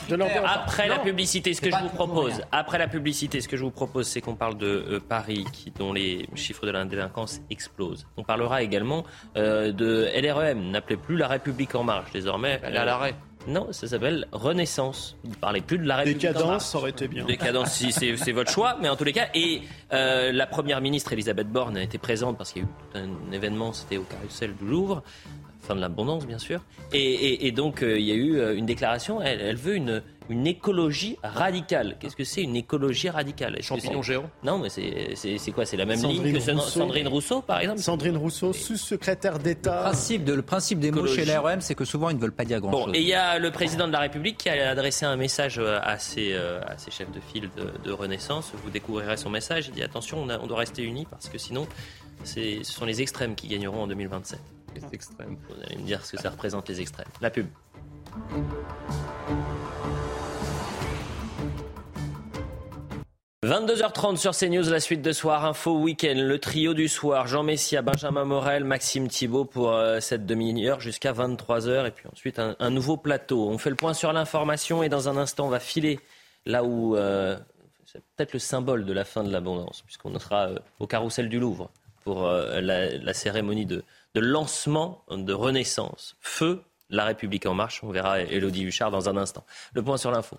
[0.10, 3.64] de Après la publicité, ce que je vous propose, après la publicité, ce que je
[3.64, 7.42] vous propose, c'est qu'on parle de euh, Paris, qui, dont les chiffres de la délinquance
[7.50, 8.08] explosent.
[8.16, 9.04] On parlera également
[9.36, 10.72] euh, de LREM.
[10.72, 12.62] N'appelez plus la République en marche désormais.
[12.64, 13.16] Elle est à l'arrêt.
[13.48, 15.18] Non, ça s'appelle Renaissance.
[15.24, 16.22] Vous ne parlez plus de la République.
[16.22, 17.26] Décadence, ça aurait été bien.
[17.26, 19.28] Décadence, si c'est votre choix, mais en tous les cas.
[19.34, 19.62] Et
[19.92, 23.32] euh, la première ministre Elisabeth Borne a été présente parce qu'il y a eu un
[23.32, 25.04] événement, c'était au Carrousel du Louvre,
[25.64, 26.62] fin de l'abondance bien sûr.
[26.92, 29.22] Et, donc euh, il y a eu euh, une déclaration.
[29.22, 31.98] elle veut une une écologie radicale.
[32.00, 33.62] Qu'est-ce que c'est une écologie radicale?
[33.62, 35.66] Champignons géants Non, mais c'est quoi?
[35.66, 37.82] C'est la même ligne que Sandrine Rousseau, par exemple?
[37.82, 39.78] Sandrine Rousseau, sous-secrétaire d'État.
[39.78, 42.32] Le principe, de, le principe des mots chez l'ARM, c'est que souvent ils ne veulent
[42.32, 42.86] pas dire grand-chose.
[42.88, 45.58] Bon, et il y a le président de la République qui a adressé un message
[45.60, 47.50] euh, à ses, euh, à ses chefs de file
[47.84, 48.52] de, Renaissance.
[48.64, 49.68] Vous découvrirez son message.
[49.68, 51.68] Il dit attention, on, doit rester unis parce que sinon,
[52.24, 54.40] ce sont les extrêmes qui gagneront en 2027.
[54.76, 55.38] Les extrêmes.
[55.50, 57.08] Vous allez me dire ce que ça représente les extrêmes.
[57.22, 57.48] La pub.
[63.44, 67.82] 22h30 sur CNews, la suite de Soir Info Week-end, le trio du soir, Jean Messia,
[67.82, 72.96] Benjamin Morel, Maxime Thibault pour euh, cette demi-heure jusqu'à 23h et puis ensuite un, nouveau
[72.96, 73.50] plateau.
[73.50, 76.00] On fait le point sur l'information et dans un instant on va filer
[76.46, 77.38] là où euh,
[77.86, 81.38] c'est peut-être le symbole de la fin de l'abondance puisqu'on sera euh, au carrousel du
[81.38, 81.70] Louvre
[82.06, 83.84] pour la, cérémonie de,
[84.14, 86.16] de, lancement de Renaissance.
[86.20, 89.46] Feu, la République en marche, on verra Elodie Huchard dans un instant.
[89.74, 90.38] Le point sur l'info.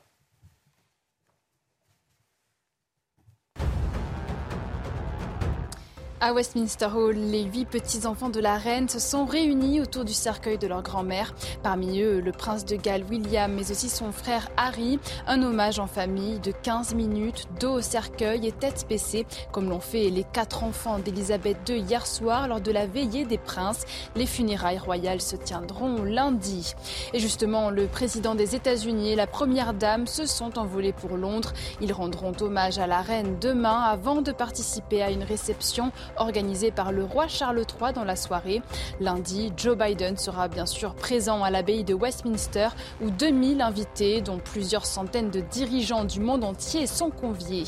[6.27, 10.57] À Westminster Hall, les huit petits-enfants de la reine se sont réunis autour du cercueil
[10.57, 11.35] de leur grand-mère.
[11.63, 14.99] Parmi eux, le prince de Galles William, mais aussi son frère Harry.
[15.27, 19.81] Un hommage en famille de 15 minutes, dos au cercueil et tête baissée, comme l'ont
[19.81, 23.85] fait les quatre enfants d'Elisabeth II hier soir lors de la veillée des princes.
[24.17, 26.73] Les funérailles royales se tiendront lundi.
[27.13, 31.53] Et justement, le président des États-Unis et la première dame se sont envolés pour Londres.
[31.83, 36.93] Ils rendront hommage à la reine demain avant de participer à une réception organisée par
[36.93, 38.63] le roi Charles III dans la soirée.
[39.01, 42.69] Lundi, Joe Biden sera bien sûr présent à l'abbaye de Westminster
[43.03, 47.65] où 2000 invités, dont plusieurs centaines de dirigeants du monde entier, sont conviés.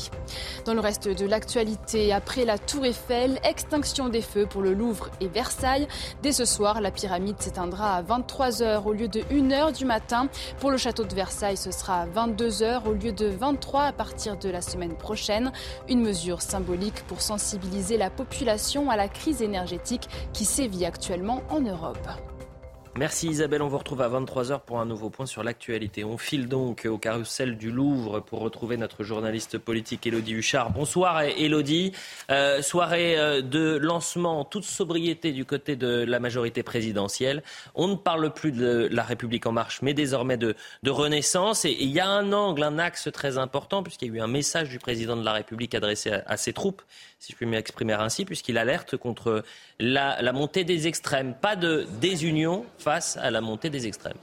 [0.65, 5.09] Dans le reste de l'actualité, après la Tour Eiffel, extinction des feux pour le Louvre
[5.21, 5.87] et Versailles.
[6.21, 10.27] Dès ce soir, la pyramide s'éteindra à 23h au lieu de 1h du matin.
[10.59, 14.37] Pour le château de Versailles, ce sera à 22h au lieu de 23 à partir
[14.37, 15.51] de la semaine prochaine.
[15.89, 18.26] Une mesure symbolique pour sensibiliser la population
[18.89, 22.07] à la crise énergétique qui sévit actuellement en Europe.
[22.97, 26.03] Merci Isabelle, on vous retrouve à 23h pour un nouveau point sur l'actualité.
[26.03, 30.71] On file donc au carrousel du Louvre pour retrouver notre journaliste politique Elodie Huchard.
[30.71, 31.91] Bonsoir Elodie.
[32.31, 37.43] Euh, soirée euh, de lancement en toute sobriété du côté de la majorité présidentielle.
[37.75, 40.55] On ne parle plus de la République en marche, mais désormais de,
[40.87, 41.65] renaissance.
[41.65, 44.27] Et il y a un angle, un axe très important, puisqu'il y a eu un
[44.27, 46.81] message du président de la République adressé à ses troupes
[47.19, 49.43] si je puis m'exprimer ainsi, puisqu'il alerte contre
[49.79, 51.33] la, montée des extrêmes.
[51.33, 54.17] Pas de désunion face à la montée des extrêmes.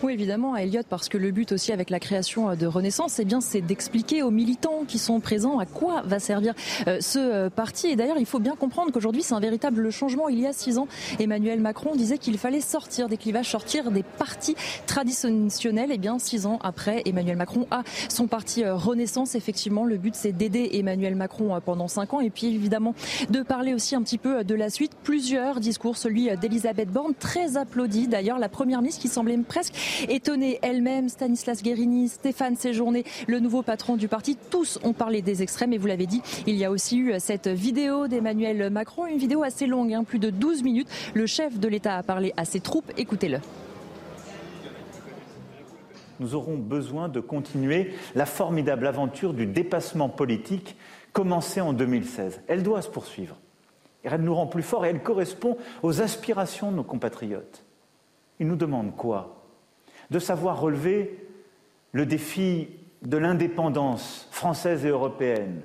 [0.00, 3.24] Oui, évidemment, Elliot, parce que le but aussi avec la création euh, de Renaissance, eh
[3.24, 6.54] bien, c'est d'expliquer aux militants qui sont présents à quoi va servir
[6.86, 7.88] euh, ce euh, parti.
[7.88, 10.28] Et d'ailleurs, il faut bien comprendre qu'aujourd'hui, c'est un véritable changement.
[10.28, 10.86] Il y a six ans,
[11.18, 14.54] Emmanuel Macron disait qu'il fallait sortir des clivages, sortir des partis
[14.86, 15.90] traditionnels.
[15.90, 19.34] Et eh bien, six ans après, Emmanuel Macron a son parti Renaissance.
[19.34, 22.20] Effectivement, le but, c'est d'aider Emmanuel Macron pendant cinq ans.
[22.20, 22.94] Et puis, évidemment,
[23.30, 24.92] de parler aussi un petit peu de la suite.
[25.02, 28.06] Plusieurs discours, celui d'Elisabeth Borne, très applaudi.
[28.06, 29.74] D'ailleurs, la première ministre qui semblait presque
[30.08, 35.42] étonnée elle-même, Stanislas Guérini, Stéphane Séjourné, le nouveau patron du parti, tous ont parlé des
[35.42, 39.18] extrêmes et vous l'avez dit, il y a aussi eu cette vidéo d'Emmanuel Macron, une
[39.18, 40.88] vidéo assez longue, hein, plus de 12 minutes.
[41.14, 43.38] Le chef de l'État a parlé à ses troupes, écoutez-le
[46.20, 50.76] nous aurons besoin de continuer la formidable aventure du dépassement politique
[51.12, 52.42] commencée en 2016.
[52.48, 53.36] Elle doit se poursuivre.
[54.02, 57.64] Elle nous rend plus forts et elle correspond aux aspirations de nos compatriotes.
[58.40, 59.37] Ils nous demandent quoi?
[60.10, 61.18] De savoir relever
[61.92, 62.68] le défi
[63.02, 65.60] de l'indépendance française et européenne,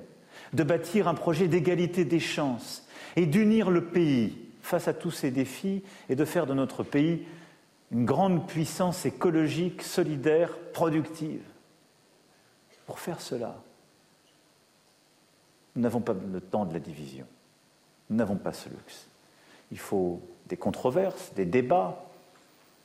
[0.52, 5.30] de bâtir un projet d'égalité des chances et d'unir le pays face à tous ces
[5.30, 7.26] défis et de faire de notre pays
[7.90, 11.42] une grande puissance écologique, solidaire, productive.
[12.86, 13.56] Pour faire cela,
[15.76, 17.26] nous n'avons pas le temps de la division.
[18.10, 19.06] Nous n'avons pas ce luxe.
[19.70, 22.04] Il faut des controverses, des débats,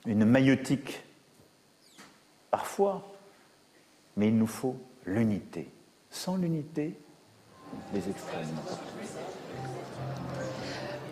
[0.06, 1.02] une maïotique
[2.51, 3.11] parfois,
[4.17, 5.71] mais il nous faut l'unité.
[6.09, 6.99] Sans l'unité,
[7.93, 8.47] les extrêmes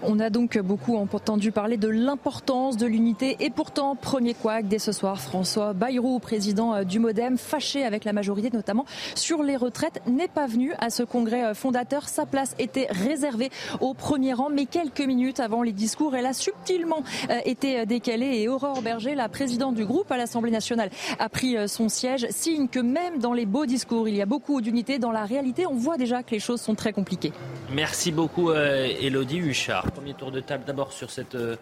[0.03, 4.79] on a donc beaucoup entendu parler de l'importance de l'unité et pourtant, premier couac dès
[4.79, 9.55] ce soir, François Bayrou, président euh, du Modem, fâché avec la majorité notamment sur les
[9.55, 12.07] retraites, n'est pas venu à ce congrès euh, fondateur.
[12.07, 13.49] Sa place était réservée
[13.81, 18.41] au premier rang, mais quelques minutes avant les discours, elle a subtilement euh, été décalée
[18.41, 22.67] et Aurore Berger, la présidente du groupe à l'Assemblée nationale, a pris son siège, signe
[22.67, 24.99] que même dans les beaux discours, il y a beaucoup d'unité.
[24.99, 27.31] Dans la réalité, on voit déjà que les choses sont très compliquées.
[27.73, 29.86] Merci beaucoup, Elodie Huchard.
[29.91, 31.55] Premier tour de table d'abord sur cette, euh,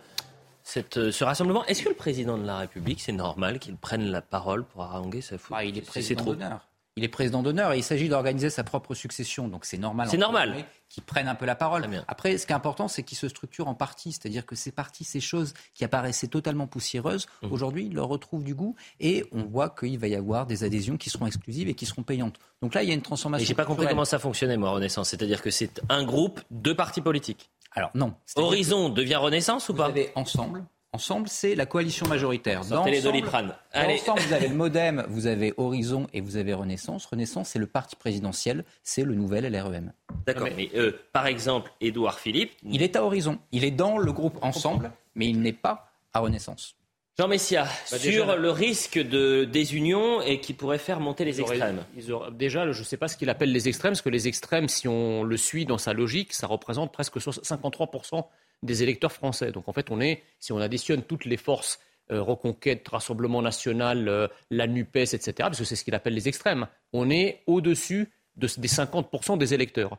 [0.64, 1.65] cette, euh, ce rassemblement.
[1.65, 5.22] Est-ce que le président de la République, c'est normal qu'il prenne la parole pour haranguer
[5.22, 5.57] sa foule?
[5.60, 6.68] Ah, Il est président d'honneur.
[6.97, 9.49] Il est président d'honneur et il s'agit d'organiser sa propre succession.
[9.49, 10.07] Donc c'est normal.
[10.10, 10.64] C'est normal.
[10.88, 11.85] Qu'il prenne un peu la parole.
[12.07, 14.14] Après, ce qui est important, c'est qu'il se structure en partie.
[14.14, 17.52] C'est-à-dire que ces partis, ces choses qui apparaissaient totalement poussiéreuses, mmh.
[17.52, 20.95] aujourd'hui, il leur retrouve du goût et on voit qu'il va y avoir des adhésions
[20.95, 22.39] qui seront exclusives et qui seront payantes.
[22.61, 23.43] Donc là, il y a une transformation.
[23.43, 25.10] Et j'ai pas compris comment ça fonctionnait, moi, Renaissance.
[25.10, 27.49] C'est-à-dire que c'est un groupe, de partis politiques.
[27.76, 28.14] Alors non.
[28.35, 30.64] Horizon devient Renaissance ou pas Vous avez ensemble.
[30.93, 32.64] Ensemble, c'est la coalition majoritaire.
[32.64, 33.53] Dans les Doliprane.
[33.73, 33.95] Allez.
[33.95, 37.06] Ensemble, vous avez le MoDem, vous avez Horizon et vous avez Renaissance.
[37.06, 39.91] Renaissance, c'est le parti présidentiel, c'est le nouvel LREM.
[40.26, 42.53] D'accord, mais, euh, par exemple, Édouard Philippe...
[42.64, 43.39] Il est à Horizon.
[43.52, 46.77] Il est dans le groupe Ensemble, mais il n'est pas à Renaissance.
[47.18, 51.86] Jean Messia, bah, sur le risque de désunion et qui pourrait faire monter les extrêmes.
[52.34, 54.90] déjà, je ne sais pas ce qu'il appelle les extrêmes, parce que les extrêmes, si
[54.90, 58.26] on le suit dans sa logique, ça représente presque 53%
[58.64, 59.54] des électeurs français.
[59.54, 61.80] Donc en fait, on est, si on additionne toutes les forces
[62.12, 66.28] euh, Reconquête, Rassemblement national, euh, la NUPES, etc., parce que c'est ce qu'il appelle les
[66.28, 69.98] extrêmes, on est au-dessus des 50% des électeurs.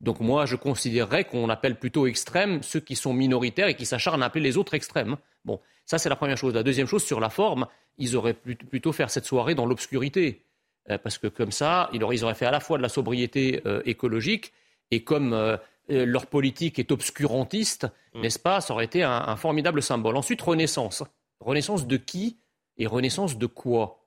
[0.00, 4.22] Donc moi, je considérerais qu'on appelle plutôt extrêmes ceux qui sont minoritaires et qui s'acharnent
[4.22, 5.16] à appeler les autres extrêmes.
[5.44, 6.54] Bon, ça c'est la première chose.
[6.54, 7.66] La deuxième chose, sur la forme,
[7.98, 10.42] ils auraient plutôt faire cette soirée dans l'obscurité.
[10.90, 13.82] Euh, parce que comme ça, ils auraient fait à la fois de la sobriété euh,
[13.86, 14.52] écologique
[14.90, 15.56] et comme euh,
[15.88, 18.20] leur politique est obscurantiste, mm.
[18.20, 20.16] n'est-ce pas, ça aurait été un, formidable symbole.
[20.16, 21.02] Ensuite, Renaissance.
[21.40, 22.38] Renaissance de qui
[22.76, 24.04] et Renaissance de quoi?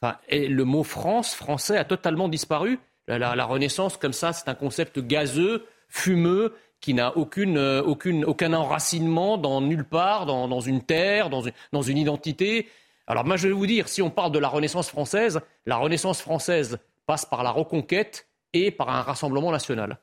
[0.00, 4.48] Enfin, Le mot France, français, a totalement disparu La, la- la Renaissance, comme ça, c'est
[4.48, 10.46] un concept gazeux, fumeux, qui n'a aucune, euh, aucune, aucun enracinement dans nulle part, dans,
[10.46, 12.68] dans une terre, dans une, dans une identité.
[13.08, 16.20] Alors moi, je vais vous dire, si on parle de la Renaissance française, la Renaissance
[16.20, 19.98] française passe par la reconquête et par un rassemblement national.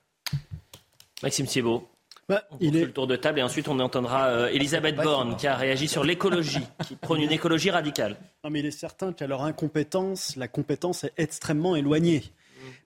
[1.23, 1.87] Maxime Thiebaud.
[2.27, 5.45] Bah, on il le tour de table et ensuite on entendra euh, Elisabeth Borne qui
[5.45, 8.17] a réagi sur l'écologie, qui prône une écologie radicale.
[8.43, 12.23] Non, mais il est certain qu'à leur incompétence, la compétence est extrêmement éloignée.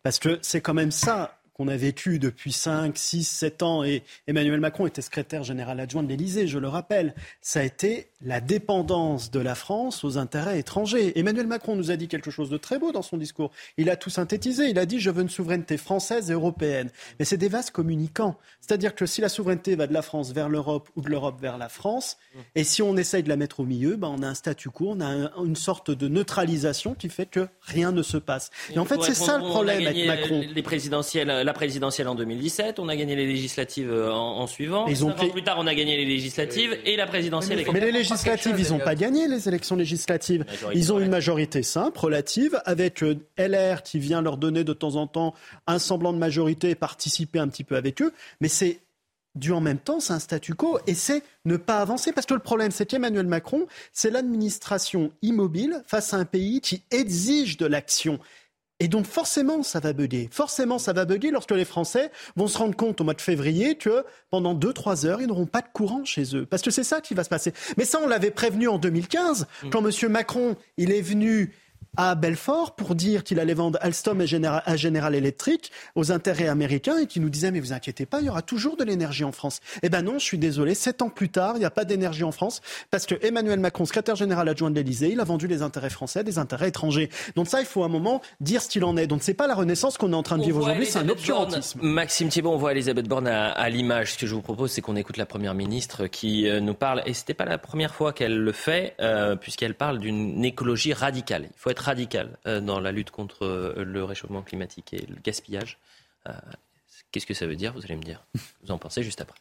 [0.04, 3.84] Parce que c'est quand même ça qu'on a vécu depuis 5, 6, 7 ans.
[3.84, 7.14] Et Emmanuel Macron était secrétaire général adjoint de l'Élysée, je le rappelle.
[7.42, 11.20] Ça a été la dépendance de la France aux intérêts étrangers.
[11.20, 13.52] Emmanuel Macron nous a dit quelque chose de très beau dans son discours.
[13.78, 14.70] Il a tout synthétisé.
[14.70, 16.92] Il a dit Je veux une souveraineté française et européenne.
[17.20, 18.38] Mais c'est des vases communicants.
[18.62, 21.58] C'est-à-dire que si la souveraineté va de la France vers l'Europe ou de l'Europe vers
[21.58, 22.18] la France,
[22.56, 24.92] et si on essaye de la mettre au milieu, ben on a un statu quo,
[24.92, 28.50] on a un- une sorte de neutralisation qui fait que rien ne se passe.
[28.74, 30.42] Et, en fait, c'est ça le problème avec Macron.
[30.56, 34.86] Les présidentielles, la présidentielle en 2017, on a gagné les législatives euh, en, en suivant.
[34.86, 37.60] Ils ont Cinq ans fait- plus tard, on a gagné les législatives et la présidentielle.
[37.62, 40.46] est Mais les législatives, ils n'ont pas gagné les élections législatives.
[40.76, 44.96] Ils ont une majorité simple, relative, avec euh, LR qui vient leur donner de temps
[44.96, 45.34] en temps
[45.66, 48.14] un semblant de majorité et participer un petit peu avec eux.
[48.42, 48.80] Mais c'est
[49.36, 52.12] dû en même temps, c'est un statu quo et c'est ne pas avancer.
[52.14, 56.84] Parce que le problème, c'est qu'Emmanuel Macron, c'est l'administration immobile face à un pays qui
[56.92, 58.20] exige de l'action.
[58.80, 60.30] Et donc forcément, ça va bugger.
[60.32, 63.76] Forcément, ça va bugger lorsque les Français vont se rendre compte au mois de février
[63.76, 66.46] que pendant 2-3 heures, ils n'auront pas de courant chez eux.
[66.46, 67.54] Parce que c'est ça qui va se passer.
[67.78, 70.12] Mais ça, on l'avait prévenu en 2015, quand M.
[70.12, 71.54] Macron, il est venu
[71.98, 76.48] à Belfort pour dire qu'il allait vendre Alstom et General, à General Electric aux intérêts
[76.48, 79.24] américains et qui nous disait mais vous inquiétez pas, il y aura toujours de l'énergie
[79.24, 79.60] en France.
[79.84, 82.24] Eh ben non, je suis désolé, sept ans plus tard, il n'y a pas d'énergie
[82.24, 82.62] en France
[82.92, 86.24] parce que Emmanuel Macron, secrétaire général adjoint de l'Élysée, il a vendu les intérêts français
[86.24, 87.10] des intérêts étrangers.
[87.36, 89.08] Donc ça, il faut à un moment dire ce qu'il en est.
[89.08, 91.10] Donc c'est pas la renaissance qu'on est en train de On vivre aujourd'hui, c'est un
[91.10, 91.80] obscurantisme.
[91.82, 94.14] Maxime Thibault, on voit Elisabeth Borne à, à l'image.
[94.14, 97.04] Ce que je vous propose, c'est qu'on écoute la Première ministre qui euh, nous parle,
[97.06, 101.44] et c'était pas la première fois qu'elle le fait, euh, puisqu'elle parle d'une écologie radicale.
[101.44, 105.16] Il faut être radical euh, dans la lutte contre euh, le réchauffement climatique et le
[105.24, 105.80] gaspillage.
[106.28, 106.34] Euh,
[107.12, 108.26] Qu'est-ce que ça veut dire Vous allez me dire?
[108.64, 109.38] Vous en pensez juste après.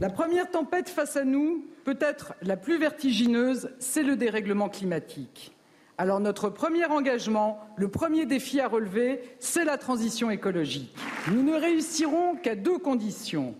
[0.00, 5.52] La première tempête face à nous, peut-être la plus vertigineuse, c'est le dérèglement climatique.
[5.98, 10.96] Alors notre premier engagement, le premier défi à relever, c'est la transition écologique.
[11.30, 13.54] Nous ne réussirons qu'à deux conditions.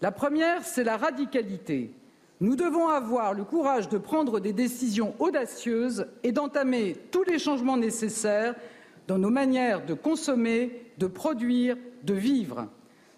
[0.00, 1.92] La première, c'est la radicalité.
[2.44, 7.78] Nous devons avoir le courage de prendre des décisions audacieuses et d'entamer tous les changements
[7.78, 8.54] nécessaires
[9.08, 12.68] dans nos manières de consommer, de produire, de vivre.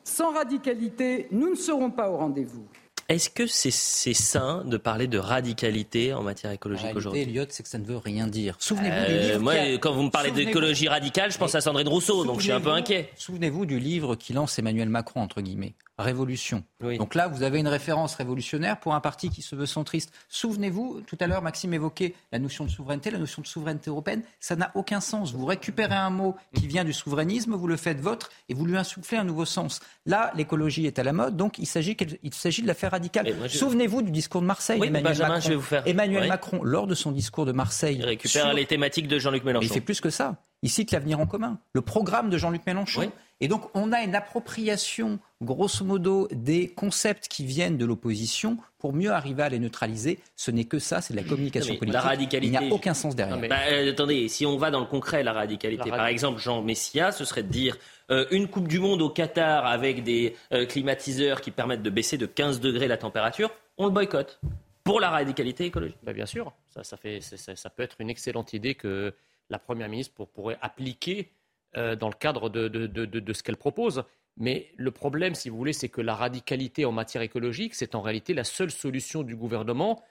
[0.05, 2.69] Sans radicalité, nous ne serons pas au rendez-vous.
[3.09, 3.73] Est-ce que c'est
[4.15, 7.23] sain de parler de radicalité en matière écologique réalité, aujourd'hui?
[7.23, 8.55] Elliot, c'est que ça ne veut rien dire.
[8.61, 9.41] Souvenez-vous du Euh, livre.
[9.41, 12.39] Moi, a- quand vous me parlez Souvenez-vous- d'écologie radicale, je pense à Sandrine Rousseau, donc
[12.39, 13.11] je suis un peu inquiet.
[13.17, 15.75] Souvenez-vous du livre qui lance Emmanuel Macron, entre guillemets.
[15.99, 16.63] Révolution.
[16.83, 16.99] Oui.
[16.99, 20.13] Donc là, vous avez une référence révolutionnaire pour un parti qui se veut centriste.
[20.29, 24.23] Souvenez-vous, tout à l'heure, Maxime évoquait la notion de souveraineté, la notion de souveraineté européenne.
[24.39, 25.33] Ça n'a aucun sens.
[25.33, 28.77] Vous récupérez un mot qui vient du souverainisme, vous le faites vôtre et vous lui
[28.77, 29.81] insufflez un nouveau sens.
[30.05, 33.35] Là, l'écologie est à la mode, donc il s'agit, il s'agit de la faire radicale.
[33.47, 34.79] Je- Souvenez-vous du discours de Marseille.
[34.79, 35.61] Oui, Emmanuel Benjamin, Macron.
[35.61, 36.29] faire- Emmanuel.
[36.29, 39.53] Macron, lors de son discours de Marseille, Il récupère sur- les thématiques de Jean-Luc mais
[39.53, 39.67] Mélenchon.
[39.67, 40.37] il fait plus que ça.
[40.67, 43.03] Il cite l'avenir en commun, le programme de Jean-Luc Mélenchon.
[43.03, 43.11] Oui.
[43.41, 48.93] Et donc, on a une appropriation, grosso modo, des concepts qui viennent de l'opposition pour
[48.93, 50.19] mieux arriver à les neutraliser.
[50.35, 51.93] Ce n'est que ça, c'est de la communication politique.
[51.95, 53.39] la radicalité- Il n'y a aucun sens derrière.
[53.49, 56.63] Bah, euh, attendez, si on va dans le concret, la radicalité, La par exemple, Jean
[56.63, 57.79] Messia, ce serait de dire
[58.11, 62.19] euh, une Coupe du Monde au Qatar avec des euh, climatiseurs qui permettent de baisser
[62.19, 64.41] de 15 degrés la température, on le boycotte.
[64.83, 65.99] Pour la radicalité écologique.
[66.03, 69.15] Bah, bien sûr, ça, ça, fait, ça peut être une excellente idée que
[69.51, 71.31] la Première ministre pour- pourrait appliquer
[71.77, 74.05] euh, dans le cadre de, ce qu'elle propose.
[74.39, 78.03] Mais le problème, si vous voulez, c'est que la radicalité en matière écologique, c'est en
[78.03, 80.03] réalité la seule solution du gouvernement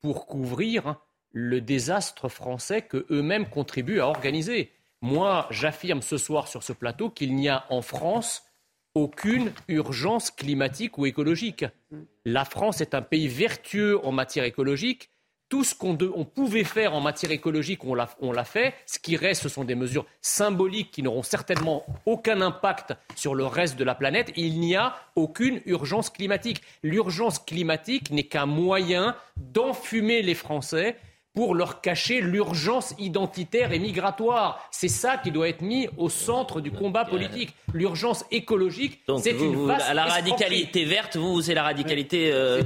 [0.00, 0.96] pour couvrir
[1.32, 4.70] le désastre français que eux-mêmes contribuent à organiser.
[5.00, 8.44] Moi, j'affirme ce soir sur ce plateau qu'il n'y a en France
[8.94, 11.64] aucune urgence climatique ou écologique.
[12.24, 15.10] La France est un pays vertueux en matière écologique.
[15.48, 18.74] Tout ce qu'on pouvait faire en matière écologique, on l'a fait.
[18.86, 23.46] Ce qui reste, ce sont des mesures symboliques qui n'auront certainement aucun impact sur le
[23.46, 24.32] reste de la planète.
[24.36, 26.62] Il n'y a aucune urgence climatique.
[26.82, 30.96] L'urgence climatique n'est qu'un moyen d'enfumer les Français
[31.34, 34.66] pour leur cacher l'urgence identitaire et migratoire.
[34.70, 37.54] C'est ça qui doit être mis au centre du combat politique.
[37.72, 42.62] L'urgence écologique, c'est une vaste La radicalité verte, vous, c'est la radicalité euh,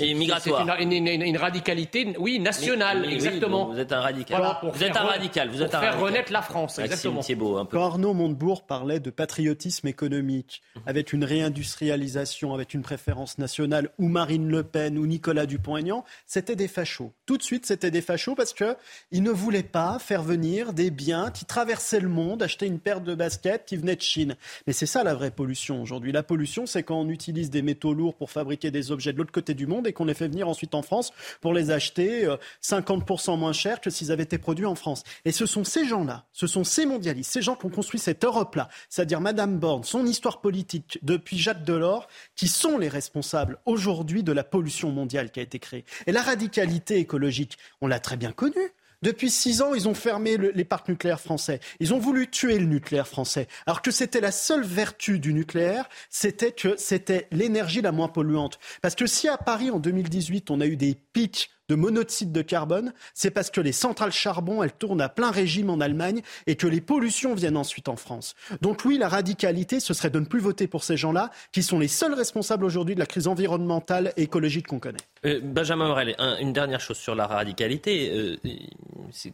[0.00, 0.64] migratoire.
[0.78, 3.66] C'est une, une, radicalité, oui, nationale, exactement.
[3.72, 4.56] vous êtes un radical.
[4.72, 5.50] vous êtes un radical.
[5.50, 7.20] Vous êtes pour un faire renaître la France, exactement.
[7.20, 7.76] Thibault, un peu.
[7.76, 14.06] Quand Arnaud Montebourg parlait de patriotisme économique, avec une réindustrialisation, avec une préférence nationale, ou
[14.06, 17.12] Marine Le Pen, ou Nicolas Dupont-Aignan, c'était des fachos.
[17.26, 21.30] Tout de suite, c'était des fachos parce qu'ils ne voulaient pas faire venir des biens
[21.30, 24.36] qui traversaient le monde, acheter une paire de baskets qui venaient de Chine.
[24.66, 26.12] Mais c'est ça la vraie pollution aujourd'hui.
[26.12, 29.32] La pollution, c'est quand on utilise des métaux lourds pour fabriquer des objets de l'autre
[29.32, 32.28] côté du monde et qu'on les fait venir ensuite en France pour les acheter
[32.62, 35.02] 50% moins cher que s'ils avaient été produits en France.
[35.24, 38.24] Et ce sont ces gens-là, ce sont ces mondialistes, ces gens qui ont construit cette
[38.24, 44.22] Europe-là, c'est-à-dire Madame Borne, son histoire politique depuis Jacques Delors, qui sont les responsables aujourd'hui
[44.22, 45.84] de la pollution mondiale qui a été créée.
[46.06, 48.72] Et la radicalité écologique, on l'a très bien connue.
[49.02, 51.58] Depuis six ans, ils ont fermé le, les parcs nucléaires français.
[51.80, 53.48] Ils ont voulu tuer le nucléaire français.
[53.66, 58.60] Alors que c'était la seule vertu du nucléaire, c'était que c'était l'énergie la moins polluante.
[58.80, 62.42] Parce que si à Paris, en 2018, on a eu des pics de monoxyde de
[62.42, 66.54] carbone, c'est parce que les centrales charbon, elles tournent à plein régime en Allemagne et
[66.54, 68.34] que les pollutions viennent ensuite en France.
[68.60, 71.78] Donc oui, la radicalité, ce serait de ne plus voter pour ces gens-là, qui sont
[71.78, 75.00] les seuls responsables aujourd'hui de la crise environnementale et écologique qu'on connaît.
[75.24, 78.10] Euh, Benjamin Morel, un, une dernière chose sur la radicalité.
[78.12, 78.36] Euh,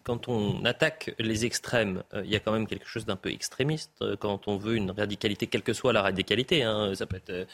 [0.04, 3.30] quand on attaque les extrêmes, euh, il y a quand même quelque chose d'un peu
[3.30, 3.90] extrémiste
[4.20, 6.62] quand on veut une radicalité, quelle que soit la radicalité.
[6.62, 7.48] Hein, ça peut être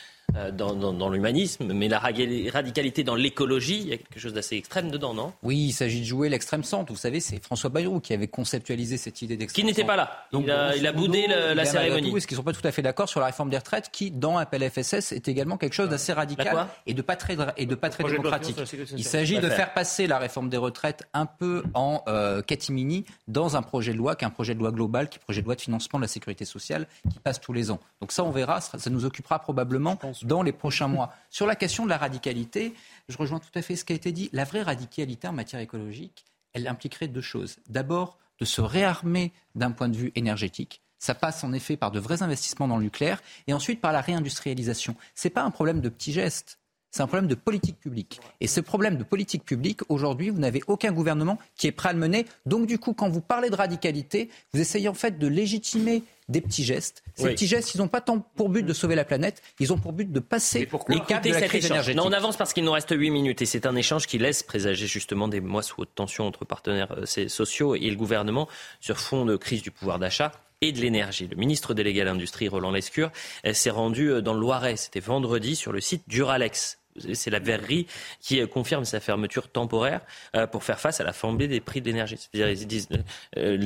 [0.53, 4.57] dans, dans, dans l'humanisme, mais la radicalité dans l'écologie, il y a quelque chose d'assez
[4.57, 5.33] extrême dedans, non?
[5.43, 6.93] Oui, il s'agit de jouer l'extrême centre.
[6.93, 10.27] Vous savez, c'est François Bayrou qui avait conceptualisé cette idée d'extrême Qui n'était pas là.
[10.33, 12.15] Donc, il, a, il a boudé le, la cérémonie.
[12.17, 14.11] Est-ce qu'ils ne sont pas tout à fait d'accord sur la réforme des retraites qui,
[14.11, 17.75] dans un PLFSS, est également quelque chose d'assez radical et de pas très, et de
[17.75, 18.57] pas très démocratique
[18.97, 23.57] Il s'agit de faire passer la réforme des retraites un peu en euh, catimini dans
[23.57, 25.41] un projet de loi qui est un projet de loi global, qui est un projet
[25.41, 27.81] de loi de financement de la sécurité sociale qui passe tous les ans.
[28.01, 31.13] Donc ça, on verra, ça nous occupera probablement dans les prochains mois.
[31.31, 32.75] Sur la question de la radicalité,
[33.09, 34.31] je rejoins tout à fait ce qui a été dit.
[34.33, 37.57] La vraie radicalité en matière écologique, elle impliquerait deux choses.
[37.69, 40.83] D'abord, de se réarmer d'un point de vue énergétique.
[40.99, 44.01] Ça passe en effet par de vrais investissements dans le nucléaire et ensuite par la
[44.01, 44.97] réindustrialisation.
[45.15, 46.59] Ce n'est pas un problème de petits gestes.
[46.91, 48.21] C'est un problème de politique publique.
[48.41, 51.93] Et ce problème de politique publique, aujourd'hui, vous n'avez aucun gouvernement qui est prêt à
[51.93, 52.25] le mener.
[52.47, 56.41] Donc, du coup, quand vous parlez de radicalité, vous essayez en fait de légitimer des
[56.41, 57.03] petits gestes.
[57.15, 57.31] Ces oui.
[57.33, 59.93] petits gestes, ils n'ont pas tant pour but de sauver la planète, ils ont pour
[59.93, 61.97] but de passer les caps de la crise énergétique.
[61.97, 64.43] Non, on avance parce qu'il nous reste 8 minutes et c'est un échange qui laisse
[64.43, 68.49] présager justement des mois sous haute tension entre partenaires euh, sociaux et le gouvernement
[68.81, 71.29] sur fond de crise du pouvoir d'achat et de l'énergie.
[71.29, 73.11] Le ministre délégué à l'industrie, Roland Lescure,
[73.53, 74.77] s'est rendu dans le Loiret.
[74.77, 76.79] C'était vendredi sur le site Duralex
[77.13, 77.87] c'est la verrerie
[78.21, 80.01] qui confirme sa fermeture temporaire
[80.37, 82.17] euh, pour faire face à la flambée des prix de l'énergie.
[82.17, 82.89] C'est-à-dire, ils disent
[83.37, 83.59] euh,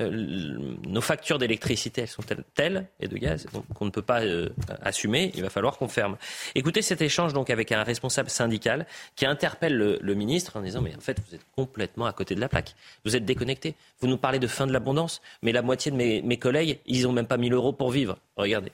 [0.00, 2.22] euh, nos factures d'électricité, elles sont
[2.54, 4.48] telles, et de gaz qu'on ne peut pas euh,
[4.82, 5.32] assumer.
[5.34, 6.16] Il va falloir qu'on ferme.
[6.54, 8.86] Écoutez cet échange donc avec un responsable syndical
[9.16, 12.40] qui interpelle le, ministre en disant mais en fait vous êtes complètement à côté de
[12.40, 12.74] la plaque.
[13.04, 13.74] Vous êtes déconnecté.
[14.00, 17.06] Vous nous parlez de fin de l'abondance, mais la moitié de mes, mes collègues, ils
[17.08, 18.16] ont même pas 1000 euros pour vivre.
[18.36, 18.72] Regardez.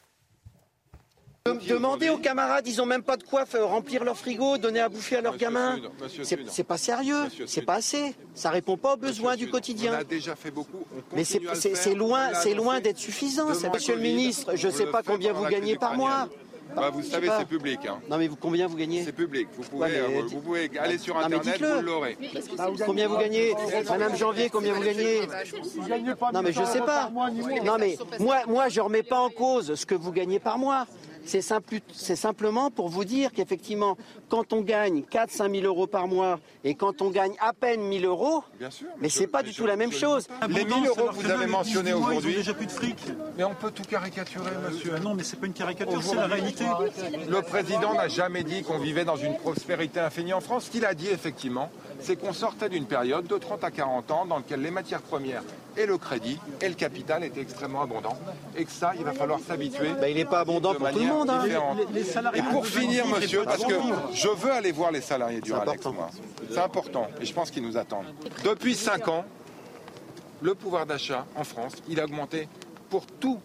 [1.47, 5.17] Demandez aux camarades, ils ont même pas de quoi remplir leur frigo, donner à bouffer
[5.17, 5.79] à leurs gamins.
[6.49, 8.15] C'est pas sérieux, c'est pas assez.
[8.35, 9.95] Ça répond pas aux besoins du quotidien.
[9.95, 10.85] On a déjà fait beaucoup.
[11.15, 13.49] Mais c'est loin, c'est loin d'être suffisant.
[13.73, 16.29] Monsieur le ministre, je sais pas combien vous gagnez par mois.
[16.77, 17.81] Bah, vous savez, c'est public.
[17.85, 17.99] Hein.
[18.09, 19.49] Non, mais vous, combien vous gagnez C'est public.
[19.57, 20.23] Vous pouvez, ouais, mais...
[20.23, 22.17] vous pouvez aller sur Internet, non, vous l'aurez.
[22.57, 23.55] Bah, combien vous gagnez
[23.89, 25.23] Madame Janvier, combien vous gagnez
[26.33, 27.11] Non, mais je sais pas.
[27.65, 30.87] Non, mais moi, moi, je remets pas en cause ce que vous gagnez par mois.
[31.25, 33.97] C'est simple, simplement pour vous dire qu'effectivement,
[34.29, 38.01] quand on gagne 4-5 000 euros par mois et quand on gagne à peine 1
[38.01, 40.27] 000 euros, sûr, mais c'est pas du tout la même chose.
[40.49, 42.97] Les 1 000 euros que vous avez mentionnés aujourd'hui, déjà plus de fric.
[43.37, 44.99] Mais on peut tout caricaturer, monsieur.
[44.99, 46.65] non, mais c'est pas une caricature, c'est la réalité.
[47.29, 50.65] Le président n'a jamais dit qu'on vivait dans une prospérité infinie en France.
[50.65, 51.71] Ce qu'il a dit, effectivement,
[52.03, 55.43] c'est qu'on sortait d'une période de 30 à 40 ans dans laquelle les matières premières
[55.77, 58.19] et le crédit et le capital étaient extrêmement abondants.
[58.57, 59.91] Et que ça, il va falloir s'habituer.
[60.01, 61.31] Bah, il n'est pas abondant pour tout le monde.
[61.31, 61.45] Hein.
[61.93, 63.75] Les, les et pour finir, monsieur, parce que
[64.13, 66.11] je veux aller voir les salariés du Ralex, moi.
[66.51, 67.09] C'est important.
[67.21, 68.13] Et je pense qu'ils nous attendent.
[68.45, 69.25] Depuis 5 ans,
[70.43, 72.49] le pouvoir d'achat en France, il a augmenté
[72.89, 73.39] pour tout,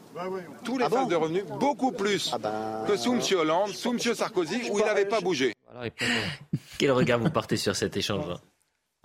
[0.64, 2.84] tous les ah bon de revenus, beaucoup plus ah ben...
[2.88, 3.22] que sous M.
[3.38, 4.00] Hollande, sous M.
[4.00, 5.55] Sarkozy, où il n'avait pas bougé.
[6.78, 8.38] Quel regard vous portez sur cet échange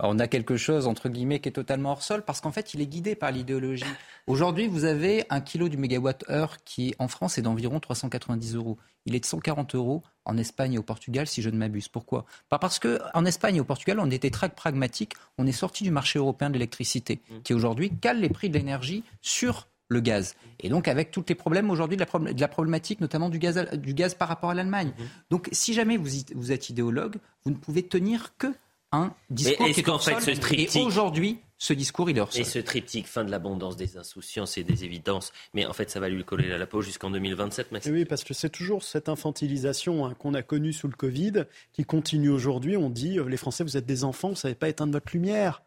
[0.03, 2.81] on a quelque chose, entre guillemets, qui est totalement hors sol, parce qu'en fait, il
[2.81, 3.85] est guidé par l'idéologie.
[4.25, 8.77] Aujourd'hui, vous avez un kilo du mégawatt-heure qui, en France, est d'environ 390 euros.
[9.05, 11.87] Il est de 140 euros en Espagne et au Portugal, si je ne m'abuse.
[11.87, 12.25] Pourquoi?
[12.49, 15.13] Pas parce qu'en Espagne et au Portugal, on était très pragmatique.
[15.37, 17.41] On est sorti du marché européen de l'électricité, mmh.
[17.43, 20.35] qui aujourd'hui cale les prix de l'énergie sur le gaz.
[20.59, 22.05] Et donc avec tous les problèmes aujourd'hui de,
[22.39, 24.93] la problématique notamment du gaz, du gaz par rapport à l'Allemagne.
[24.97, 25.03] Mmh.
[25.29, 28.47] Donc si jamais vous, vous êtes idéologue, vous ne pouvez tenir que
[28.93, 30.75] un discours qui est en fait ce triptyque...
[30.75, 34.57] Et aujourd'hui, ce discours, il est hors Et ce triptyque, fin de l'abondance des insouciances
[34.57, 37.69] et des évidences, mais en fait, ça va lui coller à la peau jusqu'en 2027.
[37.85, 41.85] Oui, parce que c'est toujours cette infantilisation hein, qu'on a connue sous le Covid qui
[41.85, 42.75] continue aujourd'hui.
[42.75, 45.11] On dit, euh, les Français, vous êtes des enfants, vous ne savez pas éteindre votre
[45.13, 45.63] lumière.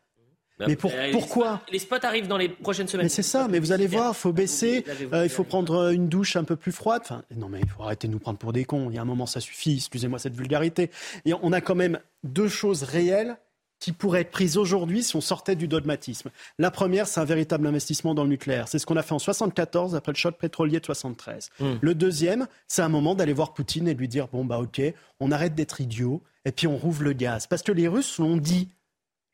[0.59, 3.07] Bah, mais euh, pourquoi les spots, arrivent dans les prochaines semaines.
[3.07, 6.09] Mais c'est ça, mais vous allez voir, il faut baisser, euh, il faut prendre une
[6.09, 7.03] douche un peu plus froide.
[7.05, 8.89] Enfin, non, mais il faut arrêter de nous prendre pour des cons.
[8.89, 10.91] Il y a un moment, ça suffit, excusez-moi cette vulgarité.
[11.25, 13.37] Et on a quand même deux choses réelles
[13.81, 16.31] qui pourraient être prises aujourd'hui si on sortait du dogmatisme.
[16.59, 18.69] La première, c'est un véritable investissement dans le nucléaire.
[18.69, 21.51] C'est ce qu'on a fait en 74 après le choc pétrolier de 73.
[21.61, 21.75] Hmm.
[21.81, 24.81] Le deuxième, c'est un moment d'aller voir Poutine et lui dire bon bah ok,
[25.21, 27.47] on arrête d'être idiot et puis on rouvre le gaz.
[27.47, 28.69] Parce que les Russes l'ont dit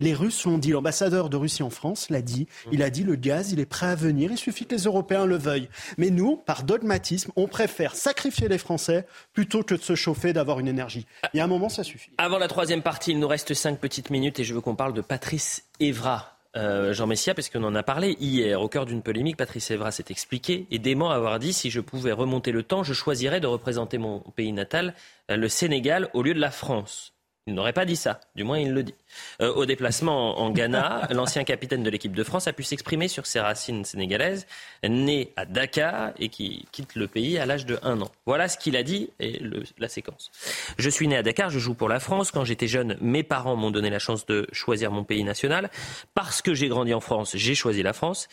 [0.01, 3.16] les Russes l'ont dit, l'ambassadeur de Russie en France l'a dit, il a dit le
[3.16, 5.68] gaz, il est prêt à venir, il suffit que les Européens le veuillent.
[5.98, 10.59] Mais nous, par dogmatisme, on préfère sacrifier les Français plutôt que de se chauffer, d'avoir
[10.59, 11.06] une énergie.
[11.35, 12.10] Il y a un moment, ça suffit.
[12.18, 14.94] Avant la troisième partie, il nous reste cinq petites minutes et je veux qu'on parle
[14.94, 16.36] de Patrice Evra.
[16.56, 19.93] Euh, Jean Messia, parce qu'on en a parlé hier, au cœur d'une polémique, Patrice Evra
[19.93, 23.47] s'est expliqué et dément avoir dit si je pouvais remonter le temps, je choisirais de
[23.47, 24.94] représenter mon pays natal,
[25.31, 27.14] euh, le Sénégal, au lieu de la France.
[27.46, 28.94] Il n'aurait pas dit ça, du moins il le dit.
[29.40, 33.26] Euh, au déplacement en Ghana, l'ancien capitaine de l'équipe de France a pu s'exprimer sur
[33.26, 34.46] ses racines sénégalaises,
[34.84, 38.10] né à Dakar et qui quitte le pays à l'âge de 1 an.
[38.26, 39.40] Voilà ce qu'il a dit et
[39.78, 40.30] la séquence.
[40.76, 42.30] Je suis né à Dakar, je joue pour la France.
[42.30, 45.70] Quand j'étais jeune, mes parents m'ont donné la chance de choisir mon pays national.
[46.14, 48.28] Parce que j'ai grandi en France, j'ai choisi la France.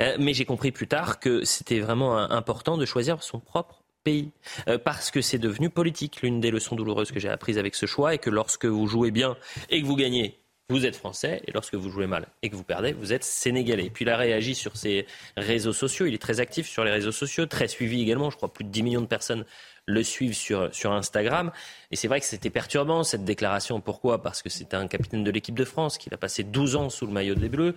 [0.00, 4.30] Euh, mais j'ai compris plus tard que c'était vraiment important de choisir son propre pays.
[4.68, 6.22] Euh, parce que c'est devenu politique.
[6.22, 9.10] L'une des leçons douloureuses que j'ai apprises avec ce choix est que lorsque vous jouez
[9.10, 9.36] bien
[9.70, 10.38] et que vous gagnez,
[10.68, 13.90] vous êtes français, et lorsque vous jouez mal et que vous perdez, vous êtes sénégalais.
[13.90, 15.06] Puis il a réagi sur ses
[15.36, 18.52] réseaux sociaux, il est très actif sur les réseaux sociaux, très suivi également, je crois
[18.52, 19.44] plus de 10 millions de personnes
[19.86, 21.50] le suivent sur, sur Instagram.
[21.90, 23.80] Et c'est vrai que c'était perturbant cette déclaration.
[23.80, 24.22] Pourquoi?
[24.22, 27.06] Parce que c'était un capitaine de l'équipe de France, qui a passé 12 ans sous
[27.06, 27.74] le maillot des Bleus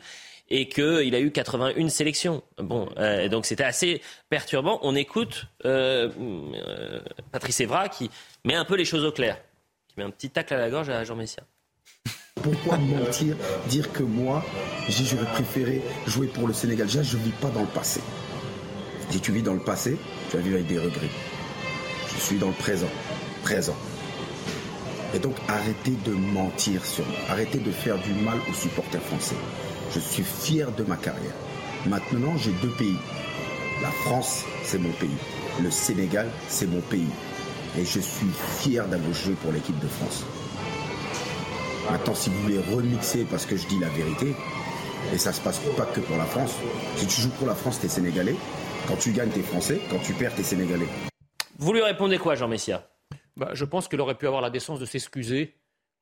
[0.49, 2.43] et qu'il a eu 81 sélections.
[2.57, 4.80] Bon, euh, donc c'était assez perturbant.
[4.84, 6.09] On écoute euh,
[6.55, 6.99] euh,
[7.31, 8.09] Patrice Evra qui
[8.43, 9.39] met un peu les choses au clair,
[9.88, 11.43] qui met un petit tacle à la gorge à Jean Messia.
[12.35, 13.35] Pourquoi mentir,
[13.67, 14.43] dire que moi,
[14.89, 16.88] j'aurais préféré jouer pour le Sénégal?
[16.89, 18.01] Je ne vis pas dans le passé.
[19.09, 19.97] Si tu vis dans le passé,
[20.30, 21.09] tu vas vivre avec des regrets.
[22.13, 22.89] Je suis dans le présent.
[23.43, 23.76] Présent.
[25.13, 27.17] Et donc arrêtez de mentir sur moi.
[27.30, 29.35] Arrêtez de faire du mal aux supporters français.
[29.95, 31.34] Je suis fier de ma carrière.
[31.85, 32.97] Maintenant, j'ai deux pays.
[33.81, 35.15] La France, c'est mon pays.
[35.63, 37.07] Le Sénégal, c'est mon pays.
[37.77, 38.27] Et je suis
[38.59, 40.26] fier d'avoir joué pour l'équipe de France.
[41.89, 44.35] Maintenant, si vous voulez remixer parce que je dis la vérité,
[45.13, 46.55] et ça se passe pas que pour la France.
[46.97, 48.35] Si tu joues pour la France, t'es sénégalais.
[48.89, 49.80] Quand tu gagnes, t'es français.
[49.89, 50.88] Quand tu perds, t'es sénégalais.
[51.57, 52.89] Vous lui répondez quoi, Jean Messia?
[53.38, 55.55] Bah, Je pense qu'il aurait pu avoir la décence de s'excuser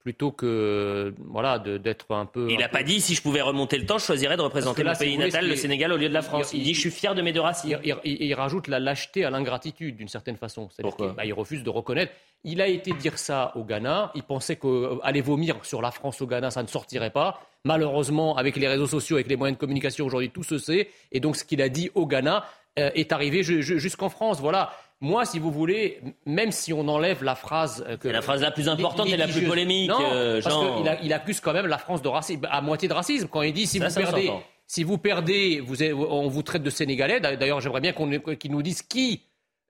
[0.04, 2.48] plutôt que voilà d'être un peu.
[2.50, 4.96] Il n'a pas dit si je pouvais remonter le temps, je choisirais de représenter mon
[4.96, 6.52] pays natal, le Sénégal, au lieu de la France.
[6.54, 7.80] Il, dit je suis fier de mes deux racines.
[8.04, 10.70] Il, rajoute la lâcheté à l'ingratitude d'une certaine façon.
[10.82, 12.12] Pourquoi bah, il refuse de reconnaître.
[12.44, 14.12] Il a été dire ça au Ghana.
[14.16, 17.40] Il pensait qu'aller euh, vomir sur la France au Ghana, ça ne sortirait pas.
[17.64, 20.90] Malheureusement, avec les réseaux sociaux, avec les moyens de communication aujourd'hui, tout se sait.
[21.14, 22.44] Et donc, ce qu'il a dit au Ghana
[22.80, 24.42] euh, est arrivé jusqu'en France.
[24.42, 24.74] Voilà.
[25.04, 28.52] Moi, si vous voulez, même si on enlève la phrase euh, que la phrase la
[28.52, 31.78] plus importante et la plus polémique, non, euh, parce qu'il il accuse quand même la
[31.78, 34.32] France de racisme, à moitié de racisme quand il dit si vous perdez,
[34.66, 37.20] si vous perdez, vous on vous traite de Sénégalais.
[37.20, 39.24] D'ailleurs, j'aimerais bien qu'il nous dise qui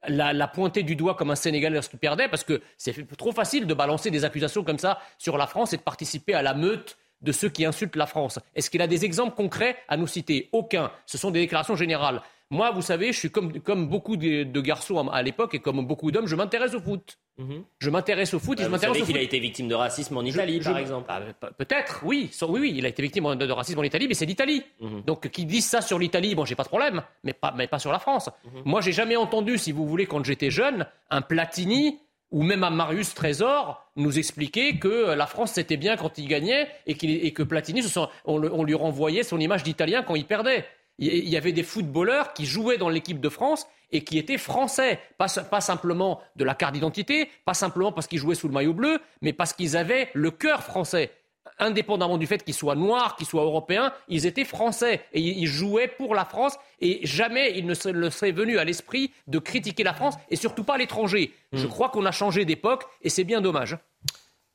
[0.07, 3.73] l'a pointé du doigt comme un Sénégalais lorsqu'il perdait, parce que c'est trop facile de
[3.73, 7.31] balancer des accusations comme ça sur la France et de participer à la meute de
[7.31, 8.37] ceux qui insultent la France.
[8.53, 10.49] Est-ce qu'il a des exemples concrets à nous citer?
[10.51, 10.91] Aucun.
[11.07, 12.21] Ce sont des déclarations générales.
[12.53, 16.11] Moi, vous savez, je suis comme, comme beaucoup de, garçons à, l'époque et comme beaucoup
[16.11, 17.17] d'hommes, je m'intéresse au foot.
[17.39, 17.63] Mhm.
[17.79, 20.15] Je m'intéresse au foot et je bah, m'intéresse au qu'il a été victime de racisme
[20.17, 21.07] en Italie, par exemple.
[21.09, 21.21] Ah,
[21.57, 24.61] peut-être, oui, oui, oui, il a été victime de, racisme en Italie, mais c'est l'Italie.
[24.79, 25.01] Mhm.
[25.01, 27.79] Donc, qu'ils disent ça sur l'Italie, bon, j'ai pas de problème, mais pas, mais pas
[27.79, 28.29] sur la France.
[28.45, 28.61] Mhm.
[28.65, 31.97] Moi, j'ai jamais entendu, si vous voulez, quand j'étais jeune, un Platini
[32.29, 36.67] ou même un Marius Trésor nous expliquer que la France c'était bien quand il gagnait
[36.87, 37.83] et, et que Platini,
[38.25, 40.65] on lui renvoyait son image d'Italien quand il perdait
[40.99, 44.99] il y avait des footballeurs qui jouaient dans l'équipe de France et qui étaient français.
[45.17, 48.99] Pas, simplement de la carte d'identité, pas simplement parce qu'ils jouaient sous le maillot bleu,
[49.21, 51.11] mais parce qu'ils avaient le cœur français.
[51.59, 55.87] indépendamment du fait qu'ils soient noirs, qu'ils soient européens, ils étaient français et ils jouaient
[55.87, 59.93] pour la France et jamais il ne serait, serait venu à l'esprit de critiquer la
[59.93, 61.31] France et surtout pas l'étranger.
[61.51, 61.69] Je hmm.
[61.69, 63.77] crois qu'on a changé d'époque et c'est bien dommage.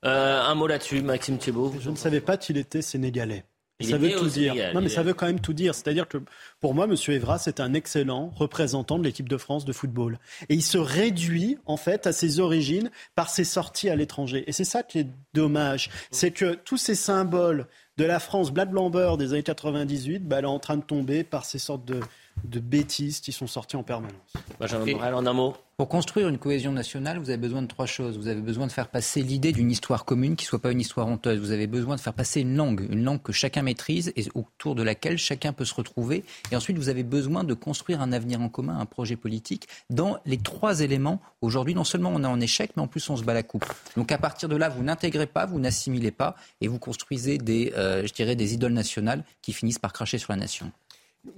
[0.05, 1.75] Euh, un mot là-dessus, Maxime Thibault.
[1.79, 3.45] Je ne savais pas qu'il était sénégalais
[3.81, 4.55] ça veut tout dire.
[4.75, 5.75] non, mais ça veut quand même tout dire.
[5.75, 6.19] C'est-à-dire que
[6.61, 6.97] pour moi, M.
[7.09, 10.19] Evra, c'est un excellent représentant de l'équipe de France de football.
[10.49, 14.45] Et il se réduit, en fait, à ses origines par ses sorties à l'étranger.
[14.47, 15.91] Et c'est ça qui est dommage.
[16.11, 20.45] C'est que tous ces symboles de la France Blad Blamber des années 98, bah, elle
[20.45, 22.01] est en train de tomber par ces sortes de,
[22.45, 24.13] de bêtises qui sont sorties en permanence.
[24.59, 25.55] Benjamin Morel, en un mot.
[25.79, 28.19] Pour construire une cohésion nationale, vous avez besoin de trois choses.
[28.19, 30.81] Vous avez besoin de faire passer l'idée d'une histoire commune qui ne soit pas une
[30.81, 31.39] histoire honteuse.
[31.39, 34.75] Vous avez besoin de faire passer une langue, une langue que chacun maîtrise et autour
[34.75, 36.25] de laquelle chacun peut se retrouver.
[36.51, 39.69] Et ensuite, vous avez besoin de construire un avenir en commun, un projet politique.
[39.89, 43.17] Dans les trois éléments, aujourd'hui, non seulement on est en échec, mais en plus on
[43.17, 43.65] se bat la coupe.
[43.97, 47.73] Donc à partir de là, vous n'intégrez pas, vous n'assimilez pas et vous construisez des,
[47.77, 50.73] euh, je dirais, des idoles nationales qui finissent par cracher sur la nation.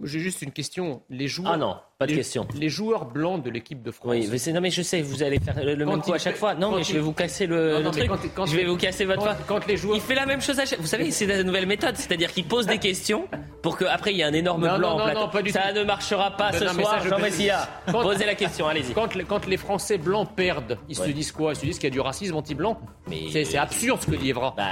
[0.02, 1.02] J'ai juste une question.
[1.10, 2.46] Les joueurs, ah non, pas de question.
[2.54, 4.10] Les joueurs blancs de l'équipe de France.
[4.10, 6.54] Oui, mais, non, mais je sais, vous allez faire le, même coup à chaque fois.
[6.54, 8.10] Non, mais je vais vous casser le, truc.
[8.46, 9.36] je vais vous casser votre fois.
[9.46, 9.96] Quand les joueurs...
[9.96, 11.96] Il fait la même chose à chaque Vous savez, c'est la nouvelle méthode.
[11.96, 13.28] C'est-à-dire qu'il pose des questions
[13.62, 16.52] pour qu'après il y ait un énorme blanc en pas du Ça ne marchera pas
[16.52, 17.68] ce soir, Jean Messia.
[17.90, 18.94] Posez la question, allez-y.
[18.94, 21.52] Quand, les Français blancs perdent, ils se disent quoi?
[21.52, 22.80] Ils se disent qu'il y a du racisme anti-blanc?
[23.30, 24.54] C'est absurde ce que dit Evra.
[24.56, 24.70] Bah,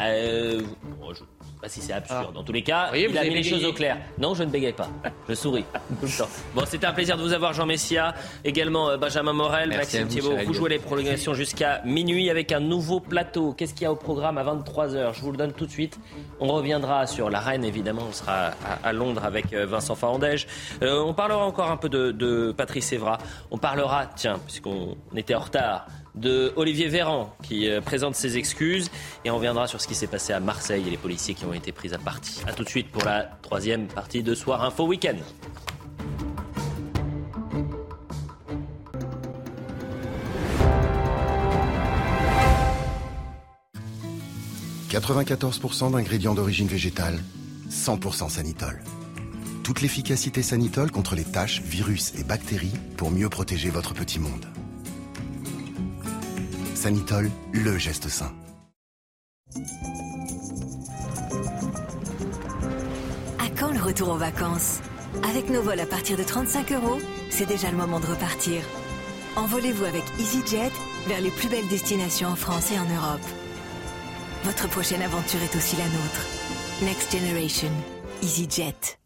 [1.60, 2.26] pas si c'est absurde.
[2.30, 2.32] Ah.
[2.34, 3.96] Dans tous les cas, il a mis les choses au clair.
[4.18, 4.88] Non, je ne bégaye pas.
[5.28, 5.64] Je souris
[6.54, 8.14] Bon, c'était un plaisir de vous avoir, Jean Messia.
[8.44, 10.36] Également euh, Benjamin Morel, Maxime Thiebaud.
[10.46, 13.52] Vous jouez les prolongations jusqu'à minuit avec un nouveau plateau.
[13.52, 15.98] Qu'est-ce qu'il y a au programme à 23h Je vous le donne tout de suite.
[16.40, 18.02] On reviendra sur la Reine, évidemment.
[18.08, 18.52] On sera
[18.82, 20.46] à, Londres avec euh, Vincent Farandège.
[20.82, 23.18] Euh, on parlera encore un peu de, de Patrice Evra.
[23.50, 25.86] On parlera, tiens, puisqu'on était en retard,
[26.18, 28.90] de Olivier Véran qui euh, présente ses excuses
[29.24, 31.54] et on reviendra sur ce qui s'est passé à Marseille et les policiers qui ont
[31.54, 32.40] été pris à partie.
[32.46, 35.16] A tout de suite pour la troisième partie de Soir Info Week-end.
[44.90, 47.22] «94% d'ingrédients d'origine végétale,
[47.70, 48.82] 100% Sanitol.
[49.62, 54.46] Toute l'efficacité Sanitol contre les taches, virus et bactéries pour mieux protéger votre petit monde.
[56.78, 58.32] Sanitol, le geste sain.
[63.40, 64.78] À quand le retour aux vacances?
[65.28, 66.98] Avec nos vols à partir de 35 euros,
[67.30, 68.62] c'est déjà le moment de repartir.
[69.34, 70.70] Envolez-vous avec EasyJet
[71.08, 73.26] vers les plus belles destinations en France et en Europe.
[74.44, 76.26] Votre prochaine aventure est aussi la nôtre.
[76.84, 77.72] Next Generation,
[78.22, 78.98] EasyJet.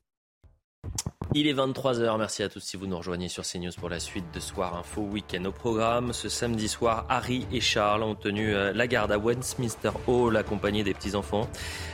[1.34, 4.26] Il est 23h, merci à tous si vous nous rejoignez sur CNews pour la suite
[4.34, 6.12] de Soir Info Week-end au programme.
[6.12, 10.84] Ce samedi soir, Harry et Charles ont tenu euh, la garde à Westminster Hall accompagnés
[10.84, 11.48] des petits-enfants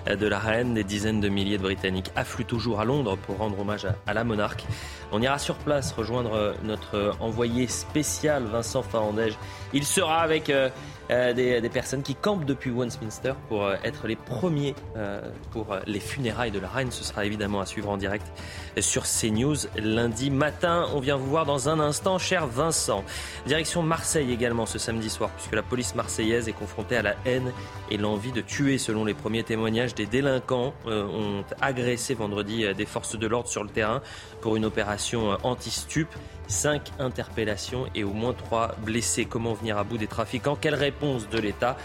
[0.09, 0.75] euh, de la reine.
[0.75, 4.25] Des dizaines de milliers de Britanniques affluent toujours à Londres pour rendre hommage à la
[4.25, 4.65] monarque.
[5.13, 9.39] On ira sur place rejoindre euh, notre envoyé spécial Vincent Farandège.
[9.73, 10.51] Il sera avec
[11.11, 15.21] euh, des, personnes qui campent depuis Westminster pour euh, être les premiers euh,
[15.53, 16.91] pour les funérailles de la reine.
[16.91, 18.27] Ce sera évidemment à suivre en direct
[18.79, 20.87] sur CNews lundi matin.
[20.95, 23.05] On vient vous voir dans un instant, cher Vincent.
[23.47, 27.53] Direction Marseille également ce samedi soir, puisque la police marseillaise est confrontée à la haine
[27.91, 28.79] et l'envie de tuer.
[28.79, 33.71] Selon les premiers témoignages, des délinquants ont agressé vendredi des forces de l'ordre sur le
[33.71, 34.03] terrain
[34.41, 36.09] pour une opération anti-stup.
[36.49, 39.27] Cinq interpellations et au moins trois blessés.
[39.27, 40.57] Comment venir à bout des trafiquants?
[40.57, 41.77] Quelle réponse de l'État?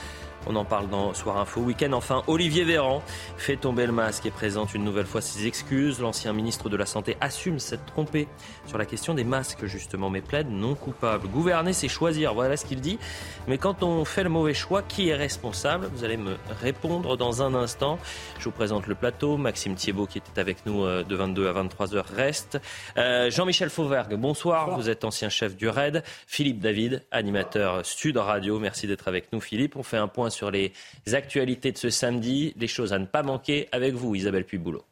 [0.48, 1.94] On en parle dans Soir Info Week-end.
[1.94, 3.02] Enfin, Olivier Véran
[3.38, 6.00] fait tomber le masque et présente une nouvelle fois ses excuses.
[6.00, 8.28] L'ancien ministre de la Santé assume s'être trompé
[8.66, 11.28] sur la question des masques, justement, mais plaide non coupable.
[11.28, 13.00] Gouverner, c'est choisir, voilà ce qu'il dit.
[13.48, 15.90] Mais quand on fait le mauvais choix, qui est responsable?
[15.94, 18.00] Vous allez me répondre dans un instant.
[18.40, 19.38] Je vous présente le plateau.
[19.38, 22.60] Maxime Thiebaud, qui était avec nous euh, de 22 à 23 heures, reste.
[22.98, 24.78] Euh, Jean-Michel Fauvergue, bonsoir.
[24.78, 26.04] Vous êtes ancien chef du RAID.
[26.28, 28.60] Philippe David, animateur Sud Radio.
[28.60, 29.76] Merci d'être avec nous, Philippe.
[29.76, 30.74] On fait un point sur les
[31.14, 32.54] actualités de ce samedi.
[32.58, 34.84] Les choses à ne pas manquer avec vous, Isabelle Puyboulot.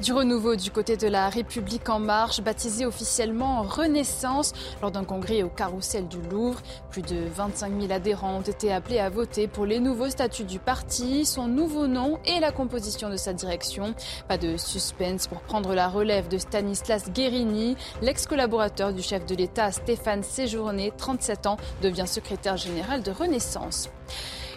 [0.00, 5.42] Du renouveau du côté de la République en marche, baptisé officiellement Renaissance lors d'un congrès
[5.42, 6.62] au Carrousel du Louvre.
[6.90, 10.60] Plus de 25 000 adhérents ont été appelés à voter pour les nouveaux statuts du
[10.60, 13.92] parti, son nouveau nom et la composition de sa direction.
[14.28, 17.76] Pas de suspense pour prendre la relève de Stanislas Guérini.
[18.00, 23.90] L'ex-collaborateur du chef de l'État, Stéphane Séjourné, 37 ans, devient secrétaire général de Renaissance.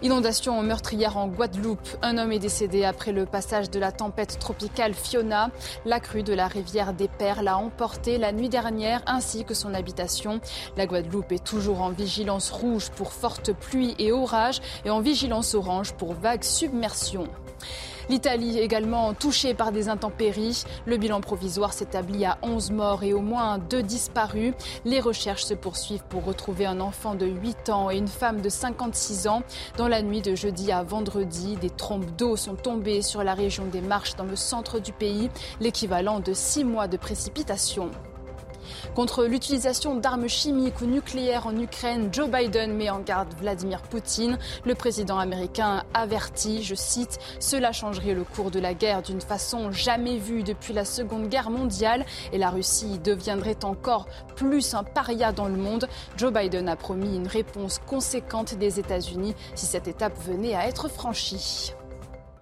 [0.03, 1.87] Inondation meurtrière en Guadeloupe.
[2.01, 5.51] Un homme est décédé après le passage de la tempête tropicale Fiona.
[5.85, 9.75] La crue de la rivière des Perles a emporté la nuit dernière ainsi que son
[9.75, 10.41] habitation.
[10.75, 15.53] La Guadeloupe est toujours en vigilance rouge pour fortes pluies et orages et en vigilance
[15.53, 17.27] orange pour vagues submersion.
[18.09, 20.63] L'Italie également touchée par des intempéries.
[20.85, 24.53] Le bilan provisoire s'établit à 11 morts et au moins 2 disparus.
[24.85, 28.49] Les recherches se poursuivent pour retrouver un enfant de 8 ans et une femme de
[28.49, 29.43] 56 ans.
[29.77, 33.65] Dans la nuit de jeudi à vendredi, des trompes d'eau sont tombées sur la région
[33.65, 35.29] des Marches dans le centre du pays,
[35.59, 37.91] l'équivalent de 6 mois de précipitations.
[38.95, 44.37] Contre l'utilisation d'armes chimiques ou nucléaires en Ukraine, Joe Biden met en garde Vladimir Poutine.
[44.65, 49.71] Le président américain avertit, je cite, Cela changerait le cours de la guerre d'une façon
[49.71, 55.31] jamais vue depuis la Seconde Guerre mondiale et la Russie deviendrait encore plus un paria
[55.31, 55.87] dans le monde.
[56.17, 60.89] Joe Biden a promis une réponse conséquente des États-Unis si cette étape venait à être
[60.89, 61.73] franchie.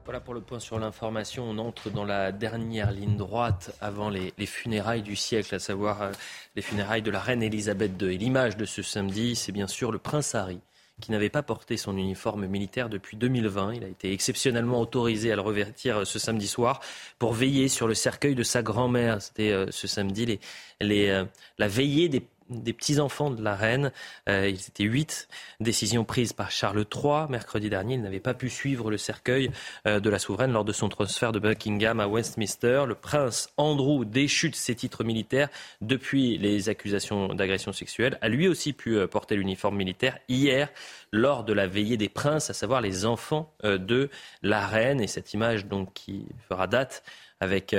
[0.09, 1.43] Voilà pour le point sur l'information.
[1.47, 6.11] On entre dans la dernière ligne droite avant les, funérailles du siècle, à savoir euh,
[6.55, 8.15] les funérailles de la reine Elisabeth II.
[8.15, 10.61] Et l'image de ce samedi, c'est bien sûr le prince Harry,
[10.99, 13.75] qui n'avait pas porté son uniforme militaire depuis 2020.
[13.75, 16.79] Il a été exceptionnellement autorisé à le revêtir euh, ce samedi soir
[17.19, 19.21] pour veiller sur le cercueil de sa grand-mère.
[19.21, 20.39] C'était euh, ce samedi
[20.81, 23.91] la veillée des des petits-enfants de la reine.
[24.27, 25.27] Euh, ils étaient huit.
[25.59, 27.27] Décision prise par Charles III.
[27.29, 29.51] Mercredi dernier, il n'avait pas pu suivre le cercueil
[29.87, 32.83] euh, de la souveraine lors de son transfert de Buckingham à Westminster.
[32.87, 35.49] Le prince Andrew, déchu de ses titres militaires
[35.81, 40.69] depuis les accusations d'agression sexuelle, a lui aussi pu euh, porter l'uniforme militaire hier
[41.11, 44.09] lors de la veillée des princes, à savoir les enfants de
[44.43, 45.01] la reine.
[45.01, 47.03] Et cette image donc qui fera date
[47.39, 47.75] avec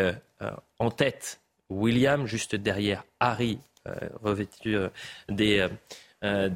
[0.78, 1.40] en tête
[1.70, 4.89] William, juste derrière Harry euh, revêtus euh,
[5.31, 5.66] des,
[6.23, 6.51] euh,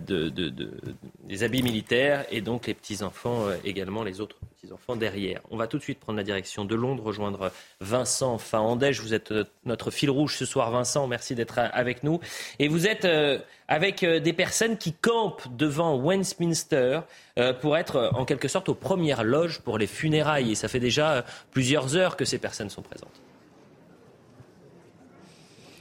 [1.22, 5.40] des habits militaires et donc les petits-enfants également, les autres petits-enfants derrière.
[5.50, 9.00] On va tout de suite prendre la direction de Londres, rejoindre Vincent Fahandège.
[9.00, 9.32] Vous êtes
[9.64, 11.06] notre fil rouge ce soir, Vincent.
[11.06, 12.20] Merci d'être avec nous.
[12.58, 13.08] Et vous êtes
[13.68, 17.00] avec des personnes qui campent devant Westminster
[17.62, 20.52] pour être en quelque sorte aux premières loges pour les funérailles.
[20.52, 23.22] Et ça fait déjà plusieurs heures que ces personnes sont présentes.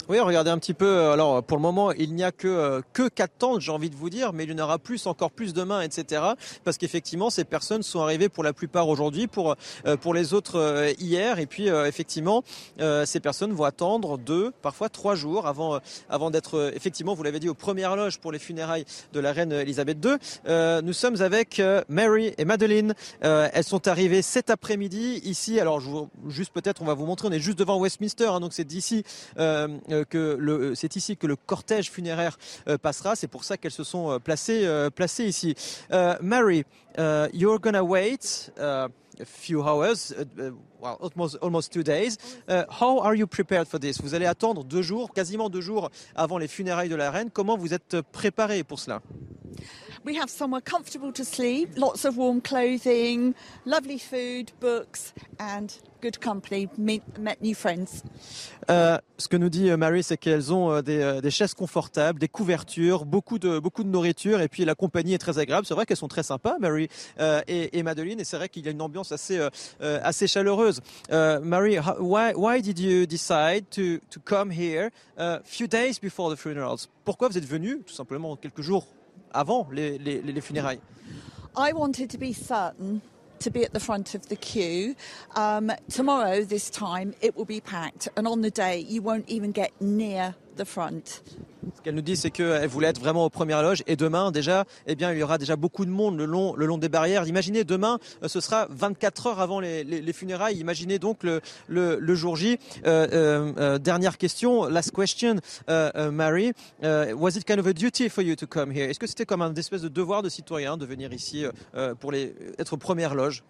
[0.09, 0.85] Oui, regardez un petit peu.
[0.85, 3.89] Euh, alors, pour le moment, il n'y a que euh, que quatre tentes, j'ai envie
[3.89, 6.21] de vous dire, mais il y en aura plus, encore plus demain, etc.
[6.65, 9.55] Parce qu'effectivement, ces personnes sont arrivées pour la plupart aujourd'hui, pour
[9.85, 12.43] euh, pour les autres hier, et puis effectivement,
[13.05, 17.49] ces personnes vont attendre deux, parfois trois jours avant avant d'être effectivement, vous l'avez dit,
[17.49, 20.81] aux premières loges pour les funérailles de la reine Elisabeth II.
[20.83, 22.93] nous sommes avec Mary et Madeleine.
[23.21, 25.59] elles sont arrivées cet après-midi ici.
[25.59, 25.89] Alors, je
[26.27, 27.27] juste peut-être, on va vous montrer.
[27.27, 29.03] On est juste devant Westminster, hein, donc c'est d'ici.
[30.03, 33.15] Que euh, c'est ici que le cortège funéraire euh, passera.
[33.15, 35.55] C'est pour ça qu'elles se sont placées, placées ici.
[36.21, 36.65] Mary,
[37.33, 38.51] you're gonna wait.
[39.19, 40.13] a few hours,
[40.83, 42.17] well, almost, almost two days.
[42.47, 44.01] Uh, how are you prepared for this?
[44.01, 47.29] Vous allez attendre deux jours, quasiment deux jours avant les funérailles de la reine.
[47.31, 49.01] Comment vous êtes préparé pour cela?
[50.05, 53.33] We have somewhere comfortable to sleep, lots of warm clothing,
[53.65, 55.67] lovely food, books, and
[56.01, 58.03] good company, meet, met new friends.
[58.69, 61.53] Euh, ce que nous dit euh, Mary, c'est qu'elles ont euh, des, euh, des, chaises
[61.53, 65.65] confortables, des couvertures, beaucoup de, beaucoup de nourriture, et puis la compagnie est très agréable.
[65.65, 66.89] C'est vrai qu'elles sont très sympas, Mary
[67.19, 70.27] euh, et, et, Madeleine, et c'est vrai qu'il y a une ambiance assez, euh, assez
[70.27, 70.72] chaleureuse.
[71.09, 76.37] Mary, why, why did you decide to, to come here a few days before the
[76.37, 76.87] funerals?
[77.05, 78.85] Pourquoi vous êtes venu, tout simplement quelques jours
[79.33, 80.79] avant les, les, les funérailles?
[81.55, 83.01] I wanted to be certain
[83.39, 84.95] to be at the front of the queue.
[85.35, 89.51] Um, tomorrow, this time, it will be packed, and on the day, you won't even
[89.51, 91.21] get near the front.
[91.75, 93.83] Ce qu'elle nous dit, c'est qu'elle voulait être vraiment aux premières loges.
[93.87, 96.65] Et demain, déjà, eh bien, il y aura déjà beaucoup de monde le long, le
[96.65, 97.27] long des barrières.
[97.27, 100.57] Imaginez, demain, euh, ce sera 24 heures avant les, les, les funérailles.
[100.57, 101.41] Imaginez donc le,
[102.15, 102.59] jour J.
[102.85, 105.35] Euh, euh, euh dernière question, last question,
[105.67, 106.53] uh, Mary.
[106.81, 108.89] Was it kind of a duty for you to come here?
[108.89, 111.45] Est-ce que c'était comme un espèce de devoir de citoyen de venir ici
[111.99, 113.43] pour être aux premières loges?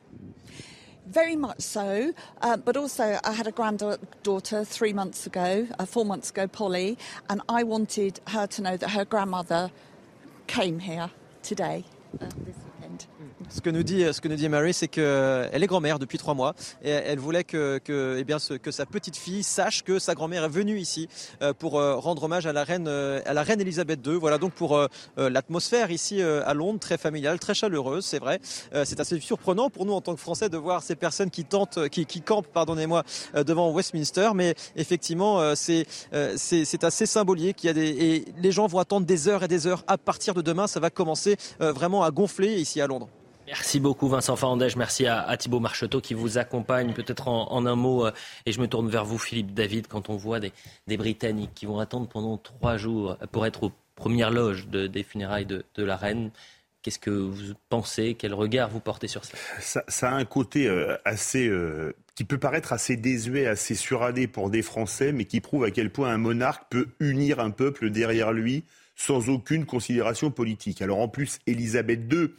[1.05, 6.05] Very much so, uh, but also I had a granddaughter three months ago, uh, four
[6.05, 6.97] months ago, Polly,
[7.29, 9.69] and I wanted her to know that her grandmother
[10.47, 11.11] came here
[11.41, 11.83] today.
[12.21, 12.27] Uh,
[13.53, 17.19] Ce que nous dit, ce Mary, c'est qu'elle est grand-mère depuis trois mois et elle
[17.19, 21.07] voulait eh que sa petite fille sache que sa grand-mère est venue ici
[21.43, 24.15] euh, pour euh, rendre hommage à la reine, euh, à la reine Elisabeth II.
[24.15, 24.79] Voilà donc pour
[25.17, 28.39] l'atmosphère ici à Londres, très familiale, très chaleureuse, c'est vrai.
[28.41, 31.89] c'est assez surprenant pour nous en tant que Français de voir ces personnes qui tentent,
[31.89, 33.03] qui, campent, pardonnez-moi,
[33.35, 35.85] devant Westminster, mais effectivement, c'est
[36.83, 37.65] assez symbolique.
[37.65, 40.65] Et les gens vont attendre des heures et des heures à partir de demain.
[40.65, 43.09] Ça va commencer vraiment à gonfler ici à Londres.
[43.47, 48.05] Merci beaucoup Vincent Fandège, merci à, Thibault Marcheteau qui vous accompagne peut-être en, un mot.
[48.05, 48.11] Euh,
[48.45, 50.51] et je me tourne vers vous Philippe David quand on voit des,
[50.87, 55.63] Britanniques qui vont attendre pendant trois jours pour être aux premières loges des funérailles de,
[55.77, 56.31] la reine.
[56.81, 58.15] Qu'est-ce que vous pensez?
[58.15, 59.37] Quel regard vous portez sur ça
[59.87, 64.49] ça, a un côté euh, assez euh, qui peut paraître assez désuet, assez suradé pour
[64.49, 68.33] des Français, mais qui prouve à quel point un monarque peut unir un peuple derrière
[68.33, 68.65] lui
[68.95, 70.81] sans aucune considération politique.
[70.81, 72.29] Alors en plus, Élisabeth II,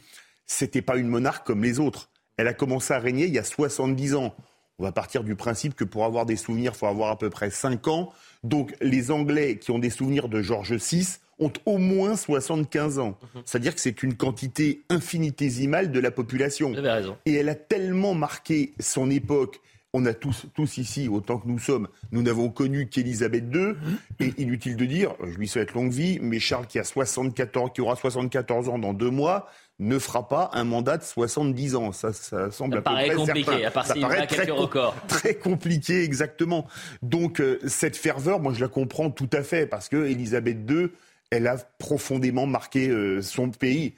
[0.45, 2.09] c'était pas une monarque comme les autres.
[2.37, 4.35] Elle a commencé à régner il y a 70 ans.
[4.77, 7.29] On va partir du principe que pour avoir des souvenirs, il faut avoir à peu
[7.29, 8.11] près 5 ans.
[8.43, 13.17] Donc les Anglais qui ont des souvenirs de George VI ont au moins 75 ans.
[13.35, 13.41] Mhm.
[13.45, 16.71] C'est-à-dire que c'est une quantité infinitésimale de la population.
[16.71, 17.17] Vous avez raison.
[17.25, 19.61] Et elle a tellement marqué son époque
[19.95, 23.75] on a tous, tous ici, autant que nous sommes, nous n'avons connu qu'Élisabeth II.
[24.19, 27.79] Et inutile de dire, je lui souhaite longue vie, mais Charles qui, a 74, qui
[27.79, 29.49] aura 74 ans dans deux mois,
[29.79, 31.91] ne fera pas un mandat de 70 ans.
[31.91, 34.95] Ça, ça semble ça paraît compliqué, à part s'il a quelques records.
[35.07, 36.67] Très compliqué, exactement.
[37.01, 40.89] Donc euh, cette ferveur, moi je la comprends tout à fait, parce que Elisabeth II,
[41.29, 43.95] elle a profondément marqué euh, son pays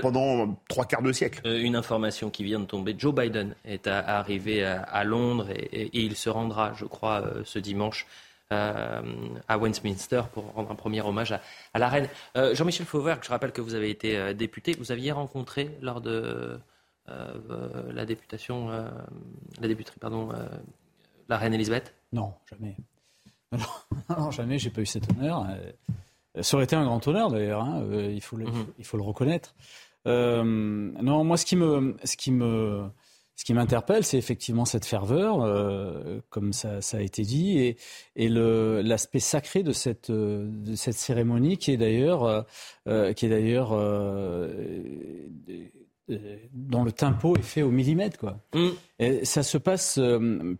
[0.00, 1.42] pendant trois quarts de siècle.
[1.44, 6.16] Euh, une information qui vient de tomber, Joe Biden est arrivé à, Londres et, il
[6.16, 8.06] se rendra, je crois, ce dimanche
[8.52, 9.02] euh,
[9.48, 12.08] à Westminster pour rendre un premier hommage à, la reine.
[12.36, 16.00] Euh, Jean-Michel Fauvert, je rappelle que vous avez été euh, député, vous aviez rencontré lors
[16.00, 16.60] de
[17.08, 20.28] la députation, la députerie, pardon,
[21.28, 21.94] la reine Elisabeth?
[22.12, 22.76] Non, jamais.
[24.08, 25.46] Non, jamais, j'ai pas eu cet honneur.
[26.40, 28.66] Ça aurait été un grand honneur d'ailleurs, hein, il, faut le, mhm.
[28.78, 29.54] il, faut, le reconnaître.
[30.04, 32.90] non, moi, ce qui me, ce qui me,
[33.36, 37.76] ce qui m'interpelle, c'est effectivement cette ferveur, euh, comme ça, a été dit, et,
[38.16, 42.42] et l'aspect sacré de cette, de cette cérémonie qui est d'ailleurs, euh,
[42.88, 43.70] euh, qui est d'ailleurs
[46.08, 48.38] dont le tempo est fait au millimètre, quoi.
[48.54, 48.68] Mm.
[49.00, 50.00] Et ça se passe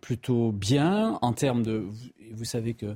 [0.01, 1.87] plutôt bien en termes de.
[2.33, 2.95] Vous savez que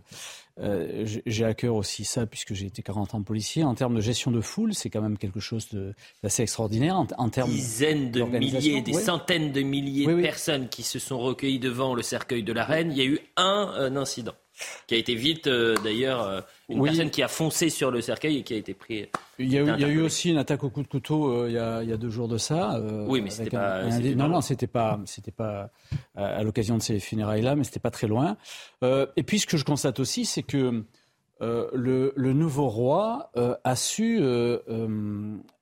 [0.61, 3.63] euh, j'ai à cœur aussi ça, puisque j'ai été 40 ans policier.
[3.63, 5.67] En termes de gestion de foule, c'est quand même quelque chose
[6.23, 6.95] d'assez extraordinaire.
[7.17, 11.59] En, termes Dizaines de milliers, des centaines de milliers de personnes qui se sont recueillies
[11.59, 12.91] devant le cercueil de la reine.
[12.91, 14.33] Il y a eu un incident
[14.87, 18.37] qui a été vite, euh, d'ailleurs, euh, une personne qui a foncé sur le cercueil
[18.37, 19.07] et qui a été pris.
[19.39, 21.97] Il y a, eu, aussi une attaque au coup de couteau euh, il, y a,
[21.97, 22.81] deux jours de ça.
[23.07, 23.83] oui, mais c'était pas.
[23.83, 25.69] non, non, c'était pas, c'était pas
[26.15, 28.37] à, l'occasion de ces funérailles-là, mais c'était pas très loin.
[28.83, 30.83] et puis, ce que je constate aussi, c'est que
[31.39, 33.31] le, le, nouveau roi
[33.63, 34.21] a su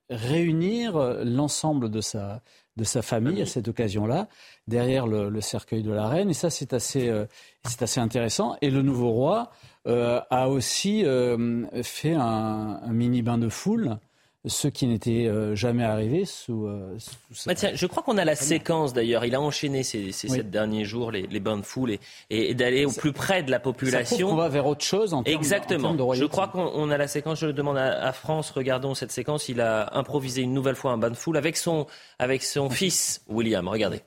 [0.09, 2.41] réunir l'ensemble de sa
[2.77, 4.27] de sa famille à cette occasion-là,
[4.67, 6.29] derrière le, cercueil de la reine.
[6.29, 7.25] Et ça, c'est assez, euh,
[7.65, 8.55] c'est assez intéressant.
[8.61, 9.51] Et le nouveau roi
[9.87, 13.97] euh, a aussi euh, fait un, mini bain de foule
[14.45, 19.25] ce qui n'était jamais arrivé sous, sous bah je crois qu'on a la séquence d'ailleurs.
[19.25, 21.99] Il a enchaîné ces, ces sept derniers jours les, bains de foule et,
[22.29, 24.31] et, d'aller au plus près de la population.
[24.31, 25.93] on va vers autre chose en termes, Exactement.
[25.93, 27.39] de je crois qu'on a la séquence.
[27.39, 28.51] Je le demande à, France.
[28.51, 29.49] Regardons cette séquence.
[29.49, 31.87] Il a improvisé une nouvelle fois un bain de foule avec son,
[32.17, 33.67] avec son fils William.
[33.67, 34.01] Regardez.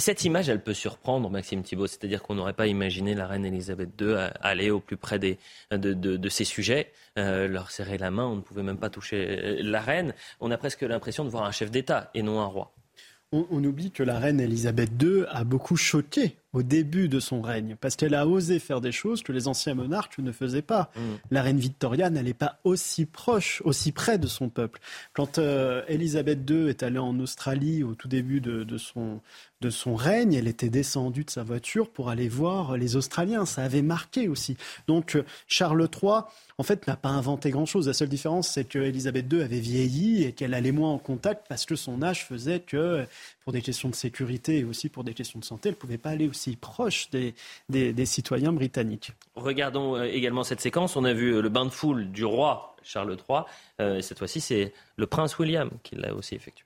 [0.00, 3.90] Cette image, elle peut surprendre, Maxime Thibault, c'est-à-dire qu'on n'aurait pas imaginé la reine Elisabeth
[4.00, 5.38] II aller au plus près des,
[5.70, 9.58] de, de, ces sujets, euh, leur serrer la main, on ne pouvait même pas toucher
[9.62, 10.14] la reine.
[10.40, 12.72] On a presque l'impression de voir un chef d'État et non un roi.
[13.32, 17.42] On, on, oublie que la reine Elisabeth II a beaucoup choqué au début de son
[17.42, 20.90] règne, parce qu'elle a osé faire des choses que les anciens monarques ne faisaient pas.
[20.96, 21.00] Mm.
[21.30, 24.80] La reine Victoria n'allait pas aussi proche, aussi près de son peuple.
[25.12, 29.20] Quand euh, Elisabeth II est allée en Australie au tout début de, de, son,
[29.60, 33.46] de son règne, elle était descendue de sa voiture pour aller voir les Australiens.
[33.46, 34.56] Ça avait marqué aussi.
[34.88, 36.22] Donc euh, Charles III,
[36.58, 37.86] en fait, n'a pas inventé grand-chose.
[37.86, 41.46] La seule différence, c'est que Elisabeth II avait vieilli et qu'elle allait moins en contact
[41.48, 43.04] parce que son âge faisait que,
[43.44, 45.98] pour des questions de sécurité et aussi pour des questions de santé, elle ne pouvait
[45.98, 47.34] pas aller aussi proche des,
[47.68, 49.12] des, citoyens britanniques.
[49.34, 50.96] Regardons euh, également cette séquence.
[50.96, 53.40] On a vu euh, le bain de foule du roi Charles III.
[53.80, 56.64] Euh, cette fois-ci, c'est le prince William qui l'a aussi effectué.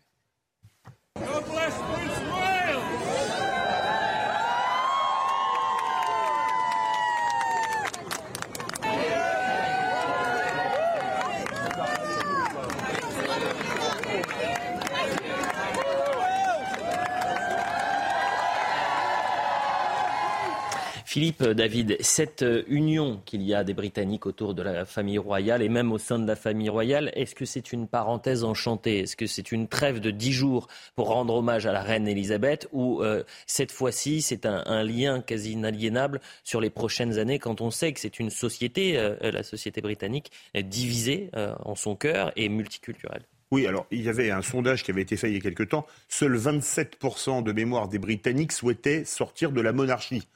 [21.15, 25.19] Philippe, euh, David, cette euh, union qu'il y a des Britanniques autour de la famille
[25.19, 28.99] royale et même au sein de la famille royale, est-ce que c'est une parenthèse enchantée?
[28.99, 30.67] Est-ce que c'est une trêve de dix jours
[30.97, 35.53] pour rendre hommage à la reine Elisabeth ou euh, cette fois-ci c'est un, lien quasi
[35.53, 40.33] inaliénable sur les prochaines années quand on sait que c'est une société, la société britannique,
[40.65, 41.31] divisée
[41.65, 43.23] en son cœur et multiculturelle?
[43.51, 45.63] Oui, alors il y avait un sondage qui avait été fait il y a quelque
[45.63, 45.87] temps.
[46.09, 50.27] Seuls 27% de mémoire des Britanniques souhaitaient sortir de la monarchie.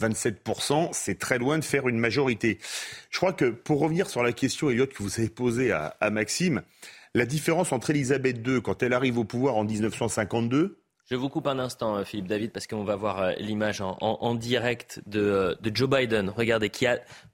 [0.00, 0.88] 27%, mhm.
[0.92, 2.58] c'est très loin de faire une majorité.
[3.10, 6.10] Je crois que pour revenir sur la question, Elliot, que vous avez posée à, à
[6.10, 6.62] Maxime,
[7.14, 10.78] la différence entre Elisabeth II, quand elle arrive au pouvoir en 1952,
[11.10, 14.34] je vous coupe un instant, euh, Philippe David, parce qu'on va voir euh, l'image en,
[14.34, 16.28] direct euh, de, Joe Biden.
[16.28, 16.86] Regardez, qui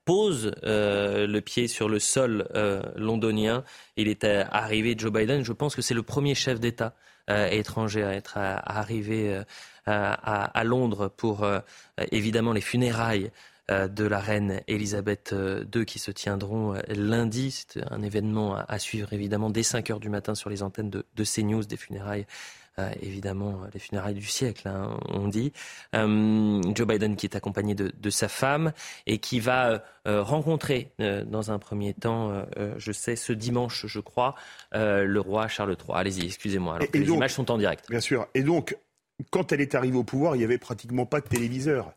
[0.05, 2.49] pose le pied sur le sol
[2.97, 3.65] londonien.
[3.97, 5.45] Il est arrivé, Joe Biden.
[5.45, 6.95] Je pense que c'est le premier chef d'État
[7.29, 9.41] étranger à être arrivé
[9.87, 11.47] à, Londres pour
[12.13, 13.31] évidemment les funérailles
[13.71, 15.35] de la reine Elisabeth
[15.75, 17.51] II qui se tiendront lundi.
[17.51, 21.25] C'est un événement à, suivre évidemment dès 5 heures du matin sur les antennes de,
[21.25, 22.27] CNews, des funérailles
[23.01, 25.53] évidemment les funérailles du siècle, hein, on dit.
[25.95, 28.73] Euh, Joe Biden qui est accompagné de, sa femme
[29.07, 32.45] et qui va euh, rencontrer dans un premier temps,
[32.77, 34.35] je sais, ce dimanche, je crois,
[34.73, 35.99] le roi Charles III.
[35.99, 36.79] Allez-y, excusez-moi.
[36.93, 37.87] les images sont en direct.
[37.91, 38.27] Bien sûr.
[38.35, 38.77] Et donc,
[39.31, 41.93] quand elle est arrivée au pouvoir, il n'y avait pratiquement pas de téléviseur.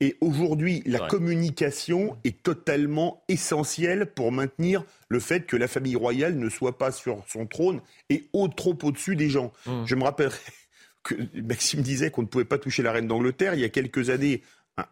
[0.00, 6.38] Et aujourd'hui, la communication est totalement essentielle pour maintenir le fait que la famille royale
[6.38, 9.52] ne soit pas sur son trône et au, trop au-dessus des gens.
[9.66, 9.84] Mmh.
[9.84, 10.38] Je me rappellerai
[11.02, 13.52] que Maxime disait qu'on ne pouvait pas toucher la reine d'Angleterre.
[13.54, 14.40] Il y a quelques années,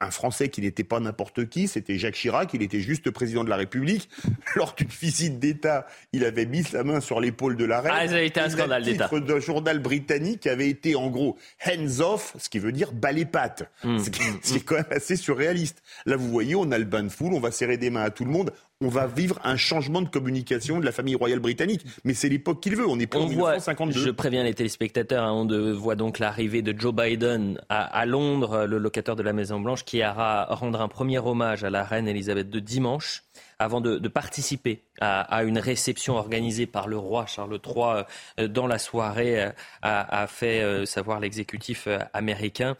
[0.00, 3.50] un, Français qui n'était pas n'importe qui, c'était Jacques Chirac, il était juste président de
[3.50, 4.08] la République.
[4.56, 7.92] Lors d'une visite d'État, il avait mis sa main sur l'épaule de la reine.
[7.94, 9.08] Ah, ça a été un scandale d'État.
[9.12, 11.36] Le titre d'un journal britannique avait été en gros
[11.66, 13.70] hands off, ce qui veut dire bas les pattes.
[13.84, 13.98] Mmh.
[14.42, 15.82] C'est quand même assez surréaliste.
[16.06, 18.10] Là, vous voyez, on a le bain de foule, on va serrer des mains à
[18.10, 21.84] tout le monde on va vivre un changement de communication de la famille royale britannique.
[22.04, 22.86] Mais c'est l'époque qu'il veut.
[22.86, 24.00] On est plus en 1952.
[24.00, 28.78] Je préviens les téléspectateurs, hein, on voit donc l'arrivée de Joe Biden à, Londres, le
[28.78, 32.50] locataire de la Maison Blanche, qui ira rendre un premier hommage à la reine Elisabeth
[32.50, 33.24] de dimanche
[33.58, 38.04] avant de, participer à, une réception organisée par le roi Charles III
[38.38, 39.50] euh, dans la soirée, euh,
[39.82, 42.76] a, fait euh, savoir l'exécutif américain.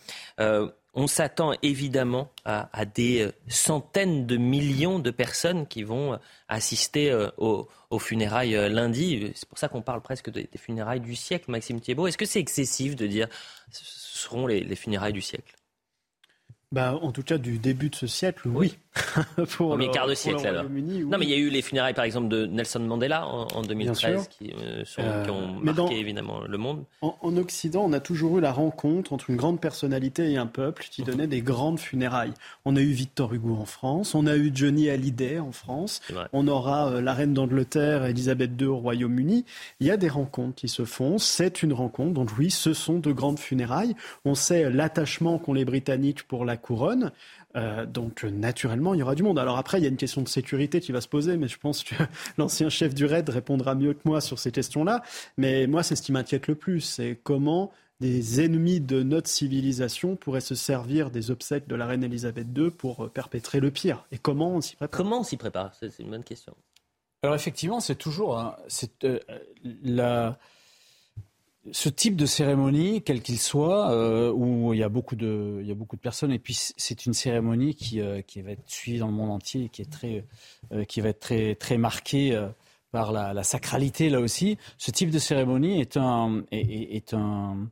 [0.94, 6.16] On s'attend évidemment à, des euh, centaines de millions de personnes qui vont euh,
[6.48, 9.31] assister euh, aux, funérailles lundi.
[9.35, 12.06] C'est pour ça qu'on parle presque des, funérailles du siècle, Maxime Thiebaud.
[12.06, 13.28] Est-ce que c'est excessif de dire
[13.70, 15.55] ce seront les funérailles du siècle?
[16.70, 18.77] Bah, en tout cas, du début de ce siècle, oui.
[19.57, 20.65] pour Premier quart de siècle, alors.
[20.65, 24.29] Non, mais il y a eu les funérailles, par exemple, de Nelson Mandela en, 2013,
[24.29, 26.85] qui, euh, euh, qui, ont marqué évidemment le monde.
[27.03, 30.87] En, Occident, on a toujours eu la rencontre entre une grande personnalité et un peuple
[30.91, 32.33] qui donnait des grandes funérailles.
[32.65, 36.01] On a eu Victor Hugo en France, on a eu Johnny Hallyday en France,
[36.33, 39.45] on aura euh, la reine d'Angleterre, Elisabeth II au Royaume-Uni.
[39.81, 41.19] Il y a des rencontres qui se font.
[41.19, 42.15] C'est une rencontre.
[42.15, 43.95] Donc oui, ce sont de grandes funérailles.
[44.25, 47.12] On sait l'attachement qu'ont les Britanniques pour la couronne.
[47.57, 49.39] Euh, donc naturellement, il y aura du monde.
[49.39, 51.59] Alors après, il y a une question de sécurité qui va se poser, mais je
[51.59, 51.95] pense que
[52.39, 55.03] l'ancien chef du RAID répondra mieux que moi sur ces questions-là.
[55.37, 60.15] Mais moi, c'est ce qui m'inquiète le plus, c'est comment des ennemis de notre civilisation
[60.15, 64.07] pourraient se servir des obsèques de la reine Elisabeth II pour euh, perpétrer le pire.
[64.12, 64.97] Et comment on s'y prépare?
[64.97, 65.75] Comment on s'y prépare?
[65.75, 66.55] C'est une bonne question.
[67.23, 68.55] Alors effectivement, c'est toujours hein,
[69.03, 69.19] euh,
[69.83, 70.39] la
[71.73, 75.66] ce type de cérémonie, quel qu'il soit, euh, où il y, a beaucoup de, il
[75.66, 78.62] y a beaucoup de personnes, et puis c'est une cérémonie qui, euh, qui va être
[78.66, 80.24] suivie dans le monde entier, qui, est très,
[80.73, 82.39] euh, qui va être très, très marquée
[82.90, 84.59] par la, sacralité là aussi.
[84.78, 87.69] Ce type de cérémonie est, un, est un,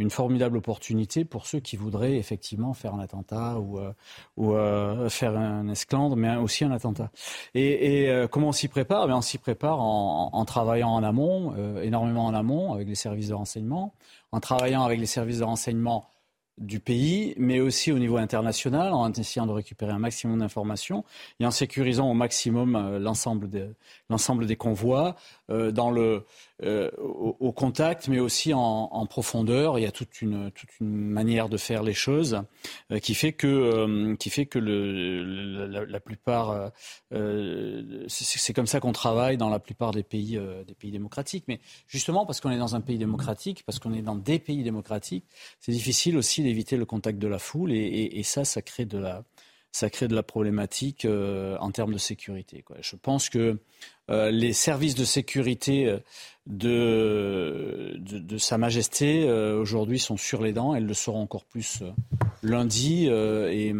[0.00, 3.92] une formidable opportunité pour ceux qui voudraient effectivement faire un attentat ou, euh,
[4.38, 7.10] euh, faire un esclandre, mais aussi un attentat.
[7.54, 9.06] Et, euh, comment on s'y prépare?
[9.08, 13.28] Eh On s'y prépare en, en, travaillant en amont, énormément en amont, avec les services
[13.28, 13.94] de renseignement,
[14.32, 16.06] en travaillant avec les services de renseignement
[16.58, 21.04] du pays, mais aussi au niveau international, en essayant de récupérer un maximum d'informations
[21.40, 23.48] et en sécurisant au maximum l'ensemble
[24.10, 25.16] l'ensemble des convois,
[25.50, 26.20] euh,
[26.62, 29.78] euh, au, contact, mais aussi en, profondeur.
[29.78, 32.42] Il y a toute une, toute une manière de faire les choses
[32.92, 36.70] euh, qui fait que, qui fait que la, plupart,
[38.08, 41.44] c'est comme ça qu'on travaille dans la plupart des pays, des pays démocratiques.
[41.48, 44.62] Mais justement parce qu'on est dans un pays démocratique, parce qu'on est dans des pays
[44.62, 45.24] démocratiques,
[45.60, 49.24] c'est difficile aussi d'éviter le contact de la foule et ça, ça crée de la
[49.72, 52.64] ça crée de la problématique en termes de sécurité.
[52.80, 53.58] Je pense que
[54.08, 55.96] les services de sécurité
[56.46, 60.74] de, de, Sa Majesté aujourd'hui sont sur les dents.
[60.74, 61.82] Elles le seront encore plus
[62.42, 63.06] lundi.
[63.06, 63.72] et,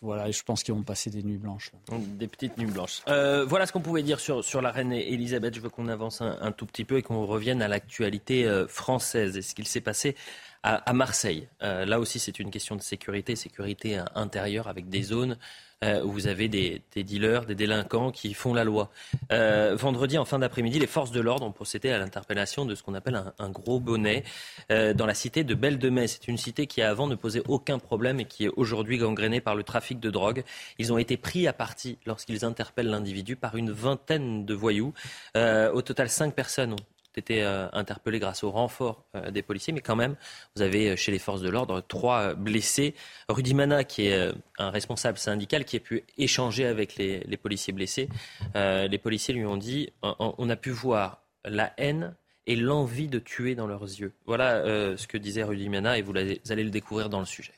[0.00, 1.72] voilà, je pense qu'ils vont passer des nuits blanches.
[1.90, 3.02] Des petites nuits blanches.
[3.08, 5.54] Euh, voilà ce qu'on pouvait dire sur, sur la reine Elisabeth.
[5.54, 9.36] Je veux qu'on avance un, tout petit peu et qu'on revienne à l'actualité euh, française
[9.36, 10.16] et ce qu'il s'est passé
[10.62, 11.48] à, Marseille.
[11.62, 15.38] Euh, là aussi, c'est une question de sécurité, sécurité intérieure avec des zones
[15.84, 18.90] euh, où vous avez des, dealers, des délinquants qui font la loi.
[19.30, 22.82] Euh, vendredi, en fin d'après-midi, les forces de l'ordre ont procédé à l'interpellation de ce
[22.82, 24.24] qu'on appelle un, gros bonnet
[24.68, 25.88] dans la cité de Belle de.
[26.06, 29.54] C'est une cité qui avant ne posait aucun problème et qui est aujourd'hui gangrénée par
[29.54, 30.42] le trafic de drogue.
[30.78, 34.92] Ils ont été pris à partie lorsqu'ils interpellent l'individu par une vingtaine de voyous.
[35.36, 39.80] au total, cinq personnes ont été euh, interpellés grâce au renfort euh, des policiers, mais
[39.80, 40.16] quand même,
[40.54, 42.94] vous avez euh, chez les forces de l'ordre trois blessés.
[43.28, 48.08] Rudy Mana, qui est un responsable syndical, qui a pu échanger avec les, policiers blessés.
[48.54, 52.14] les policiers lui ont dit on, a pu voir la haine
[52.46, 54.12] et l'envie de tuer dans leurs yeux.
[54.26, 54.62] Voilà
[54.96, 57.52] ce que disait Rudy Mana, et vous allez le découvrir dans le sujet.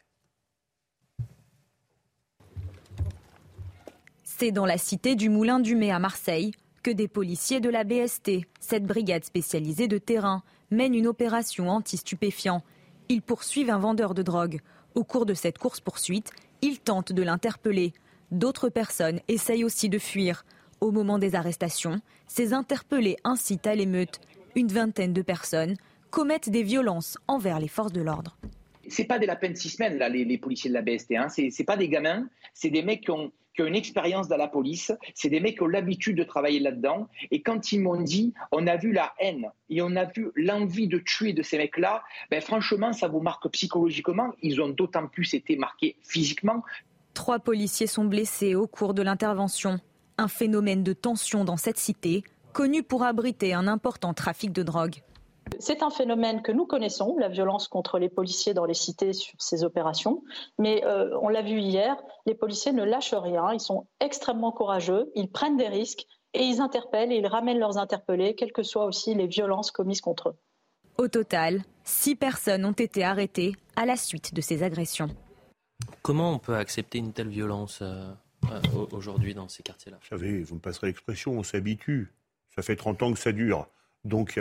[4.24, 6.52] C'est dans la cité du Moulin du Mai à Marseille
[6.82, 12.62] que des policiers de la BST, cette brigade spécialisée de terrain, mènent une opération anti-stupéfiants.
[13.08, 14.60] Ils poursuivent un vendeur de drogue.
[14.94, 16.30] Au cours de cette course-poursuite,
[16.62, 17.92] ils tentent de l'interpeller.
[18.30, 20.44] D'autres personnes essayent aussi de fuir.
[20.80, 24.20] Au moment des arrestations, ces interpellés incitent à l'émeute.
[24.54, 25.76] Une vingtaine de personnes
[26.10, 28.36] commettent des violences envers les forces de l'ordre.
[28.88, 31.12] C'est pas des lapins de six semaines, là, les, policiers de la BST.
[31.12, 31.28] Hein.
[31.28, 33.30] C'est pas des gamins, c'est des mecs qui ont,
[33.66, 37.08] une expérience dans la police, c'est des mecs qui ont l'habitude de travailler là-dedans.
[37.30, 40.88] Et quand ils m'ont dit, on a vu la haine et on a vu l'envie
[40.88, 44.32] de tuer de ces mecs-là, ben franchement, ça vous marque psychologiquement.
[44.42, 46.62] Ils ont d'autant plus été marqués physiquement.
[47.14, 49.80] Trois policiers sont blessés au cours de l'intervention.
[50.18, 52.22] Un phénomène de tension dans cette cité,
[52.52, 54.96] connu pour abriter un important trafic de drogue.
[55.58, 59.34] C'est un phénomène que nous connaissons, la violence contre les policiers dans les cités sur
[59.38, 60.22] ces opérations.
[60.58, 61.96] Mais euh, on l'a vu hier,
[62.26, 66.60] les policiers ne lâchent rien, ils sont extrêmement courageux, ils prennent des risques et ils
[66.60, 70.36] interpellent et ils ramènent leurs interpellés, quelles que soient aussi les violences commises contre eux.
[70.98, 75.08] Au total, six personnes ont été arrêtées à la suite de ces agressions.
[76.02, 78.10] Comment on peut accepter une telle violence euh,
[78.50, 79.98] euh, aujourd'hui dans ces quartiers-là?
[80.00, 82.12] Vous savez, vous me passerez l'expression, on s'habitue.
[82.54, 83.66] Ça fait 30 ans que ça dure.
[84.04, 84.40] Donc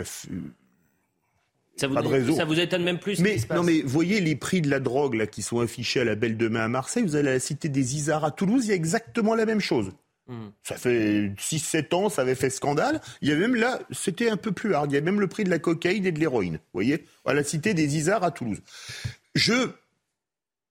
[1.80, 4.80] ça vous, Ça vous étonne même plus mais, Non, mais voyez les prix de la
[4.80, 7.02] drogue là, qui sont affichés à la Belle de Mai à Marseille.
[7.02, 9.60] Vous allez à la cité des Isards à Toulouse, il y a exactement la même
[9.60, 9.92] chose.
[10.26, 10.50] Hmm.
[10.62, 13.00] Ça fait 6-7 ans, ça avait fait scandale.
[13.22, 14.92] Il y avait même là, c'était un peu plus hard.
[14.92, 16.54] Il y a même le prix de la cocaïne et de l'héroïne.
[16.54, 18.60] Vous voyez À la cité des Isards à Toulouse.
[19.34, 19.70] Je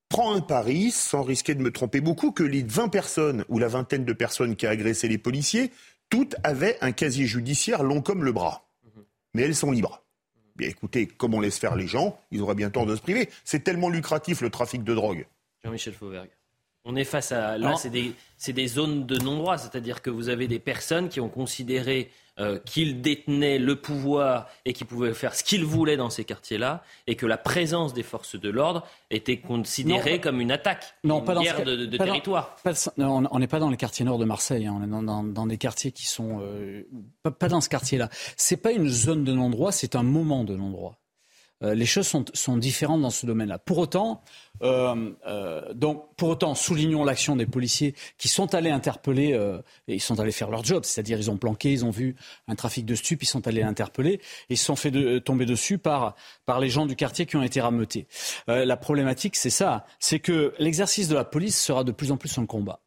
[0.09, 3.67] prends un pari, sans risquer de me tromper beaucoup, que les 20 personnes ou la
[3.67, 5.71] vingtaine de personnes qui a agressé les policiers,
[6.09, 8.69] toutes avaient un casier judiciaire long comme le bras.
[8.83, 9.01] Hmm.
[9.33, 10.03] Mais elles sont libres
[10.67, 13.29] écoutez, comme on laisse faire les gens, ils auraient bien tort de se priver.
[13.43, 15.25] C'est tellement lucratif le trafic de drogue.
[15.63, 16.29] Jean-Michel Fauvergue.
[16.85, 17.57] On est face à.
[17.57, 18.13] Là, c'est des,
[18.47, 23.01] des, zones de non-droit, c'est-à-dire que vous avez des personnes qui ont considéré euh, qu'ils
[23.01, 27.25] détenaient le pouvoir et qu'ils pouvaient faire ce qu'ils voulaient dans ces quartiers-là, et que
[27.25, 31.65] la présence des forces de l'ordre était considérée comme une attaque, non, une pas guerre
[31.65, 32.55] de, territoire.
[32.97, 35.91] on n'est pas dans les quartiers nord de Marseille, hein, on est dans, des quartiers
[35.91, 36.83] qui sont euh,
[37.23, 38.09] pas, dans ce quartier-là.
[38.37, 40.95] C'est pas une zone de non-droit, c'est un moment de non-droit.
[41.63, 43.59] Euh, les choses sont, sont, différentes dans ce domaine-là.
[43.59, 44.21] Pour autant,
[44.61, 49.31] euh, euh, donc, pour autant, soulignons l'action des policiers qui sont allés interpeller,
[49.87, 52.15] et ils sont allés faire leur job, c'est-à-dire ils ont planqué, ils ont vu
[52.47, 55.77] un trafic de stupes, ils sont allés interpeller, et ils se sont fait tomber dessus
[55.77, 56.15] par,
[56.45, 58.07] par les gens du quartier qui ont été rameutés.
[58.47, 62.37] la problématique, c'est ça, c'est que l'exercice de la police sera de plus en plus
[62.37, 62.81] un combat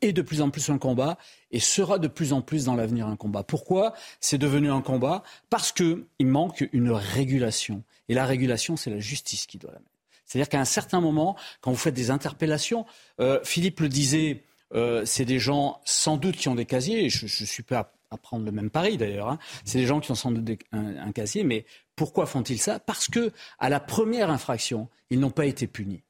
[0.00, 1.18] est de plus en plus un combat
[1.50, 3.42] et sera de plus en plus dans l'avenir un combat.
[3.42, 7.82] Pourquoi c'est devenu un combat Parce qu'il manque une régulation.
[8.08, 9.90] Et la régulation, c'est la justice qui doit la mettre.
[10.26, 12.86] C'est-à-dire qu'à un certain moment, quand vous faites des interpellations,
[13.20, 14.42] euh, Philippe le disait,
[14.74, 18.16] euh, c'est des gens sans doute qui ont des casiers, je, je suis pas à
[18.16, 19.38] prendre le même pari d'ailleurs, hein.
[19.64, 21.64] c'est des gens qui ont sans doute un, casier, mais
[21.96, 22.78] pourquoi font-ils ça?
[22.78, 26.02] Parce que à la première infraction, ils n'ont pas été punis.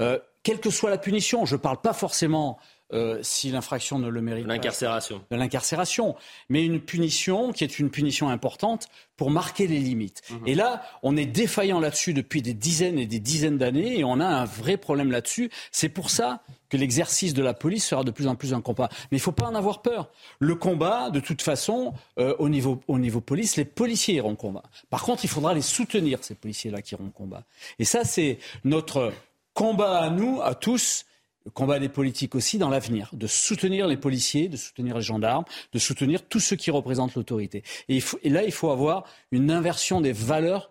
[0.00, 2.58] Euh, quelle que soit la punition, je ne parle pas forcément
[2.92, 5.22] euh, si l'infraction ne le mérite l'incarcération.
[5.30, 6.14] De l'incarcération.
[6.48, 10.22] Mais une punition qui est une punition importante pour marquer les limites.
[10.30, 10.48] Mhm.
[10.48, 14.20] Et là, on est défaillant là-dessus depuis des dizaines et des dizaines d'années et on
[14.20, 15.50] a un vrai problème là-dessus.
[15.70, 18.88] C'est pour ça que l'exercice de la police sera de plus en plus un combat.
[19.10, 20.10] Mais il ne faut pas en avoir peur.
[20.38, 24.62] Le combat, de toute façon, euh, au, niveau, au niveau police, les policiers iront combat.
[24.88, 27.44] Par contre, il faudra les soutenir, ces policiers-là qui iront combat.
[27.78, 29.12] Et ça, c'est notre
[29.54, 31.04] combat à nous, à tous,
[31.44, 35.44] le combat des politiques aussi dans l'avenir, de soutenir les policiers, de soutenir les gendarmes,
[35.72, 37.62] de soutenir tous ceux qui représentent l'autorité.
[37.88, 40.70] Et, là, il faut avoir une inversion des valeurs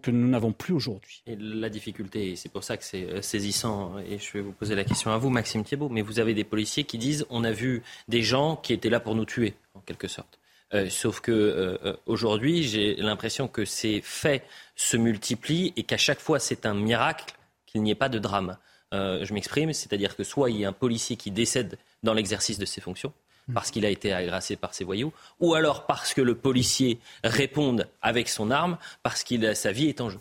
[0.00, 1.22] que nous n'avons plus aujourd'hui.
[1.26, 4.74] Et la difficulté, c'est pour ça que c'est euh, saisissant, et je vais vous poser
[4.74, 7.52] la question à vous, Maxime Thiebaud, mais vous avez des policiers qui disent on a
[7.52, 10.38] vu des gens qui étaient là pour nous tuer, en quelque sorte.
[10.72, 14.42] Euh, sauf que euh, aujourd'hui, j'ai l'impression que ces faits
[14.74, 17.34] se multiplient et qu'à chaque fois, c'est un miracle
[17.66, 18.56] qu'il n'y ait pas de drame.
[18.94, 22.64] Je m'exprime, c'est-à-dire que soit il y a un policier qui décède dans l'exercice de
[22.64, 23.12] ses fonctions,
[23.52, 27.88] parce qu'il a été agressé par ses voyous, ou alors parce que le policier réponde
[28.00, 30.20] avec son arme, parce que sa vie est en jeu.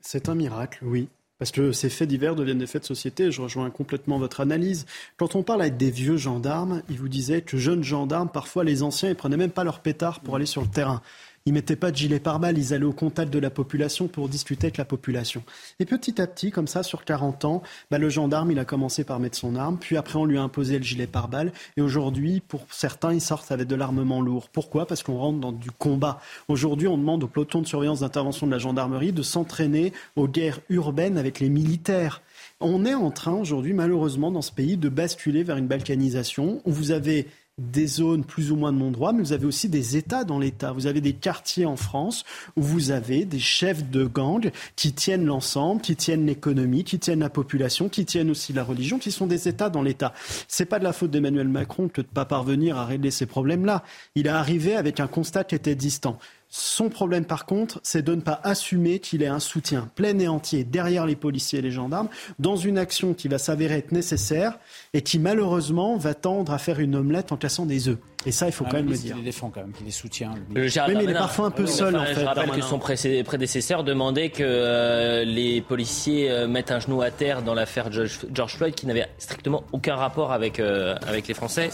[0.00, 1.08] C'est un miracle, oui.
[1.38, 3.30] Parce que ces faits divers deviennent des faits de société.
[3.32, 4.84] Je rejoins complètement votre analyse.
[5.16, 8.82] Quand on parle avec des vieux gendarmes, ils vous disaient que jeunes gendarmes, parfois les
[8.82, 11.00] anciens, ils prenaient même pas leur pétard pour aller sur le terrain.
[11.46, 14.66] Ils mettaient pas de gilet pare-balles, ils allaient au contact de la population pour discuter
[14.66, 15.42] avec la population.
[15.78, 19.04] Et petit à petit, comme ça, sur 40 ans, bah, le gendarme, il a commencé
[19.04, 22.40] par mettre son arme, puis après on lui a imposé le gilet pare-balles, et aujourd'hui,
[22.46, 24.48] pour certains, ils sortent avec de l'armement lourd.
[24.50, 24.86] Pourquoi?
[24.86, 26.20] Parce qu'on rentre dans du combat.
[26.48, 30.60] Aujourd'hui, on demande au peloton de surveillance d'intervention de la gendarmerie de s'entraîner aux guerres
[30.68, 32.22] urbaines avec les militaires.
[32.60, 36.72] On est en train aujourd'hui, malheureusement, dans ce pays, de basculer vers une balkanisation où
[36.72, 37.26] vous avez
[37.60, 40.72] des zones plus ou moins de non-droit, mais vous avez aussi des États dans l'État.
[40.72, 42.24] Vous avez des quartiers en France
[42.56, 47.20] où vous avez des chefs de gang qui tiennent l'ensemble, qui tiennent l'économie, qui tiennent
[47.20, 50.14] la population, qui tiennent aussi la religion, qui sont des États dans l'État.
[50.48, 53.26] C'est pas de la faute d'Emmanuel Macron que de ne pas parvenir à régler ces
[53.26, 53.84] problèmes-là.
[54.14, 56.18] Il est arrivé avec un constat qui était distant.
[56.52, 60.26] Son problème, par contre, c'est de ne pas assumer qu'il ait un soutien plein et
[60.26, 62.08] entier derrière les policiers et les gendarmes
[62.40, 64.58] dans une action qui va s'avérer être nécessaire
[64.92, 67.98] et qui, malheureusement, va tendre à faire une omelette en cassant des œufs.
[68.26, 69.14] Et ça, il faut ah, quand même le dire.
[69.16, 70.34] Il les défend quand même, il les soutient.
[70.50, 72.20] mais il est parfois un peu seul, en fait.
[72.20, 77.10] Je rappelle que son prédécesseur demandait que euh, les policiers euh, mettent un genou à
[77.10, 81.70] terre dans l'affaire George, Floyd, qui n'avait strictement aucun rapport avec, euh, avec les Français.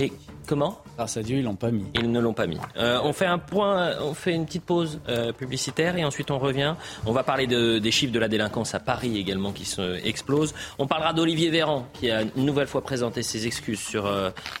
[0.00, 0.12] Et
[0.48, 0.80] comment?
[0.96, 1.84] Grâce à Dieu, ils l'ont pas mis.
[1.94, 2.58] Ils ne l'ont pas mis.
[2.76, 5.00] on fait un point, on fait une petite pause
[5.38, 6.74] publicitaire et ensuite on revient.
[7.06, 10.54] On va parler de, des chiffres de la délinquance à Paris également qui se explosent.
[10.78, 14.10] On parlera d'Olivier Véran qui a une nouvelle fois présenté ses excuses sur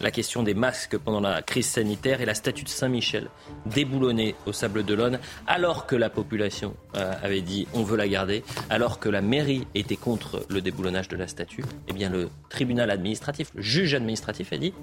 [0.00, 3.28] la question des masques pendant la crise sanitaire et la statue de Saint-Michel
[3.66, 8.44] déboulonnée au Sable d'Olonne alors que la population euh, avait dit on veut la garder,
[8.70, 12.90] alors que la mairie était contre le déboulonnage de la statue, eh bien le tribunal
[12.90, 14.74] administratif, le juge administratif a dit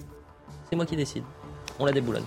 [0.69, 1.23] c'est moi qui décide,
[1.79, 2.25] on la déboulonne.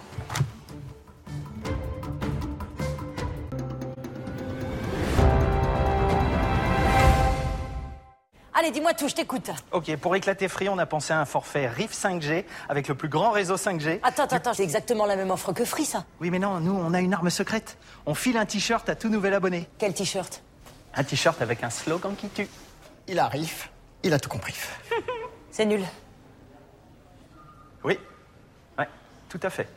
[8.65, 9.51] Allez, dis-moi tout, je t'écoute.
[9.73, 13.11] Ok, pour éclater Free, on a pensé à un forfait RIF 5G avec le plus
[13.11, 14.01] grand réseau 5G.
[14.03, 16.07] Attends, attends, attends, c'est exactement la même offre que Free, ça.
[16.19, 17.77] Oui, mais non, nous, on a une arme secrète.
[18.07, 19.69] On file un t-shirt à tout nouvel abonné.
[19.77, 20.43] Quel t-shirt?
[20.95, 22.49] Un t-shirt avec un slogan qui tue.
[23.07, 23.71] Il a RIF,
[24.03, 24.55] il a tout compris.
[25.51, 25.85] c'est nul.
[27.85, 27.99] Oui,
[28.79, 28.89] ouais,
[29.29, 29.69] tout à fait.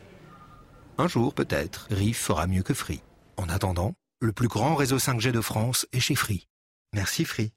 [0.97, 3.01] Un jour, peut-être, RIF fera mieux que Free.
[3.35, 6.47] En attendant, le plus grand réseau 5G de France est chez Free.
[6.93, 7.51] Merci Free.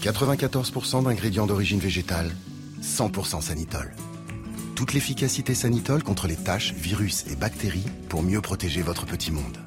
[0.00, 2.30] 94% d'ingrédients d'origine végétale,
[2.82, 3.92] 100% Sanitol.
[4.74, 9.58] Toute l'efficacité Sanitol contre les taches, virus et bactéries pour mieux protéger votre petit monde.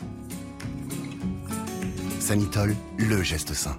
[2.19, 3.77] Sanitol, le geste sain.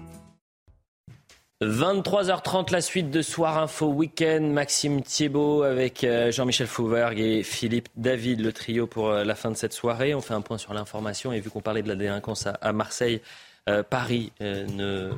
[1.61, 4.43] 23h30, la suite de Soir Info Week-end.
[4.43, 9.51] Maxime Thiebaud avec euh, Jean-Michel Fauvergue et Philippe David, le trio pour euh, la fin
[9.51, 10.15] de cette soirée.
[10.15, 13.23] On fait un point sur l'information et vu qu'on parlait de la délinquance à Marseille,
[13.69, 15.13] euh, Paris euh, ne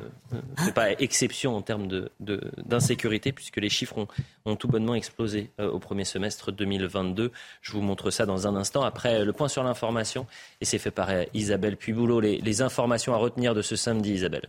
[0.57, 1.87] fait pas exception en termes
[2.19, 4.07] d'insécurité, puisque les chiffres
[4.45, 7.31] ont, tout bonnement explosé euh, au premier semestre 2022.
[7.61, 8.83] Je vous montre ça dans un instant.
[8.83, 10.27] Après le point sur l'information,
[10.61, 14.47] et c'est fait par Isabelle Puiboulot, les, les informations à retenir de ce samedi, Isabelle.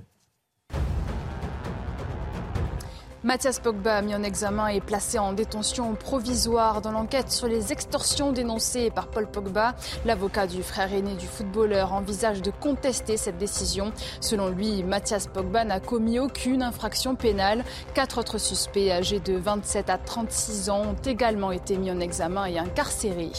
[3.29, 8.33] Mathias Pogba, mis en examen et placé en détention provisoire dans l'enquête sur les extorsions
[8.33, 9.75] dénoncées par Paul Pogba.
[10.07, 13.93] L'avocat du frère aîné du footballeur envisage de contester cette décision.
[14.23, 17.67] Selon lui, Mathias Pogba n'a commis aucune infraction pénale.
[17.93, 22.47] Quatre autres suspects âgés de 27 à 36 ans ont également été mis en examen
[22.47, 23.33] et incarcérés.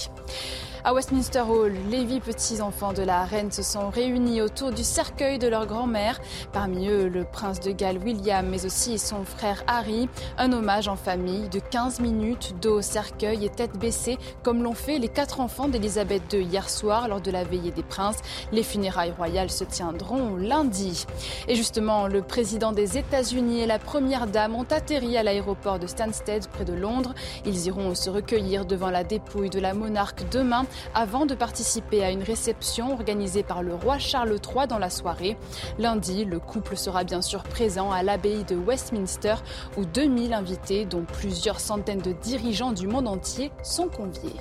[0.89, 5.37] À Westminster Hall, les huit petits-enfants de la reine se sont réunis autour du cercueil
[5.37, 6.19] de leur grand-mère.
[6.51, 10.09] Parmi eux, le prince de Galles William, mais aussi son frère Harry.
[10.39, 14.97] Un hommage en famille de 15 minutes, dos cercueil et tête baissée, comme l'ont fait
[14.97, 18.17] les quatre enfants d'Elisabeth II hier soir lors de la veillée des princes.
[18.51, 21.05] Les funérailles royales se tiendront lundi.
[21.47, 25.85] Et justement, le président des États-Unis et la première dame ont atterri à l'aéroport de
[25.85, 27.13] Stansted, près de Londres.
[27.45, 30.65] Ils iront se recueillir devant la dépouille de la monarque demain.
[30.93, 35.38] Avant de participer à une réception organisée par le roi Charles III dans la soirée.
[35.77, 39.35] Lundi, le couple sera bien sûr présent à l'abbaye de Westminster
[39.77, 44.35] où 2000 invités, dont plusieurs centaines de dirigeants du monde entier, sont conviés.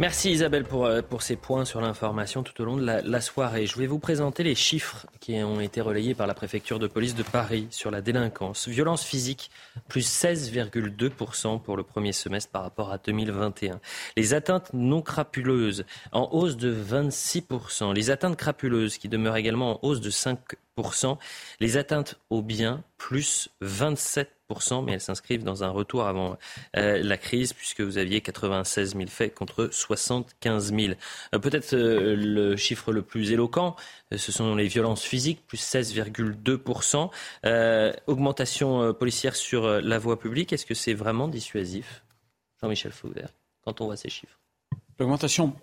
[0.00, 3.66] Merci Isabelle pour, euh, pour ces points sur l'information tout au long de la, soirée.
[3.66, 7.14] Je vais vous présenter les chiffres qui ont été relayés par la préfecture de police
[7.14, 8.66] de Paris sur la délinquance.
[8.66, 9.50] Violence physique,
[9.88, 13.78] plus 16,2% pour le premier semestre par rapport à 2021.
[14.16, 17.92] Les atteintes non crapuleuses, en hausse de 26%.
[17.92, 21.18] Les atteintes crapuleuses qui demeurent également en hausse de 5%.
[21.60, 24.24] Les atteintes aux biens, plus 27%
[24.82, 26.36] mais elles s'inscrivent dans un retour avant
[26.76, 30.94] euh, la crise, puisque vous aviez 96 000 faits contre 75 000.
[31.34, 33.76] Euh, peut-être euh, le chiffre le plus éloquent,
[34.14, 37.10] ce sont les violences physiques, plus 16,2%.
[38.06, 42.04] augmentation policière sur la voie publique, est-ce que c'est vraiment dissuasif
[42.60, 43.30] Jean-Michel Fauvert,
[43.64, 44.38] quand on voit ces chiffres?
[44.98, 45.54] L'augmentation.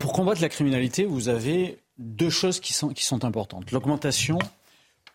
[0.00, 3.70] pour combattre la criminalité, vous avez deux choses qui sont, qui sont importantes.
[3.70, 4.38] L'augmentation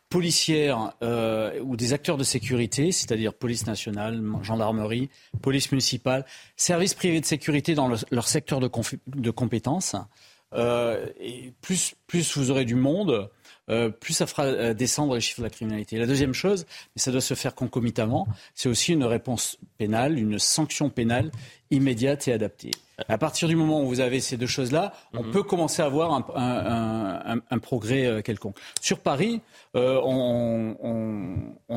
[0.09, 5.09] policières euh, ou des acteurs de sécurité, c'est-à-dire police nationale, gendarmerie,
[5.41, 6.25] police municipale,
[6.57, 8.69] services privés de sécurité dans leur secteur de,
[9.07, 9.95] de compétences.
[10.53, 13.29] Euh, et plus, plus vous aurez du monde,
[13.69, 15.97] euh, plus ça fera euh, descendre les chiffres de la criminalité.
[15.97, 16.65] La deuxième chose,
[16.95, 21.31] mais ça doit se faire concomitamment, c'est aussi une réponse pénale, une sanction pénale
[21.69, 22.71] immédiate et adaptée.
[23.07, 25.31] À partir du moment où vous avez ces deux choses-là, on mhm.
[25.31, 28.57] peut commencer à avoir un, progrès euh, quelconque.
[28.81, 29.41] Sur Paris,
[29.73, 30.65] on,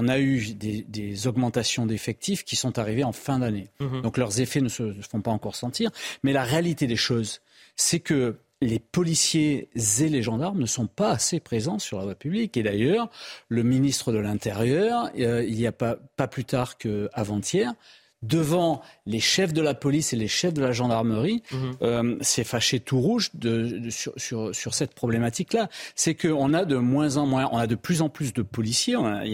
[0.09, 3.69] a eu des, augmentations d'effectifs qui sont arrivées en fin d'année.
[3.81, 4.03] Mhm.
[4.03, 5.91] Donc leurs effets ne se font pas encore sentir.
[6.23, 7.41] Mais la réalité des choses,
[7.77, 12.15] c'est que les policiers et les gendarmes ne sont pas assez présents sur la voie
[12.15, 12.57] publique.
[12.57, 13.11] Et d'ailleurs,
[13.49, 17.75] le ministre de l'Intérieur, euh, il n'y a pas, pas plus tard qu'avant-hier,
[18.23, 21.73] devant les chefs de la police et les chefs de la gendarmerie, mhm.
[21.83, 25.69] euh, c'est fâché tout rouge de, sur, sur, sur, cette problématique-là.
[25.95, 28.95] C'est qu'on a de moins en moins, on a de plus en plus de policiers.
[28.95, 29.33] il, y en a, il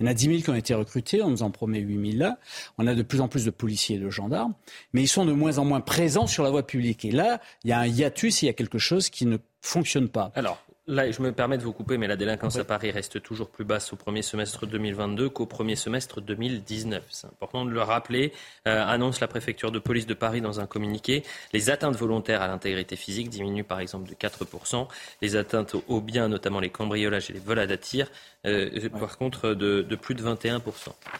[0.00, 2.22] y en a 10 000 qui ont été recrutés, on nous en promet 8 000
[2.22, 2.38] là.
[2.78, 4.54] On a de plus en plus de policiers et de gendarmes,
[4.92, 7.04] mais ils sont de moins en moins présents sur la voie publique.
[7.04, 10.08] Et là, il y a un hiatus, il y a quelque chose qui ne fonctionne
[10.08, 10.32] pas.
[10.34, 13.50] Alors, Là, je me permets de vous couper, mais la délinquance à Paris reste toujours
[13.50, 17.04] plus basse au premier semestre 2022 qu'au premier semestre 2019.
[17.08, 18.32] C'est important de le rappeler.
[18.66, 21.22] Euh, annonce la préfecture de police de Paris dans un communiqué.
[21.52, 24.88] Les atteintes volontaires à l'intégrité physique diminuent par exemple de 4%.
[25.20, 28.10] Les atteintes aux biens, notamment les cambriolages et les volades à tir,
[28.44, 30.62] euh, par contre de, plus de 21%.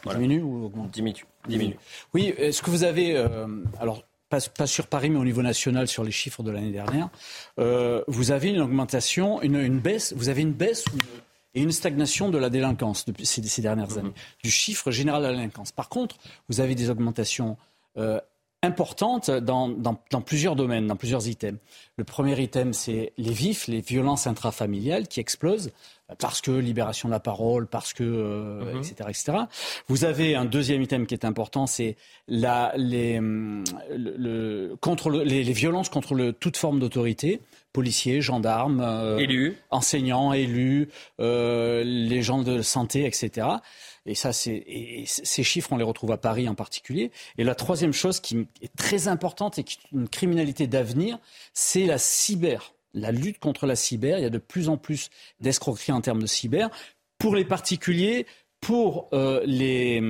[0.03, 0.19] Voilà.
[0.19, 0.91] Diminue ou augmente?
[0.91, 1.25] Diminue.
[1.47, 1.77] Diminue.
[2.13, 3.15] Oui, est-ce que vous avez...
[3.15, 3.47] Euh,
[3.79, 7.09] alors, pas, sur Paris, mais au niveau national, sur les chiffres de l'année dernière,
[7.59, 10.85] euh, vous avez une augmentation, une, baisse, vous avez une baisse
[11.53, 13.97] et une stagnation de la délinquance depuis ces, dernières mhm.
[13.99, 14.13] années,
[14.43, 15.71] du chiffre général de la délinquance.
[15.71, 16.17] Par contre,
[16.49, 17.57] vous avez des augmentations
[17.97, 18.19] euh,
[18.63, 21.59] importantes dans, dans, plusieurs domaines, dans plusieurs items.
[21.97, 25.71] Le premier item, c'est les vifs, les violences intrafamiliales qui explosent
[26.19, 29.09] parce que libération de la parole, parce que euh, etc., mhm.
[29.09, 29.37] etc.
[29.87, 31.95] Vous avez un deuxième item qui est important, c'est
[32.27, 37.39] la, les, le, contre les, violences contre le, toute forme d'autorité,
[37.71, 40.89] policiers, gendarmes, euh, élus, enseignants, élus,
[41.19, 43.47] euh, les gens de santé, etc.
[44.05, 44.65] Et ça, c'est
[45.05, 47.11] ces chiffres, on les retrouve à Paris en particulier.
[47.37, 51.17] Et la troisième chose qui est très importante et qui est une criminalité d'avenir,
[51.53, 54.17] c'est la cyber la lutte contre la cyber.
[54.19, 55.09] Il y a de plus en plus
[55.39, 56.69] d'escroqueries en termes de cyber.
[57.17, 58.25] Pour les particuliers,
[58.59, 60.01] pour euh, les,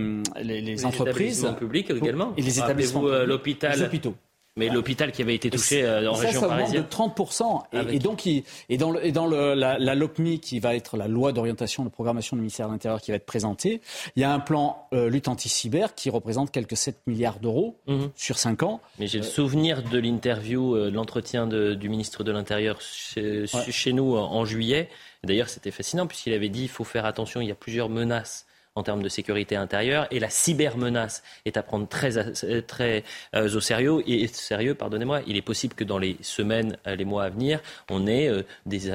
[0.42, 1.48] les, les, entreprises.
[1.58, 2.34] publics également.
[2.38, 3.78] Et les établissements euh, l'hôpital.
[3.78, 4.16] Les hôpitaux.
[4.56, 6.84] Mais l'hôpital qui avait été touché euh, en région parisienne.
[6.84, 7.64] de 30%.
[7.90, 8.44] Et, donc, et
[8.78, 12.38] dans, et dans le, la, la, LOPMI, qui va être la loi d'orientation de programmation
[12.38, 13.82] du ministère de l'Intérieur qui va être présentée,
[14.16, 18.12] il y a un plan euh, lutte anti-cyber qui représente quelques 7 milliards d'euros mhm.
[18.16, 18.80] sur 5 ans.
[19.00, 23.94] Mais j'ai le souvenir de l'interview, euh, de l'entretien du ministre de l'Intérieur chez, chez,
[23.94, 24.90] nous en juillet.
[25.24, 28.46] D'ailleurs, c'était fascinant puisqu'il avait dit qu'il faut faire attention, il y a plusieurs menaces
[28.76, 33.04] en termes de sécurité intérieure et la cybermenace est à prendre très, euh, très
[33.36, 34.04] euh, au sérieux.
[34.08, 37.60] Et sérieux, pardonnez-moi, il est possible que dans les semaines, euh, les mois à venir,
[37.90, 38.32] on ait
[38.66, 38.92] des,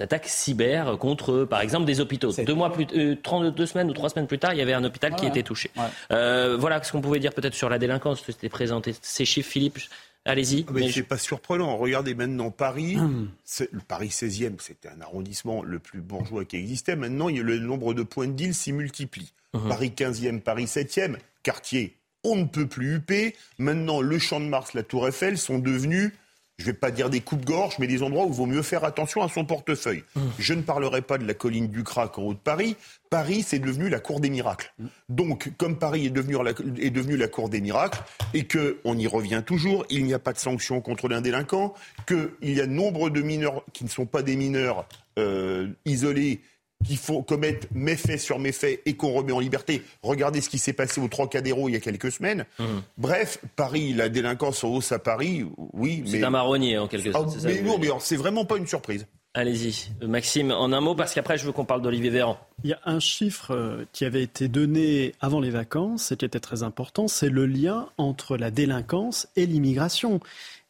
[0.00, 2.32] attaques cyber contre, par exemple, des hôpitaux.
[2.44, 2.86] Deux mois plus,
[3.22, 5.70] 32 semaines ou trois semaines plus tard, il y avait un hôpital qui était touché.
[6.10, 8.22] voilà ce qu'on pouvait dire peut-être sur la délinquance.
[8.26, 9.78] C'était présenté ces chiffres, Philippe.
[10.24, 10.66] Allez-y.
[10.68, 11.76] Ah, mais, c'est pas surprenant.
[11.76, 12.96] Regardez maintenant Paris.
[12.98, 13.30] Hum.
[13.72, 16.96] Le Paris 16e, c'était un arrondissement le plus bourgeois qui existait.
[16.96, 19.32] Maintenant, le nombre de points de deal s'y multiplie.
[19.54, 19.68] Hum.
[19.68, 23.34] Paris 15e, Paris 7e, quartier, on ne peut plus huppé.
[23.58, 26.12] Maintenant, le Champ de Mars, la Tour Eiffel sont devenus
[26.60, 28.84] je ne vais pas dire des coupes-gorges, mais des endroits où il vaut mieux faire
[28.84, 30.04] attention à son portefeuille.
[30.14, 30.20] Mmh.
[30.38, 32.76] Je ne parlerai pas de la colline du Crac en haut de Paris.
[33.08, 34.72] Paris, c'est devenu la cour des miracles.
[34.78, 34.86] Mmh.
[35.08, 38.02] Donc, comme Paris est devenu la, est devenu la cour des miracles,
[38.34, 41.72] et qu'on y revient toujours, il n'y a pas de sanctions contre l'un délinquant,
[42.06, 44.86] qu'il y a nombre de mineurs qui ne sont pas des mineurs
[45.18, 46.42] euh, isolés
[46.84, 49.82] qu'il faut commettre méfaits sur méfaits et qu'on remet en liberté.
[50.02, 52.46] Regardez ce qui s'est passé au Trocadéro il y a quelques semaines.
[52.58, 52.64] Mmh.
[52.98, 56.02] Bref, Paris, la délinquance en hausse à Paris, oui.
[56.06, 57.36] C'est un marronnier en quelque sorte.
[57.36, 59.06] Ah, mais non, mais c'est vraiment pas une surprise.
[59.32, 62.36] Allez-y, Maxime, en un mot, parce qu'après je veux qu'on parle d'Olivier Véran.
[62.64, 66.24] Il y a un chiffre euh, qui avait été donné avant les vacances et qui
[66.24, 70.18] était très important, c'est le lien entre la délinquance et l'immigration.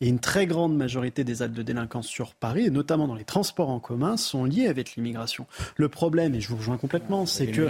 [0.01, 3.25] Et une très grande majorité des actes de délinquance sur Paris, et notamment dans les
[3.25, 5.47] transports en commun, sont liés avec l'immigration.
[5.77, 7.69] Le problème, et je vous rejoins complètement, c'est que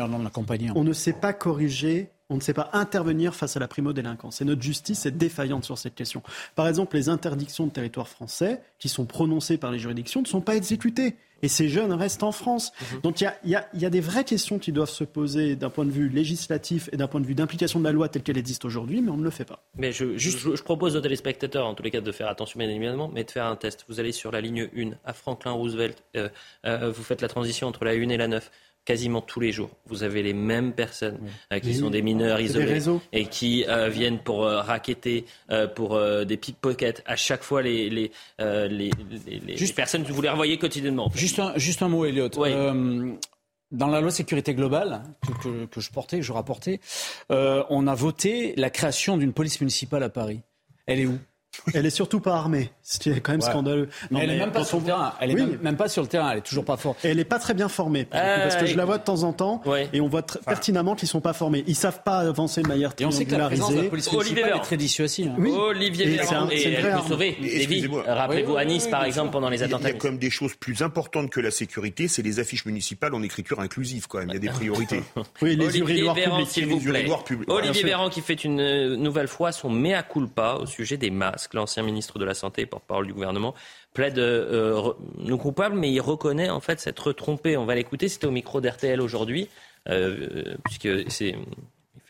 [0.75, 4.41] on ne sait pas corriger on ne sait pas intervenir face à la primo-délinquance.
[4.41, 6.23] Et notre justice est défaillante sur cette question.
[6.55, 10.41] Par exemple, les interdictions de territoire français qui sont prononcées par les juridictions ne sont
[10.41, 12.73] pas exécutées et ces jeunes restent en France.
[12.81, 13.01] Mhm.
[13.03, 16.09] Donc il y, a, des vraies questions qui doivent se poser d'un point de vue
[16.09, 19.11] législatif et d'un point de vue d'implication de la loi telle qu'elle existe aujourd'hui, mais
[19.11, 19.65] on ne le fait pas.
[19.77, 23.11] Mais je, je, propose aux téléspectateurs, en tous les cas, de faire attention bien évidemment,
[23.13, 23.85] mais de faire un test.
[23.89, 26.29] Vous allez sur la ligne 1 à Franklin Roosevelt, euh,
[26.67, 28.51] euh, vous faites la transition entre la 1 et la 9
[28.85, 29.71] quasiment tous les jours.
[29.87, 31.19] Vous avez les mêmes personnes
[31.53, 32.81] euh, qui sont des mineurs isolés
[33.13, 35.25] et qui viennent pour euh, raqueter,
[35.75, 37.03] pour des pickpockets.
[37.07, 38.91] À chaque fois, les, les, les,
[39.27, 41.11] les personnes que vous les revoyez quotidiennement.
[41.15, 42.29] Juste, un, juste un mot, Elliot.
[43.71, 45.03] dans la loi sécurité globale
[45.43, 46.81] que, que, je portais, que je rapportais,
[47.29, 50.41] on a voté la création d'une police municipale à Paris.
[50.87, 51.19] Elle est où?
[51.75, 53.89] Elle est surtout pas armée, ce qui est quand même scandaleux.
[54.11, 55.15] Non, elle n'est même pas sur le terrain.
[55.21, 56.31] Elle est même, pas sur le terrain.
[56.33, 57.05] Elle est toujours pas forte.
[57.05, 59.33] Et elle n'est pas très bien formée, parce que je la vois de temps en
[59.33, 59.63] temps,
[59.93, 61.65] et on voit pertinemment qu'ils sont pas formés.
[61.67, 63.63] Ils savent pas avancer de manière triangularisée.
[63.63, 64.59] Et on sait que Olivier Véran.
[64.59, 65.27] est très dissuasif.
[65.27, 65.43] Hein.
[65.45, 67.37] Olivier Véran, et elle peut sauver
[68.07, 69.91] Rappelez-vous à Nice, par exemple, pendant les attentats.
[69.91, 72.65] Il y a quand même des choses plus importantes que la sécurité, c'est les affiches
[72.65, 74.29] municipales en écriture inclusive, quand même.
[74.29, 75.03] Il y a des priorités.
[75.43, 77.07] oui, les Olivier Véran, s'il vous plaît.
[77.49, 81.40] Olivier Véran qui fait une nouvelle fois son mea culpa au sujet des masques.
[81.53, 83.55] L'ancien ministre de la Santé, porte-parole du gouvernement,
[83.95, 87.57] plaide euh, nous coupable, mais il reconnaît en fait s'être trompé.
[87.57, 89.49] On va l'écouter, c'était au micro d'RTL aujourd'hui,
[89.89, 91.35] euh, puisque c'est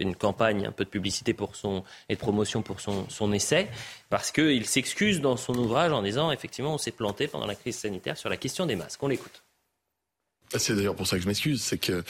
[0.01, 3.69] une campagne, un peu de publicité pour son, et de promotion pour son, son essai,
[4.09, 7.77] parce qu'il s'excuse dans son ouvrage en disant effectivement on s'est planté pendant la crise
[7.77, 9.02] sanitaire sur la question des masques.
[9.02, 9.43] On l'écoute.
[10.57, 12.02] C'est d'ailleurs pour ça que je m'excuse, c'est que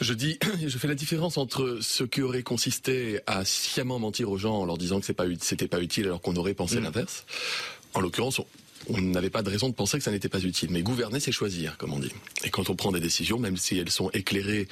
[0.00, 4.38] je dis, je fais la différence entre ce qui aurait consisté à sciemment mentir aux
[4.38, 5.06] gens en leur disant que
[5.40, 6.84] c'était pas utile alors qu'on aurait pensé mm.
[6.84, 7.24] l'inverse.
[7.94, 8.40] En l'occurrence,
[8.88, 10.70] on n'avait pas de raison de penser que ça n'était pas utile.
[10.70, 12.12] Mais gouverner, c'est choisir, comme on dit.
[12.44, 14.68] Et quand on prend des décisions, même si elles sont éclairées,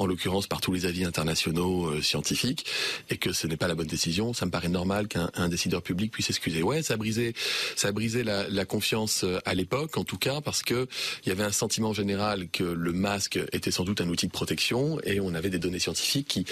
[0.00, 2.64] en l'occurrence par tous les avis internationaux euh, scientifiques,
[3.10, 6.10] et que ce n'est pas la bonne décision, ça me paraît normal qu'un décideur public
[6.10, 6.62] puisse excuser.
[6.62, 7.34] Ouais, ça a brisé,
[7.76, 10.88] ça a brisé la, la confiance euh, à l'époque, en tout cas, parce que
[11.24, 14.32] il y avait un sentiment général que le masque était sans doute un outil de
[14.32, 16.46] protection, et on avait des données scientifiques qui,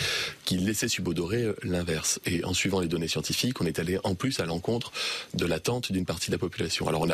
[0.45, 2.20] qui laissaient subodorer euh, l'inverse.
[2.27, 4.93] Et en suivant les données scientifiques, on est allé en plus à l'encontre
[5.33, 6.87] de l'attente d'une partie de la population.
[6.87, 7.07] Alors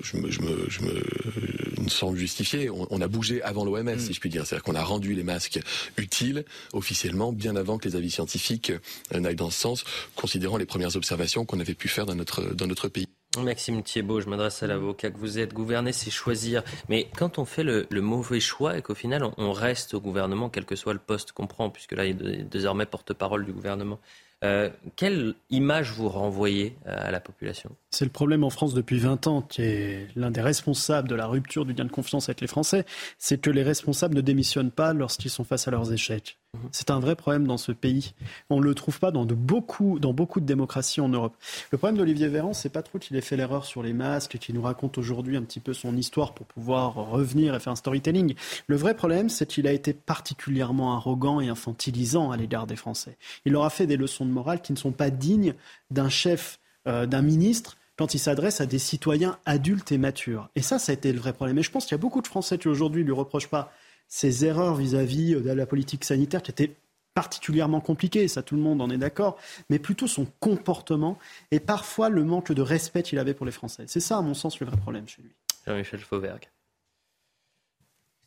[0.00, 3.98] je me, je me, je me, sans justifier, on, a bougé avant l'OMS, mm.
[3.98, 4.46] si je puis dire.
[4.46, 5.60] C'est-à-dire qu'on a rendu les masques
[5.96, 8.72] utiles officiellement bien avant que les avis scientifiques
[9.14, 9.84] euh, n'aillent dans ce sens,
[10.16, 13.08] considérant les premières observations qu'on avait pu faire dans notre, dans notre pays.
[13.36, 15.52] Maxime Thiebaud, je m'adresse à l'avocat que vous êtes.
[15.52, 16.62] Gouverner, c'est choisir.
[16.88, 20.64] Mais quand on fait le, mauvais choix et qu'au final, on, reste au gouvernement, quel
[20.64, 24.00] que soit le poste qu'on prend, puisque là, il est désormais porte-parole du gouvernement,
[24.44, 27.70] euh, quelle image vous renvoyez euh, à la population?
[27.90, 31.26] C'est le problème en France depuis 20 ans, qui est l'un des responsables de la
[31.26, 32.84] rupture du lien de confiance avec les Français,
[33.18, 36.38] c'est que les responsables ne démissionnent pas lorsqu'ils sont face à leurs échecs.
[36.62, 36.68] Mhm.
[36.72, 38.14] C'est un vrai problème dans ce pays.
[38.50, 41.34] On ne le trouve pas dans, beaucoup, dans beaucoup de démocraties en Europe.
[41.70, 44.38] Le problème d'Olivier Véran, c'est pas trop qu'il ait fait l'erreur sur les masques et
[44.38, 47.76] qu'il nous raconte aujourd'hui un petit peu son histoire pour pouvoir revenir et faire un
[47.76, 48.34] storytelling.
[48.66, 53.16] Le vrai problème, c'est qu'il a été particulièrement arrogant et infantilisant à l'égard des Français.
[53.44, 55.54] Il leur a fait des leçons de morale qui ne sont pas dignes
[55.90, 60.48] d'un chef, euh, d'un ministre quand il s'adresse à des citoyens adultes et matures.
[60.54, 61.58] Et ça, ça a été le vrai problème.
[61.58, 63.72] Et je pense qu'il y a beaucoup de Français qui aujourd'hui lui reprochent pas
[64.08, 66.74] ses erreurs vis-à-vis de la politique sanitaire qui étaient
[67.14, 69.38] particulièrement compliquées, ça tout le monde en est d'accord,
[69.70, 71.18] mais plutôt son comportement
[71.50, 73.84] et parfois le manque de respect qu'il avait pour les Français.
[73.88, 75.32] C'est ça, à mon sens, le vrai problème chez lui.
[75.66, 76.48] Jean-Michel Fauvergue.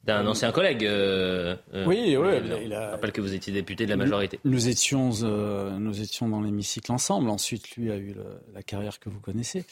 [0.06, 0.84] C'est un ancien collègue.
[0.84, 2.30] Euh, euh, oui, oui.
[2.66, 2.88] Il a...
[2.88, 4.40] Je rappelle que vous étiez député de la majorité.
[4.44, 7.30] Nous, étions, euh, nous étions dans l'hémicycle ensemble.
[7.30, 8.16] Ensuite, lui a eu
[8.54, 9.64] la carrière que vous connaissez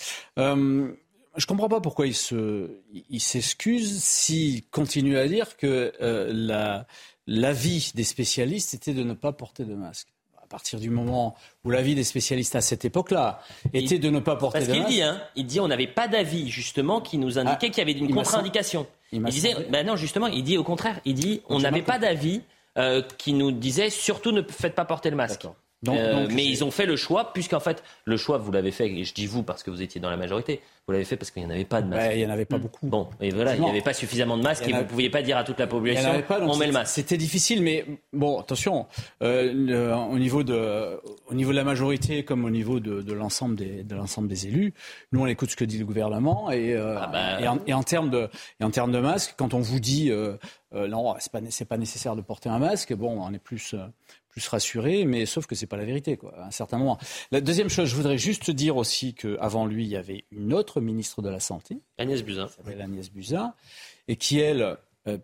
[1.40, 2.70] je comprends pas pourquoi il se,
[3.10, 6.86] il s'excuse s'il continue à dire que euh, la,
[7.28, 10.08] l'avis des spécialistes était de ne pas porter de masque.
[10.50, 13.42] partir du moment où l'avis des spécialistes à cette époque-là
[13.74, 14.94] était de ne pas porter Parce de qu'il masque.
[14.96, 17.82] dit, hein, il dit, on n'avait pas d'avis justement qui nous indiquait Ah, qu'il y
[17.82, 18.88] avait une contre-indication.
[19.12, 22.42] il disait, bah non, justement, il dit au contraire, il dit, on n'avait pas d'avis
[22.78, 25.46] euh, qui nous disait surtout ne faites pas porter le masque.
[25.84, 28.72] Donc- Euh, donc mais ils ont fait le choix, puisqu'en fait, le choix, vous l'avez
[28.72, 31.16] fait, et je dis vous parce que vous étiez dans la majorité, vous l'avez fait
[31.16, 32.02] parce qu'il n'y en avait pas de masque.
[32.10, 32.86] Ouais, il n'y en avait pas beaucoup.
[32.88, 35.22] Bon, et voilà, il n'y avait pas suffisamment de masques et vous ne pouviez pas
[35.22, 36.94] dire à toute la Il y en population, avait pas, donc on met le masque.
[36.96, 38.88] C'était difficile, mais bon, attention,
[39.24, 43.14] euh, le- au, niveau de, au niveau de la majorité comme au niveau de, de
[43.14, 44.74] l'ensemble des, de l'ensemble des élus,
[45.14, 47.42] nous on écoute ce que dit le gouvernement et, euh, Ah bah.
[47.42, 48.28] et, en, et en termes de,
[48.60, 50.36] et en termes de masque, quand on vous dit euh,
[50.76, 53.74] euh, non, c'est pas, c'est pas nécessaire de porter un masque, bon, on est plus,
[53.76, 53.80] euh,
[54.30, 56.98] plus rassuré, mais sauf que c'est pas la vérité, quoi, à un certain moment.
[57.32, 60.80] La deuxième chose, je voudrais juste dire aussi qu'avant lui, il y avait une autre
[60.82, 62.48] ministre de la Santé, Agnès Buzyn.
[62.48, 63.54] qui s'appelle Agnès Buzyn,
[64.08, 64.78] et qui, elle,
[65.08, 65.18] euh,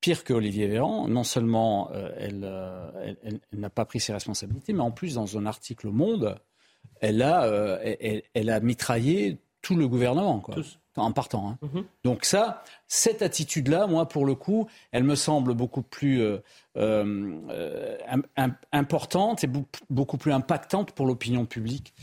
[0.00, 4.12] pire que Olivier Véran, non seulement euh, elle, euh, elle- elle- n'a pas pris ses
[4.12, 6.38] responsabilités, mais en plus, dans un article au Monde,
[7.00, 7.80] elle a,
[8.34, 10.54] elle a mitraillé tout le gouvernement, quoi,
[10.94, 11.48] en partant.
[11.50, 11.58] hein.
[11.74, 11.84] Mhm.
[12.04, 16.38] Donc ça, cette attitude-là, moi, pour le coup, elle me semble beaucoup plus euh,
[16.76, 19.48] euh, im- im- importante et
[19.90, 21.94] beaucoup- plus impactante pour l'opinion publique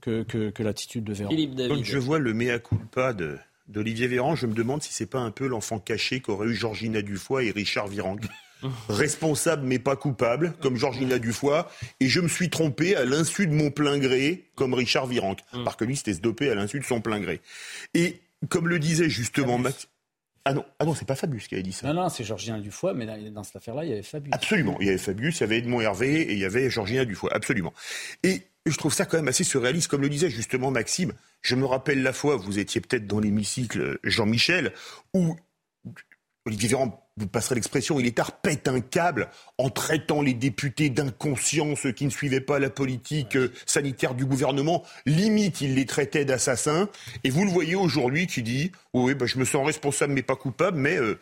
[0.00, 1.30] que, que- que l'attitude de Véran.
[1.68, 3.38] Quand je vois le mea culpa de-
[3.68, 7.02] d'Olivier Véran, je me demande si c'est pas un peu l'enfant caché qu'auraient eu Georgina
[7.02, 8.24] Dufoy et Richard Virenque.
[8.88, 11.62] Responsable mais pas coupable, comme Georgina Dufoy,
[12.00, 15.40] et je me suis trompé à l'insu de mon plein gré, comme Richard Virenque.
[15.64, 17.40] Parce que lui, c'était se doper à l'insu de son plein gré.
[17.94, 19.88] Et comme le disait justement Max.
[20.46, 21.86] Ah non, ah non c'est pas Fabius qui avait dit ça.
[21.86, 24.32] Non, non, c'est Georgien Dufoy, mais dans, dans cette affaire-là, il y avait Fabius.
[24.34, 24.76] Absolument.
[24.80, 27.30] Il y avait Fabius, il y avait Edmond Hervé et il y avait Georgina Dufoy.
[27.32, 27.74] Absolument.
[28.22, 29.88] Et je trouve ça quand même assez surréaliste.
[29.88, 31.12] Comme le disait justement Maxime,
[31.42, 34.72] je me rappelle la fois, vous étiez peut-être dans l'hémicycle Jean-Michel,
[35.12, 35.36] où
[36.46, 40.88] Olivier Véran, vous passerez l'expression, il est tard, pète un câble en traitant les députés
[40.88, 44.82] d'inconscients, ceux qui ne suivaient pas la politique euh, sanitaire du gouvernement.
[45.04, 46.88] Limite, il les traitait d'assassins.
[47.24, 50.36] Et vous le voyez aujourd'hui qui dit, oui, bah, je me sens responsable mais pas
[50.36, 51.18] coupable, mais euh,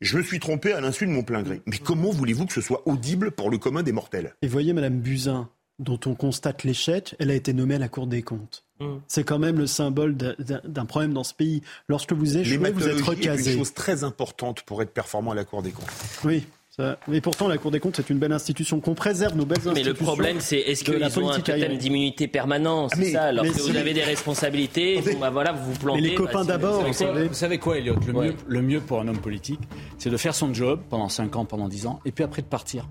[0.00, 1.62] je me suis trompé à l'insu de mon plein gré.
[1.66, 4.36] Mais comment voulez-vous que ce soit audible pour le commun des mortels?
[4.40, 5.50] Et voyez Madame Buzyn,
[5.80, 8.62] dont on constate l'échec, elle a été nommée à la Cour des comptes.
[8.78, 8.84] Mm.
[9.08, 11.62] C'est quand même le symbole d'un- problème dans ce pays.
[11.88, 13.52] Lorsque vous échouez, vous êtes recasé.
[13.52, 15.90] une chose très importante pour être performant à la Cour des comptes.
[16.24, 16.44] Oui.
[17.08, 19.70] Mais pourtant, la Cour des comptes, c'est une belle institution qu'on préserve, nos belles Mais
[19.72, 19.92] institutions.
[20.00, 23.44] le problème, c'est est-ce qu'ils ont un politique totem d'immunité permanent C'est Mais- ça, alors
[23.44, 26.00] mais que si- vous avez des responsabilités, bon, bah voilà, vous vous plantez.
[26.00, 27.28] Mais les bah, copains c'est- d'abord, c'est- Vous savez.
[27.28, 27.96] vous savez quoi, Elliot?
[28.06, 28.26] Le, Ouais.
[28.28, 29.60] mieux, le mieux pour un homme politique,
[29.98, 32.46] c'est de faire son job pendant 5 ans, pendant 10 ans, et puis après de
[32.46, 32.88] partir.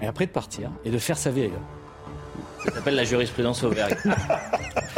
[0.00, 1.60] Et après de partir, et de faire sa vie ailleurs.
[2.64, 3.94] Ça s'appelle la jurisprudence Auvergne.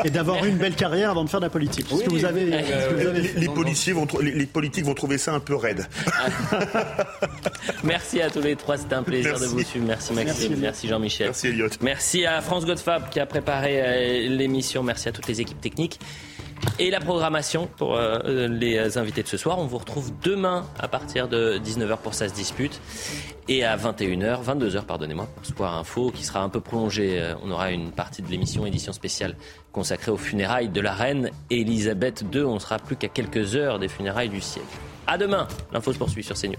[0.04, 1.86] Et d'avoir eu une belle carrière avant de faire de la politique.
[1.88, 4.94] Que vous avez, Euh, parce que vous avez Les, policiers vont, les, les politiques vont
[4.94, 5.86] trouver ça un peu raide.
[7.84, 9.44] Merci à tous les trois, c'était un plaisir Merci.
[9.44, 9.86] de vous suivre.
[9.86, 11.26] Merci Maxime, Merci, merci, Jean-Michel.
[11.28, 11.68] Merci Elliot.
[11.80, 14.82] Merci à France Godfab qui a préparé euh, l'émission.
[14.82, 15.98] Merci à toutes les équipes techniques.
[16.78, 19.58] Et la programmation pour euh, les invités de ce soir.
[19.58, 22.80] On vous retrouve demain à partir de 19h pour Ça se dispute.
[23.48, 27.18] Et à 21h, 22h, pardonnez-moi, pour Soir Info, qui sera un peu prolongé.
[27.18, 29.36] Euh, On aura une partie de l'émission édition spéciale
[29.72, 32.42] consacrée aux funérailles de la reine Elisabeth II.
[32.42, 34.66] On sera plus qu'à quelques heures des funérailles du siècle.
[35.06, 35.48] À demain.
[35.72, 36.56] L'info se poursuit sur CNews.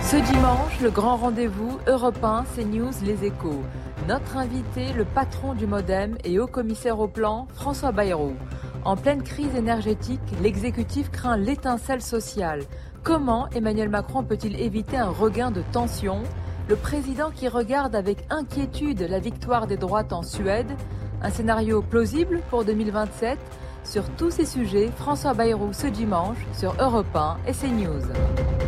[0.00, 3.62] Ce dimanche, le grand rendez-vous Europe 1, CNews, Les Échos.
[4.08, 8.32] Notre invité, le patron du Modem et haut commissaire au plan, François Bayrou.
[8.86, 12.62] En pleine crise énergétique, l'exécutif craint l'étincelle sociale.
[13.02, 16.22] Comment Emmanuel Macron peut-il éviter un regain de tension?
[16.70, 20.74] Le président qui regarde avec inquiétude la victoire des droites en Suède.
[21.20, 23.38] Un scénario plausible pour 2027
[23.84, 28.67] Sur tous ces sujets, François Bayrou ce dimanche sur Europe 1 et CNews.